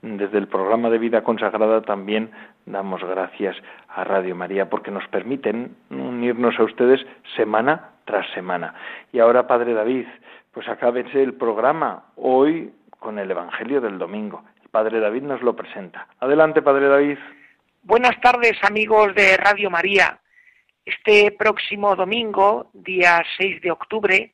Desde 0.03 0.37
el 0.37 0.47
programa 0.47 0.91
de 0.91 0.99
vida 0.99 1.23
consagrada 1.23 1.81
también 1.81 2.29
damos 2.67 3.03
gracias 3.03 3.57
a 3.87 4.03
Radio 4.03 4.35
María 4.35 4.69
porque 4.69 4.91
nos 4.91 5.07
permiten 5.07 5.75
unirnos 5.89 6.59
a 6.59 6.65
ustedes 6.65 7.03
semana 7.35 7.89
tras 8.05 8.31
semana. 8.35 8.75
Y 9.11 9.21
ahora, 9.21 9.47
Padre 9.47 9.73
David, 9.73 10.05
pues 10.51 10.69
acábense 10.69 11.23
el 11.23 11.33
programa 11.33 12.03
hoy 12.15 12.71
con 12.99 13.17
el 13.17 13.31
Evangelio 13.31 13.81
del 13.81 13.97
domingo. 13.97 14.43
El 14.61 14.69
Padre 14.69 14.99
David 14.99 15.23
nos 15.23 15.41
lo 15.41 15.55
presenta. 15.55 16.07
Adelante, 16.19 16.61
Padre 16.61 16.89
David. 16.89 17.17
Buenas 17.81 18.21
tardes, 18.21 18.55
amigos 18.61 19.15
de 19.15 19.35
Radio 19.37 19.71
María. 19.71 20.19
Este 20.85 21.31
próximo 21.31 21.95
domingo, 21.95 22.69
día 22.73 23.23
6 23.39 23.61
de 23.63 23.71
octubre, 23.71 24.33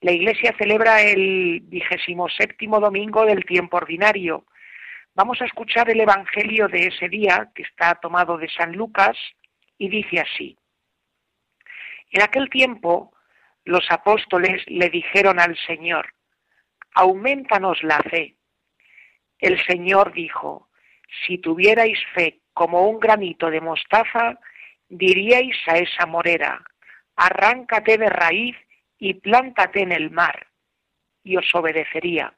la 0.00 0.12
Iglesia 0.12 0.54
celebra 0.56 1.02
el 1.02 1.60
vigésimo 1.64 2.28
séptimo 2.28 2.80
domingo 2.80 3.26
del 3.26 3.44
tiempo 3.44 3.76
ordinario. 3.76 4.46
Vamos 5.14 5.42
a 5.42 5.44
escuchar 5.44 5.90
el 5.90 6.00
Evangelio 6.00 6.68
de 6.68 6.86
ese 6.86 7.08
día, 7.08 7.50
que 7.54 7.62
está 7.62 7.94
tomado 7.96 8.38
de 8.38 8.48
San 8.48 8.72
Lucas, 8.72 9.16
y 9.76 9.88
dice 9.90 10.20
así. 10.20 10.56
En 12.10 12.22
aquel 12.22 12.48
tiempo, 12.48 13.12
los 13.64 13.84
apóstoles 13.90 14.62
le 14.68 14.88
dijeron 14.88 15.38
al 15.38 15.56
Señor, 15.66 16.14
aumentanos 16.94 17.82
la 17.82 17.98
fe. 17.98 18.36
El 19.38 19.62
Señor 19.66 20.12
dijo, 20.12 20.70
si 21.26 21.38
tuvierais 21.38 21.98
fe 22.14 22.40
como 22.54 22.88
un 22.88 23.00
granito 23.00 23.50
de 23.50 23.60
mostaza, 23.60 24.38
diríais 24.88 25.56
a 25.66 25.76
esa 25.76 26.06
morera, 26.06 26.64
arráncate 27.16 27.98
de 27.98 28.08
raíz 28.08 28.56
y 29.00 29.14
plántate 29.14 29.80
en 29.80 29.92
el 29.92 30.10
mar, 30.10 30.46
y 31.24 31.36
os 31.36 31.52
obedecería. 31.54 32.34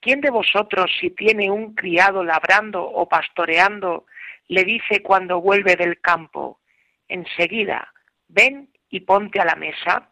¿Quién 0.00 0.20
de 0.20 0.30
vosotros, 0.30 0.90
si 1.00 1.10
tiene 1.10 1.50
un 1.50 1.74
criado 1.74 2.22
labrando 2.22 2.84
o 2.84 3.08
pastoreando, 3.08 4.06
le 4.48 4.64
dice 4.64 5.02
cuando 5.02 5.40
vuelve 5.40 5.76
del 5.76 6.00
campo, 6.00 6.60
enseguida, 7.08 7.92
ven 8.28 8.68
y 8.90 9.00
ponte 9.00 9.40
a 9.40 9.44
la 9.44 9.54
mesa? 9.54 10.10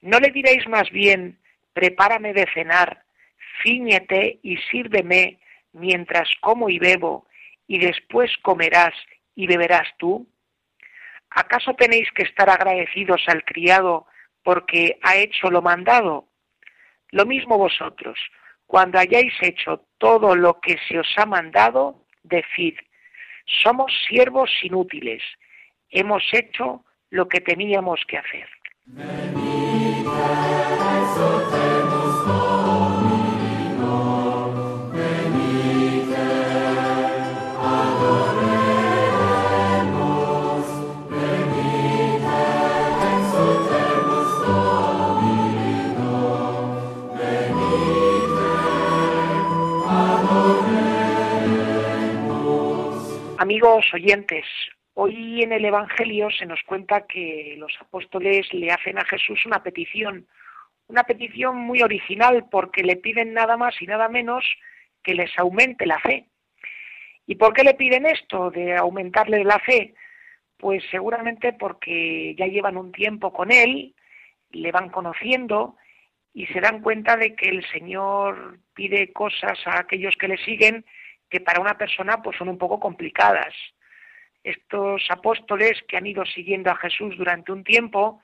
¿No 0.00 0.18
le 0.20 0.30
diréis 0.30 0.66
más 0.68 0.90
bien, 0.90 1.38
prepárame 1.72 2.32
de 2.32 2.46
cenar, 2.54 3.04
ciñete 3.62 4.38
y 4.42 4.56
sírveme 4.70 5.40
mientras 5.72 6.28
como 6.40 6.68
y 6.68 6.78
bebo, 6.78 7.26
y 7.66 7.78
después 7.78 8.30
comerás 8.42 8.94
y 9.34 9.46
beberás 9.46 9.88
tú? 9.98 10.28
¿Acaso 11.30 11.74
tenéis 11.74 12.08
que 12.12 12.22
estar 12.22 12.48
agradecidos 12.48 13.22
al 13.26 13.44
criado 13.44 14.06
porque 14.44 14.98
ha 15.02 15.16
hecho 15.16 15.50
lo 15.50 15.60
mandado. 15.60 16.28
Lo 17.10 17.26
mismo 17.26 17.58
vosotros, 17.58 18.18
cuando 18.66 18.98
hayáis 18.98 19.32
hecho 19.40 19.84
todo 19.98 20.36
lo 20.36 20.60
que 20.60 20.78
se 20.86 20.98
os 20.98 21.08
ha 21.16 21.26
mandado, 21.26 22.04
decid, 22.22 22.74
somos 23.62 23.92
siervos 24.08 24.50
inútiles, 24.62 25.22
hemos 25.90 26.22
hecho 26.32 26.84
lo 27.10 27.28
que 27.28 27.40
teníamos 27.40 28.00
que 28.06 28.18
hacer. 28.18 28.48
Amigos 53.44 53.84
oyentes, 53.92 54.46
hoy 54.94 55.42
en 55.42 55.52
el 55.52 55.66
Evangelio 55.66 56.30
se 56.30 56.46
nos 56.46 56.62
cuenta 56.62 57.06
que 57.06 57.56
los 57.58 57.76
apóstoles 57.78 58.50
le 58.54 58.70
hacen 58.70 58.96
a 58.96 59.04
Jesús 59.04 59.44
una 59.44 59.62
petición, 59.62 60.26
una 60.86 61.02
petición 61.02 61.58
muy 61.58 61.82
original 61.82 62.46
porque 62.50 62.82
le 62.82 62.96
piden 62.96 63.34
nada 63.34 63.58
más 63.58 63.74
y 63.82 63.86
nada 63.86 64.08
menos 64.08 64.46
que 65.02 65.12
les 65.12 65.30
aumente 65.38 65.84
la 65.84 65.98
fe. 65.98 66.28
¿Y 67.26 67.34
por 67.34 67.52
qué 67.52 67.64
le 67.64 67.74
piden 67.74 68.06
esto 68.06 68.50
de 68.50 68.76
aumentarle 68.76 69.44
la 69.44 69.58
fe? 69.58 69.92
Pues 70.56 70.82
seguramente 70.90 71.52
porque 71.52 72.34
ya 72.38 72.46
llevan 72.46 72.78
un 72.78 72.92
tiempo 72.92 73.30
con 73.30 73.52
Él, 73.52 73.94
le 74.52 74.72
van 74.72 74.88
conociendo 74.88 75.76
y 76.32 76.46
se 76.46 76.62
dan 76.62 76.80
cuenta 76.80 77.18
de 77.18 77.34
que 77.34 77.50
el 77.50 77.62
Señor 77.68 78.58
pide 78.72 79.12
cosas 79.12 79.58
a 79.66 79.80
aquellos 79.80 80.16
que 80.16 80.28
le 80.28 80.38
siguen 80.38 80.86
que 81.34 81.40
para 81.40 81.60
una 81.60 81.76
persona 81.76 82.22
pues 82.22 82.36
son 82.36 82.48
un 82.48 82.58
poco 82.58 82.78
complicadas. 82.78 83.52
Estos 84.44 85.04
apóstoles 85.08 85.82
que 85.88 85.96
han 85.96 86.06
ido 86.06 86.24
siguiendo 86.24 86.70
a 86.70 86.76
Jesús 86.76 87.16
durante 87.16 87.50
un 87.50 87.64
tiempo, 87.64 88.22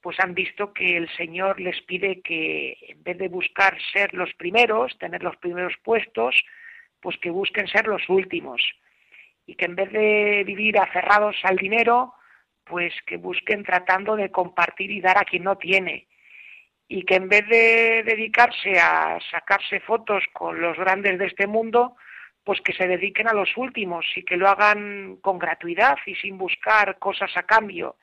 pues 0.00 0.18
han 0.18 0.34
visto 0.34 0.72
que 0.72 0.96
el 0.96 1.08
Señor 1.16 1.60
les 1.60 1.80
pide 1.82 2.20
que 2.20 2.76
en 2.88 3.00
vez 3.04 3.16
de 3.16 3.28
buscar 3.28 3.78
ser 3.92 4.12
los 4.12 4.34
primeros, 4.34 4.98
tener 4.98 5.22
los 5.22 5.36
primeros 5.36 5.72
puestos, 5.84 6.34
pues 6.98 7.16
que 7.18 7.30
busquen 7.30 7.68
ser 7.68 7.86
los 7.86 8.08
últimos. 8.08 8.60
Y 9.46 9.54
que 9.54 9.66
en 9.66 9.76
vez 9.76 9.92
de 9.92 10.42
vivir 10.44 10.80
aferrados 10.80 11.36
al 11.44 11.58
dinero, 11.58 12.14
pues 12.64 12.92
que 13.06 13.18
busquen 13.18 13.62
tratando 13.62 14.16
de 14.16 14.32
compartir 14.32 14.90
y 14.90 15.00
dar 15.00 15.16
a 15.16 15.24
quien 15.24 15.44
no 15.44 15.58
tiene. 15.58 16.08
Y 16.88 17.04
que 17.04 17.14
en 17.14 17.28
vez 17.28 17.46
de 17.46 18.02
dedicarse 18.04 18.80
a 18.80 19.16
sacarse 19.30 19.78
fotos 19.78 20.24
con 20.32 20.60
los 20.60 20.76
grandes 20.76 21.20
de 21.20 21.26
este 21.26 21.46
mundo, 21.46 21.94
pues 22.48 22.62
que 22.62 22.72
se 22.72 22.88
dediquen 22.88 23.28
a 23.28 23.34
los 23.34 23.54
últimos 23.58 24.06
y 24.16 24.22
que 24.22 24.38
lo 24.38 24.48
hagan 24.48 25.16
con 25.20 25.38
gratuidad 25.38 25.98
y 26.06 26.14
sin 26.14 26.38
buscar 26.38 26.98
cosas 26.98 27.30
a 27.36 27.42
cambio. 27.42 27.96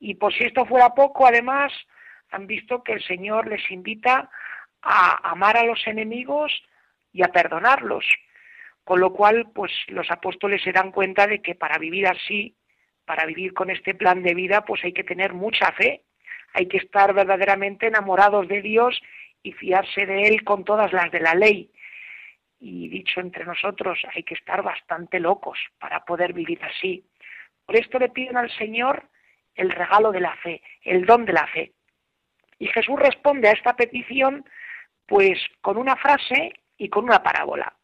Y 0.00 0.14
por 0.14 0.32
si 0.32 0.44
esto 0.44 0.64
fuera 0.64 0.94
poco, 0.94 1.26
además, 1.26 1.74
han 2.30 2.46
visto 2.46 2.82
que 2.82 2.94
el 2.94 3.02
Señor 3.02 3.46
les 3.46 3.70
invita 3.70 4.30
a 4.80 5.30
amar 5.30 5.58
a 5.58 5.64
los 5.64 5.86
enemigos 5.86 6.50
y 7.12 7.22
a 7.22 7.28
perdonarlos. 7.28 8.06
Con 8.82 8.98
lo 8.98 9.12
cual, 9.12 9.50
pues 9.54 9.70
los 9.88 10.10
apóstoles 10.10 10.62
se 10.62 10.72
dan 10.72 10.90
cuenta 10.90 11.26
de 11.26 11.42
que 11.42 11.54
para 11.54 11.76
vivir 11.76 12.06
así, 12.06 12.56
para 13.04 13.26
vivir 13.26 13.52
con 13.52 13.68
este 13.68 13.94
plan 13.94 14.22
de 14.22 14.32
vida, 14.32 14.64
pues 14.64 14.82
hay 14.84 14.94
que 14.94 15.04
tener 15.04 15.34
mucha 15.34 15.70
fe, 15.72 16.00
hay 16.54 16.66
que 16.66 16.78
estar 16.78 17.12
verdaderamente 17.12 17.88
enamorados 17.88 18.48
de 18.48 18.62
Dios 18.62 18.98
y 19.42 19.52
fiarse 19.52 20.06
de 20.06 20.28
Él 20.28 20.44
con 20.44 20.64
todas 20.64 20.94
las 20.94 21.10
de 21.10 21.20
la 21.20 21.34
ley. 21.34 21.70
Y 22.58 22.88
dicho 22.88 23.20
entre 23.20 23.44
nosotros, 23.44 23.98
hay 24.14 24.22
que 24.22 24.34
estar 24.34 24.62
bastante 24.62 25.20
locos 25.20 25.58
para 25.78 26.04
poder 26.04 26.32
vivir 26.32 26.62
así. 26.64 27.04
Por 27.64 27.76
esto 27.76 27.98
le 27.98 28.08
piden 28.08 28.36
al 28.36 28.50
Señor 28.56 29.08
el 29.54 29.70
regalo 29.70 30.12
de 30.12 30.20
la 30.20 30.34
fe, 30.36 30.62
el 30.82 31.04
don 31.04 31.24
de 31.24 31.32
la 31.32 31.46
fe. 31.48 31.72
Y 32.58 32.68
Jesús 32.68 32.98
responde 32.98 33.48
a 33.48 33.52
esta 33.52 33.76
petición 33.76 34.44
pues 35.06 35.38
con 35.60 35.76
una 35.76 35.96
frase 35.96 36.54
y 36.78 36.88
con 36.88 37.04
una 37.04 37.22
parábola. 37.22 37.74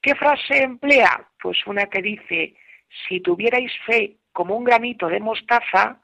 ¿Qué 0.00 0.14
frase 0.14 0.62
emplea? 0.62 1.28
Pues 1.40 1.58
una 1.66 1.86
que 1.86 2.02
dice, 2.02 2.54
si 3.08 3.20
tuvierais 3.20 3.72
fe 3.84 4.16
como 4.32 4.56
un 4.56 4.64
granito 4.64 5.08
de 5.08 5.20
mostaza, 5.20 6.00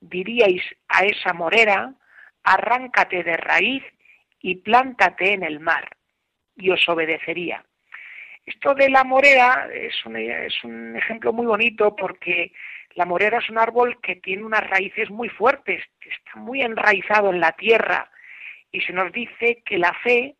diríais 0.00 0.62
a 0.88 1.04
esa 1.04 1.32
morera, 1.32 1.94
arráncate 2.42 3.22
de 3.22 3.36
raíz 3.36 3.82
y 4.40 4.56
plántate 4.56 5.32
en 5.32 5.42
el 5.42 5.60
mar, 5.60 5.95
y 6.56 6.70
os 6.70 6.88
obedecería. 6.88 7.64
Esto 8.44 8.74
de 8.74 8.88
la 8.88 9.04
morera 9.04 9.68
es 9.72 9.94
un, 10.06 10.16
es 10.16 10.62
un 10.62 10.96
ejemplo 10.96 11.32
muy 11.32 11.46
bonito 11.46 11.96
porque 11.96 12.52
la 12.94 13.04
morera 13.04 13.38
es 13.38 13.50
un 13.50 13.58
árbol 13.58 14.00
que 14.00 14.16
tiene 14.16 14.44
unas 14.44 14.68
raíces 14.68 15.10
muy 15.10 15.28
fuertes, 15.28 15.82
que 16.00 16.10
está 16.10 16.36
muy 16.36 16.62
enraizado 16.62 17.30
en 17.30 17.40
la 17.40 17.52
tierra 17.52 18.10
y 18.70 18.80
se 18.80 18.92
nos 18.92 19.12
dice 19.12 19.62
que 19.64 19.78
la 19.78 19.92
fe 20.02 20.36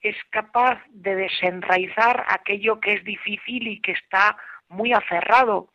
es 0.00 0.16
capaz 0.30 0.80
de 0.90 1.16
desenraizar 1.16 2.24
aquello 2.28 2.80
que 2.80 2.94
es 2.94 3.04
difícil 3.04 3.66
y 3.66 3.80
que 3.80 3.92
está 3.92 4.36
muy 4.68 4.92
aferrado. 4.92 5.72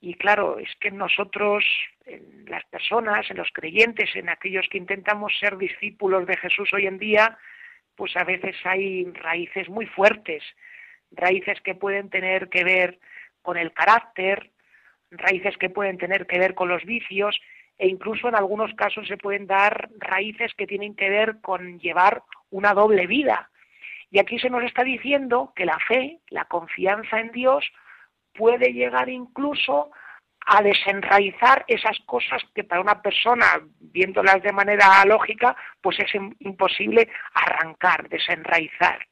Y 0.00 0.14
claro, 0.14 0.58
es 0.58 0.70
que 0.80 0.90
nosotros, 0.90 1.64
en 2.06 2.46
las 2.46 2.64
personas, 2.66 3.30
en 3.30 3.36
los 3.36 3.50
creyentes, 3.52 4.14
en 4.16 4.30
aquellos 4.30 4.66
que 4.70 4.78
intentamos 4.78 5.38
ser 5.38 5.58
discípulos 5.58 6.26
de 6.26 6.36
Jesús 6.38 6.72
hoy 6.72 6.86
en 6.86 6.98
día, 6.98 7.36
pues 8.00 8.16
a 8.16 8.24
veces 8.24 8.56
hay 8.64 9.04
raíces 9.12 9.68
muy 9.68 9.84
fuertes, 9.84 10.42
raíces 11.10 11.60
que 11.60 11.74
pueden 11.74 12.08
tener 12.08 12.48
que 12.48 12.64
ver 12.64 12.98
con 13.42 13.58
el 13.58 13.74
carácter, 13.74 14.52
raíces 15.10 15.54
que 15.58 15.68
pueden 15.68 15.98
tener 15.98 16.26
que 16.26 16.38
ver 16.38 16.54
con 16.54 16.70
los 16.70 16.82
vicios 16.86 17.38
e 17.76 17.88
incluso 17.88 18.26
en 18.26 18.36
algunos 18.36 18.72
casos 18.72 19.06
se 19.06 19.18
pueden 19.18 19.46
dar 19.46 19.90
raíces 19.98 20.54
que 20.54 20.66
tienen 20.66 20.96
que 20.96 21.10
ver 21.10 21.42
con 21.42 21.78
llevar 21.78 22.22
una 22.48 22.72
doble 22.72 23.06
vida. 23.06 23.50
Y 24.10 24.18
aquí 24.18 24.38
se 24.38 24.48
nos 24.48 24.64
está 24.64 24.82
diciendo 24.82 25.52
que 25.54 25.66
la 25.66 25.78
fe, 25.86 26.20
la 26.30 26.46
confianza 26.46 27.20
en 27.20 27.32
Dios, 27.32 27.70
puede 28.32 28.72
llegar 28.72 29.10
incluso 29.10 29.90
a 30.46 30.62
desenraizar 30.62 31.64
esas 31.68 31.98
cosas 32.06 32.42
que 32.54 32.64
para 32.64 32.80
una 32.80 33.02
persona, 33.02 33.46
viéndolas 33.78 34.42
de 34.42 34.52
manera 34.52 35.04
lógica, 35.04 35.56
pues 35.80 35.98
es 36.00 36.12
imposible 36.40 37.08
arrancar, 37.34 38.08
desenraizar. 38.08 39.06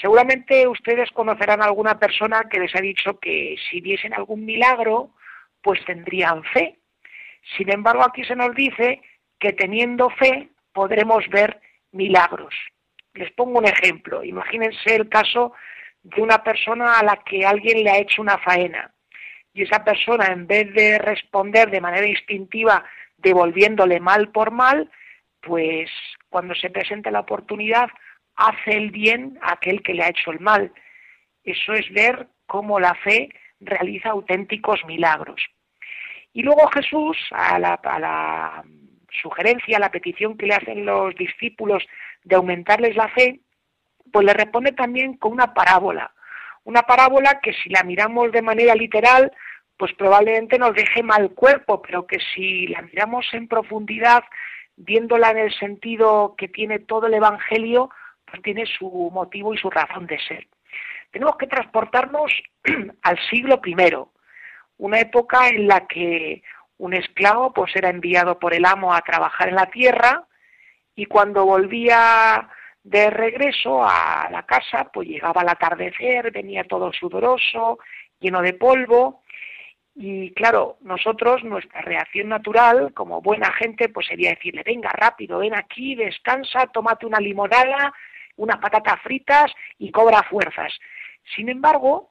Seguramente 0.00 0.66
ustedes 0.66 1.10
conocerán 1.10 1.62
a 1.62 1.66
alguna 1.66 1.98
persona 1.98 2.44
que 2.50 2.60
les 2.60 2.74
ha 2.74 2.80
dicho 2.80 3.18
que 3.18 3.56
si 3.68 3.80
viesen 3.80 4.12
algún 4.12 4.44
milagro, 4.44 5.10
pues 5.62 5.84
tendrían 5.84 6.42
fe. 6.44 6.78
Sin 7.56 7.70
embargo, 7.72 8.02
aquí 8.02 8.24
se 8.24 8.36
nos 8.36 8.54
dice 8.54 9.00
que 9.38 9.52
teniendo 9.52 10.10
fe 10.10 10.48
podremos 10.72 11.28
ver 11.28 11.60
milagros. 11.92 12.54
Les 13.14 13.30
pongo 13.32 13.58
un 13.58 13.66
ejemplo. 13.66 14.24
Imagínense 14.24 14.96
el 14.96 15.08
caso 15.08 15.52
de 16.02 16.20
una 16.20 16.42
persona 16.42 16.98
a 16.98 17.04
la 17.04 17.16
que 17.16 17.46
alguien 17.46 17.84
le 17.84 17.90
ha 17.90 17.98
hecho 17.98 18.20
una 18.20 18.38
faena 18.38 18.93
y 19.54 19.62
esa 19.62 19.84
persona 19.84 20.26
en 20.26 20.46
vez 20.46 20.72
de 20.74 20.98
responder 20.98 21.70
de 21.70 21.80
manera 21.80 22.06
instintiva 22.06 22.84
devolviéndole 23.16 24.00
mal 24.00 24.30
por 24.30 24.50
mal, 24.50 24.90
pues 25.40 25.88
cuando 26.28 26.54
se 26.54 26.70
presenta 26.70 27.10
la 27.10 27.20
oportunidad 27.20 27.88
hace 28.34 28.76
el 28.76 28.90
bien 28.90 29.38
a 29.40 29.52
aquel 29.52 29.82
que 29.82 29.94
le 29.94 30.02
ha 30.02 30.08
hecho 30.08 30.32
el 30.32 30.40
mal. 30.40 30.72
Eso 31.44 31.72
es 31.72 31.90
ver 31.92 32.26
cómo 32.46 32.80
la 32.80 32.94
fe 32.94 33.28
realiza 33.60 34.10
auténticos 34.10 34.84
milagros. 34.86 35.40
Y 36.32 36.42
luego 36.42 36.66
Jesús, 36.68 37.16
a 37.30 37.58
la, 37.60 37.74
a 37.74 37.98
la 38.00 38.64
sugerencia, 39.22 39.76
a 39.76 39.80
la 39.80 39.90
petición 39.90 40.36
que 40.36 40.46
le 40.46 40.54
hacen 40.54 40.84
los 40.84 41.14
discípulos 41.14 41.84
de 42.24 42.34
aumentarles 42.34 42.96
la 42.96 43.08
fe, 43.08 43.40
pues 44.12 44.26
le 44.26 44.34
responde 44.34 44.72
también 44.72 45.16
con 45.16 45.32
una 45.32 45.54
parábola. 45.54 46.13
Una 46.64 46.82
parábola 46.82 47.40
que 47.42 47.52
si 47.52 47.68
la 47.70 47.82
miramos 47.82 48.32
de 48.32 48.42
manera 48.42 48.74
literal, 48.74 49.32
pues 49.76 49.92
probablemente 49.94 50.58
nos 50.58 50.74
deje 50.74 51.02
mal 51.02 51.30
cuerpo, 51.30 51.82
pero 51.82 52.06
que 52.06 52.18
si 52.34 52.66
la 52.68 52.82
miramos 52.82 53.26
en 53.32 53.48
profundidad, 53.48 54.24
viéndola 54.76 55.30
en 55.30 55.38
el 55.38 55.54
sentido 55.54 56.34
que 56.36 56.48
tiene 56.48 56.78
todo 56.78 57.06
el 57.06 57.14
Evangelio, 57.14 57.90
pues 58.24 58.42
tiene 58.42 58.66
su 58.66 58.88
motivo 59.12 59.54
y 59.54 59.58
su 59.58 59.70
razón 59.70 60.06
de 60.06 60.18
ser. 60.20 60.46
Tenemos 61.10 61.36
que 61.36 61.46
transportarnos 61.46 62.32
al 63.02 63.18
siglo 63.30 63.60
I, 63.64 63.76
una 64.78 65.00
época 65.00 65.48
en 65.48 65.68
la 65.68 65.86
que 65.86 66.42
un 66.78 66.94
esclavo 66.94 67.52
pues 67.52 67.74
era 67.76 67.88
enviado 67.90 68.38
por 68.38 68.54
el 68.54 68.64
amo 68.64 68.92
a 68.92 69.00
trabajar 69.02 69.48
en 69.48 69.54
la 69.54 69.66
tierra 69.66 70.26
y 70.96 71.06
cuando 71.06 71.44
volvía 71.44 72.48
de 72.84 73.10
regreso 73.10 73.82
a 73.82 74.28
la 74.30 74.44
casa 74.44 74.90
pues 74.92 75.08
llegaba 75.08 75.40
al 75.40 75.48
atardecer, 75.48 76.30
venía 76.30 76.64
todo 76.64 76.92
sudoroso, 76.92 77.78
lleno 78.20 78.42
de 78.42 78.52
polvo 78.52 79.22
y 79.96 80.32
claro, 80.32 80.76
nosotros, 80.80 81.44
nuestra 81.44 81.80
reacción 81.82 82.28
natural, 82.28 82.92
como 82.94 83.22
buena 83.22 83.52
gente, 83.52 83.88
pues 83.88 84.08
sería 84.08 84.30
decirle, 84.30 84.64
venga 84.64 84.90
rápido, 84.90 85.38
ven 85.38 85.54
aquí, 85.54 85.94
descansa, 85.94 86.66
tómate 86.66 87.06
una 87.06 87.20
limonada, 87.20 87.94
unas 88.36 88.58
patatas 88.58 89.00
fritas 89.02 89.52
y 89.78 89.92
cobra 89.92 90.24
fuerzas. 90.24 90.72
Sin 91.36 91.48
embargo, 91.48 92.10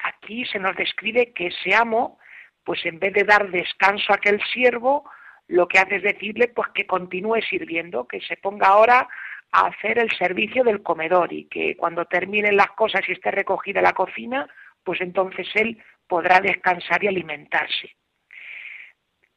aquí 0.00 0.44
se 0.46 0.58
nos 0.58 0.74
describe 0.74 1.32
que 1.32 1.46
ese 1.46 1.74
amo, 1.74 2.18
pues 2.64 2.84
en 2.84 2.98
vez 2.98 3.12
de 3.14 3.22
dar 3.22 3.48
descanso 3.50 4.12
a 4.12 4.16
aquel 4.16 4.42
siervo, 4.52 5.08
lo 5.46 5.68
que 5.68 5.78
hace 5.78 5.96
es 5.96 6.02
decirle 6.02 6.48
pues 6.48 6.68
que 6.74 6.86
continúe 6.86 7.40
sirviendo, 7.48 8.08
que 8.08 8.20
se 8.22 8.36
ponga 8.38 8.68
ahora 8.68 9.08
a 9.52 9.66
hacer 9.66 9.98
el 9.98 10.10
servicio 10.12 10.64
del 10.64 10.82
comedor 10.82 11.32
y 11.32 11.44
que 11.46 11.76
cuando 11.76 12.04
terminen 12.04 12.56
las 12.56 12.70
cosas 12.72 13.02
y 13.08 13.12
esté 13.12 13.30
recogida 13.30 13.82
la 13.82 13.92
cocina, 13.92 14.48
pues 14.84 15.00
entonces 15.00 15.48
él 15.54 15.82
podrá 16.06 16.40
descansar 16.40 17.02
y 17.04 17.08
alimentarse. 17.08 17.96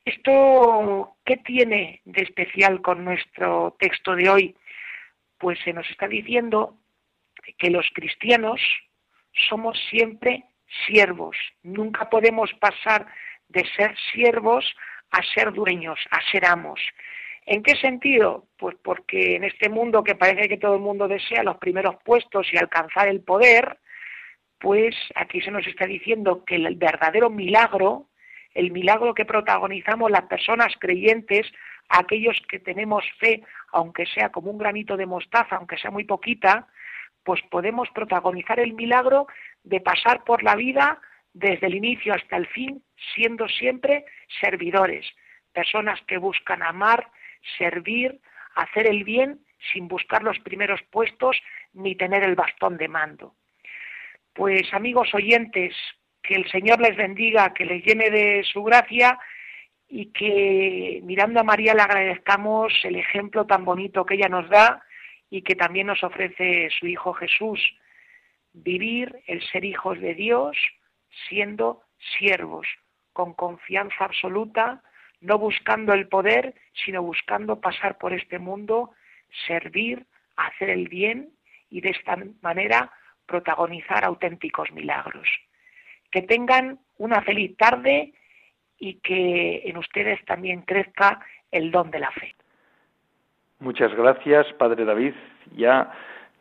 ¿Esto 0.06 1.16
qué 1.24 1.38
tiene 1.38 2.02
de 2.04 2.24
especial 2.24 2.82
con 2.82 3.06
nuestro 3.06 3.76
texto 3.80 4.16
de 4.16 4.30
hoy? 4.30 4.56
Pues 5.38 5.60
se 5.64 5.74
nos 5.74 5.90
está 5.90 6.08
diciendo 6.08 6.78
que 7.58 7.70
los 7.70 7.90
cristianos 7.94 8.60
somos 9.50 9.80
siempre 9.90 10.44
siervos. 10.86 11.38
Nunca 11.64 12.10
podemos 12.10 12.52
pasar 12.54 13.08
de 13.48 13.66
ser 13.76 13.96
siervos 14.12 14.66
a 15.12 15.22
ser 15.24 15.54
dueños, 15.54 16.00
a 16.12 16.20
ser 16.32 16.46
amos. 16.46 16.80
¿En 17.46 17.62
qué 17.62 17.76
sentido? 17.76 18.48
Pues 18.58 18.76
porque 18.82 19.36
en 19.36 19.44
este 19.44 19.70
mundo 19.70 20.04
que 20.04 20.16
parece 20.16 20.48
que 20.48 20.58
todo 20.58 20.76
el 20.76 20.82
mundo 20.82 21.08
desea 21.08 21.44
los 21.44 21.58
primeros 21.58 21.96
puestos 22.04 22.48
y 22.52 22.58
alcanzar 22.58 23.08
el 23.08 23.22
poder, 23.22 23.80
pues 24.60 24.96
aquí 25.16 25.42
se 25.42 25.52
nos 25.52 25.68
está 25.68 25.86
diciendo 25.86 26.46
que 26.46 26.56
el 26.56 26.76
verdadero 26.76 27.30
milagro, 27.30 28.08
el 28.54 28.72
milagro 28.72 29.14
que 29.14 29.26
protagonizamos 29.26 30.10
las 30.10 30.24
personas 30.24 30.74
creyentes, 30.80 31.52
aquellos 31.90 32.38
que 32.48 32.60
tenemos 32.60 33.04
fe, 33.20 33.44
aunque 33.74 34.06
sea 34.06 34.30
como 34.30 34.52
un 34.52 34.58
granito 34.58 34.96
de 34.96 35.06
mostaza, 35.06 35.58
aunque 35.58 35.78
sea 35.78 35.92
muy 35.92 36.06
poquita, 36.06 36.68
pues 37.24 37.42
podemos 37.50 37.90
protagonizar 37.90 38.60
el 38.60 38.74
milagro 38.74 39.28
de 39.64 39.82
pasar 39.82 40.24
por 40.24 40.44
la 40.44 40.56
vida 40.56 41.00
desde 41.34 41.68
el 41.68 41.76
inicio 41.76 42.14
hasta 42.14 42.38
el 42.38 42.48
fin, 42.48 42.84
siendo 43.16 43.48
siempre 43.50 44.06
servidores, 44.40 45.06
personas 45.52 46.00
que 46.08 46.18
buscan 46.18 46.62
amar, 46.62 47.08
servir, 47.58 48.20
hacer 48.56 48.88
el 48.88 49.04
bien 49.04 49.40
sin 49.72 49.88
buscar 49.88 50.24
los 50.24 50.40
primeros 50.40 50.82
puestos 50.92 51.42
ni 51.74 51.96
tener 51.96 52.24
el 52.24 52.36
bastón 52.36 52.78
de 52.78 52.88
mando. 52.88 53.36
Pues 54.34 54.74
amigos 54.74 55.14
oyentes, 55.14 55.76
que 56.22 56.36
el 56.36 56.50
Señor 56.50 56.80
les 56.80 56.96
bendiga, 56.96 57.54
que 57.54 57.66
les 57.66 57.84
llene 57.84 58.10
de 58.10 58.44
su 58.44 58.64
gracia 58.64 59.20
y 59.88 60.08
que 60.08 61.02
mirando 61.04 61.40
a 61.40 61.44
María 61.44 61.74
le 61.74 61.82
agradezcamos 61.82 62.74
el 62.84 62.96
ejemplo 62.96 63.46
tan 63.46 63.66
bonito 63.66 64.06
que 64.06 64.16
ella 64.16 64.30
nos 64.30 64.50
da 64.50 64.84
y 65.30 65.42
que 65.42 65.56
también 65.56 65.88
nos 65.88 66.04
ofrece 66.04 66.70
su 66.80 66.88
Hijo 66.88 67.14
Jesús, 67.14 67.60
vivir 68.54 69.20
el 69.28 69.42
ser 69.50 69.66
hijos 69.66 70.00
de 70.00 70.14
Dios 70.14 70.58
siendo 71.28 71.84
siervos, 72.18 72.68
con 73.12 73.34
confianza 73.34 74.06
absoluta, 74.06 74.82
no 75.24 75.40
buscando 75.40 75.94
el 75.94 76.08
poder, 76.08 76.54
sino 76.86 77.02
buscando 77.02 77.60
pasar 77.60 77.98
por 77.98 78.14
este 78.14 78.40
mundo, 78.40 78.92
servir, 79.48 80.06
hacer 80.36 80.70
el 80.70 80.88
bien 80.88 81.30
y 81.70 81.82
de 81.82 81.92
esta 81.92 82.18
manera 82.42 82.92
protagonizar 83.26 84.04
auténticos 84.04 84.72
milagros. 84.72 85.28
Que 86.12 86.22
tengan 86.22 86.80
una 86.98 87.22
feliz 87.22 87.56
tarde 87.58 88.14
y 88.78 88.96
que 88.96 89.64
en 89.66 89.78
ustedes 89.78 90.24
también 90.26 90.62
crezca 90.62 91.26
el 91.52 91.72
don 91.72 91.90
de 91.90 92.00
la 92.00 92.12
fe. 92.12 92.36
Muchas 93.60 93.94
gracias, 93.96 94.52
Padre 94.54 94.84
David. 94.84 95.14
Ya 95.56 95.90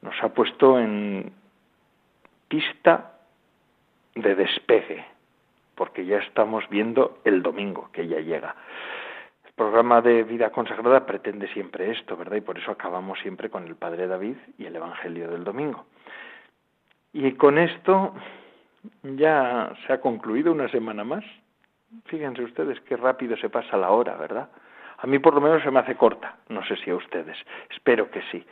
nos 0.03 0.15
ha 0.23 0.29
puesto 0.31 0.79
en 0.79 1.33
pista 2.49 3.13
de 4.15 4.35
despegue, 4.35 5.05
porque 5.75 6.05
ya 6.05 6.19
estamos 6.19 6.69
viendo 6.69 7.19
el 7.25 7.43
domingo, 7.43 7.91
que 7.93 8.07
ya 8.07 8.21
llega. 8.21 8.55
El 9.45 9.53
programa 9.53 10.01
de 10.01 10.23
vida 10.23 10.51
consagrada 10.51 11.07
pretende 11.07 11.49
siempre 11.49 11.91
esto, 11.91 12.17
¿verdad? 12.17 12.37
Y 12.37 12.41
por 12.41 12.59
eso 12.59 12.71
acabamos 12.71 13.19
siempre 13.21 13.51
con 13.51 13.67
el 13.67 13.77
Padre 13.77 14.07
David 14.07 14.37
y 14.59 14.67
el 14.67 14.77
Evangelio 14.77 15.31
del 15.31 15.45
domingo. 15.45 15.85
Y 17.13 17.33
con 17.33 17.59
esto 17.59 18.15
ya 19.03 19.73
se 19.87 19.93
ha 19.93 20.01
concluido 20.01 20.53
una 20.53 20.69
semana 20.69 21.05
más. 21.05 21.25
Fíjense 22.07 22.43
ustedes 22.43 22.81
qué 22.83 22.97
rápido 22.97 23.37
se 23.37 23.51
pasa 23.51 23.77
la 23.77 23.91
hora, 23.91 24.17
¿verdad? 24.17 24.49
A 24.99 25.07
mí 25.07 25.19
por 25.19 25.35
lo 25.35 25.41
menos 25.41 25.63
se 25.63 25.71
me 25.71 25.81
hace 25.81 25.97
corta, 25.97 26.37
no 26.49 26.65
sé 26.65 26.77
si 26.77 26.91
a 26.91 26.97
ustedes, 26.97 27.37
espero 27.71 28.11
que 28.11 28.23
sí. 28.31 28.45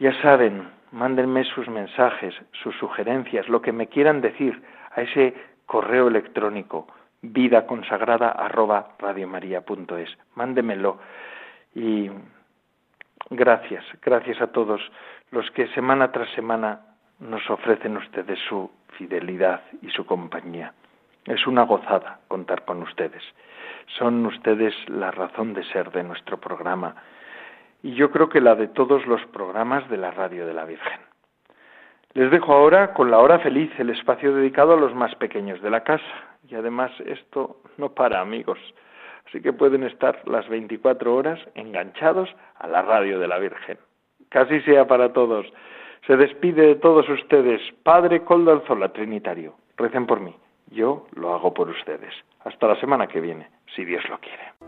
Ya 0.00 0.12
saben, 0.22 0.68
mándenme 0.92 1.44
sus 1.44 1.68
mensajes, 1.68 2.34
sus 2.62 2.74
sugerencias, 2.76 3.48
lo 3.48 3.60
que 3.60 3.72
me 3.72 3.88
quieran 3.88 4.20
decir 4.20 4.62
a 4.92 5.02
ese 5.02 5.34
correo 5.68 6.08
electrónico 6.08 6.86
vida 7.20 7.66
consagrada 7.66 8.30
arroba 8.30 8.94
radiomaria.es. 8.98 10.10
Mándemelo 10.34 10.98
y 11.74 12.10
gracias, 13.30 13.84
gracias 14.02 14.40
a 14.40 14.48
todos 14.48 14.80
los 15.30 15.50
que 15.50 15.68
semana 15.68 16.10
tras 16.10 16.30
semana 16.30 16.80
nos 17.20 17.48
ofrecen 17.50 17.98
ustedes 17.98 18.38
su 18.48 18.70
fidelidad 18.96 19.62
y 19.82 19.90
su 19.90 20.06
compañía. 20.06 20.72
Es 21.26 21.46
una 21.46 21.64
gozada 21.64 22.20
contar 22.28 22.64
con 22.64 22.82
ustedes. 22.82 23.22
Son 23.98 24.24
ustedes 24.24 24.74
la 24.88 25.10
razón 25.10 25.52
de 25.52 25.64
ser 25.64 25.90
de 25.90 26.02
nuestro 26.02 26.38
programa 26.38 26.96
y 27.82 27.94
yo 27.94 28.10
creo 28.10 28.30
que 28.30 28.40
la 28.40 28.54
de 28.54 28.68
todos 28.68 29.06
los 29.06 29.24
programas 29.26 29.88
de 29.90 29.98
la 29.98 30.12
Radio 30.12 30.46
de 30.46 30.54
la 30.54 30.64
Virgen. 30.64 31.07
Les 32.18 32.32
dejo 32.32 32.52
ahora 32.52 32.94
con 32.94 33.12
la 33.12 33.20
hora 33.20 33.38
feliz, 33.38 33.70
el 33.78 33.90
espacio 33.90 34.34
dedicado 34.34 34.72
a 34.72 34.76
los 34.76 34.92
más 34.92 35.14
pequeños 35.14 35.62
de 35.62 35.70
la 35.70 35.84
casa. 35.84 36.02
Y 36.48 36.56
además 36.56 36.90
esto 37.06 37.58
no 37.76 37.90
para, 37.90 38.20
amigos. 38.20 38.58
Así 39.28 39.40
que 39.40 39.52
pueden 39.52 39.84
estar 39.84 40.20
las 40.26 40.48
24 40.48 41.14
horas 41.14 41.38
enganchados 41.54 42.28
a 42.56 42.66
la 42.66 42.82
Radio 42.82 43.20
de 43.20 43.28
la 43.28 43.38
Virgen. 43.38 43.78
Casi 44.30 44.60
sea 44.62 44.88
para 44.88 45.12
todos. 45.12 45.46
Se 46.08 46.16
despide 46.16 46.66
de 46.66 46.74
todos 46.74 47.08
ustedes, 47.08 47.60
Padre 47.84 48.24
Coldo 48.24 48.50
Alzola 48.50 48.88
Trinitario. 48.88 49.54
Recen 49.76 50.08
por 50.08 50.18
mí. 50.18 50.34
Yo 50.72 51.06
lo 51.14 51.32
hago 51.32 51.54
por 51.54 51.68
ustedes. 51.68 52.12
Hasta 52.40 52.66
la 52.66 52.80
semana 52.80 53.06
que 53.06 53.20
viene, 53.20 53.48
si 53.76 53.84
Dios 53.84 54.02
lo 54.08 54.18
quiere. 54.18 54.67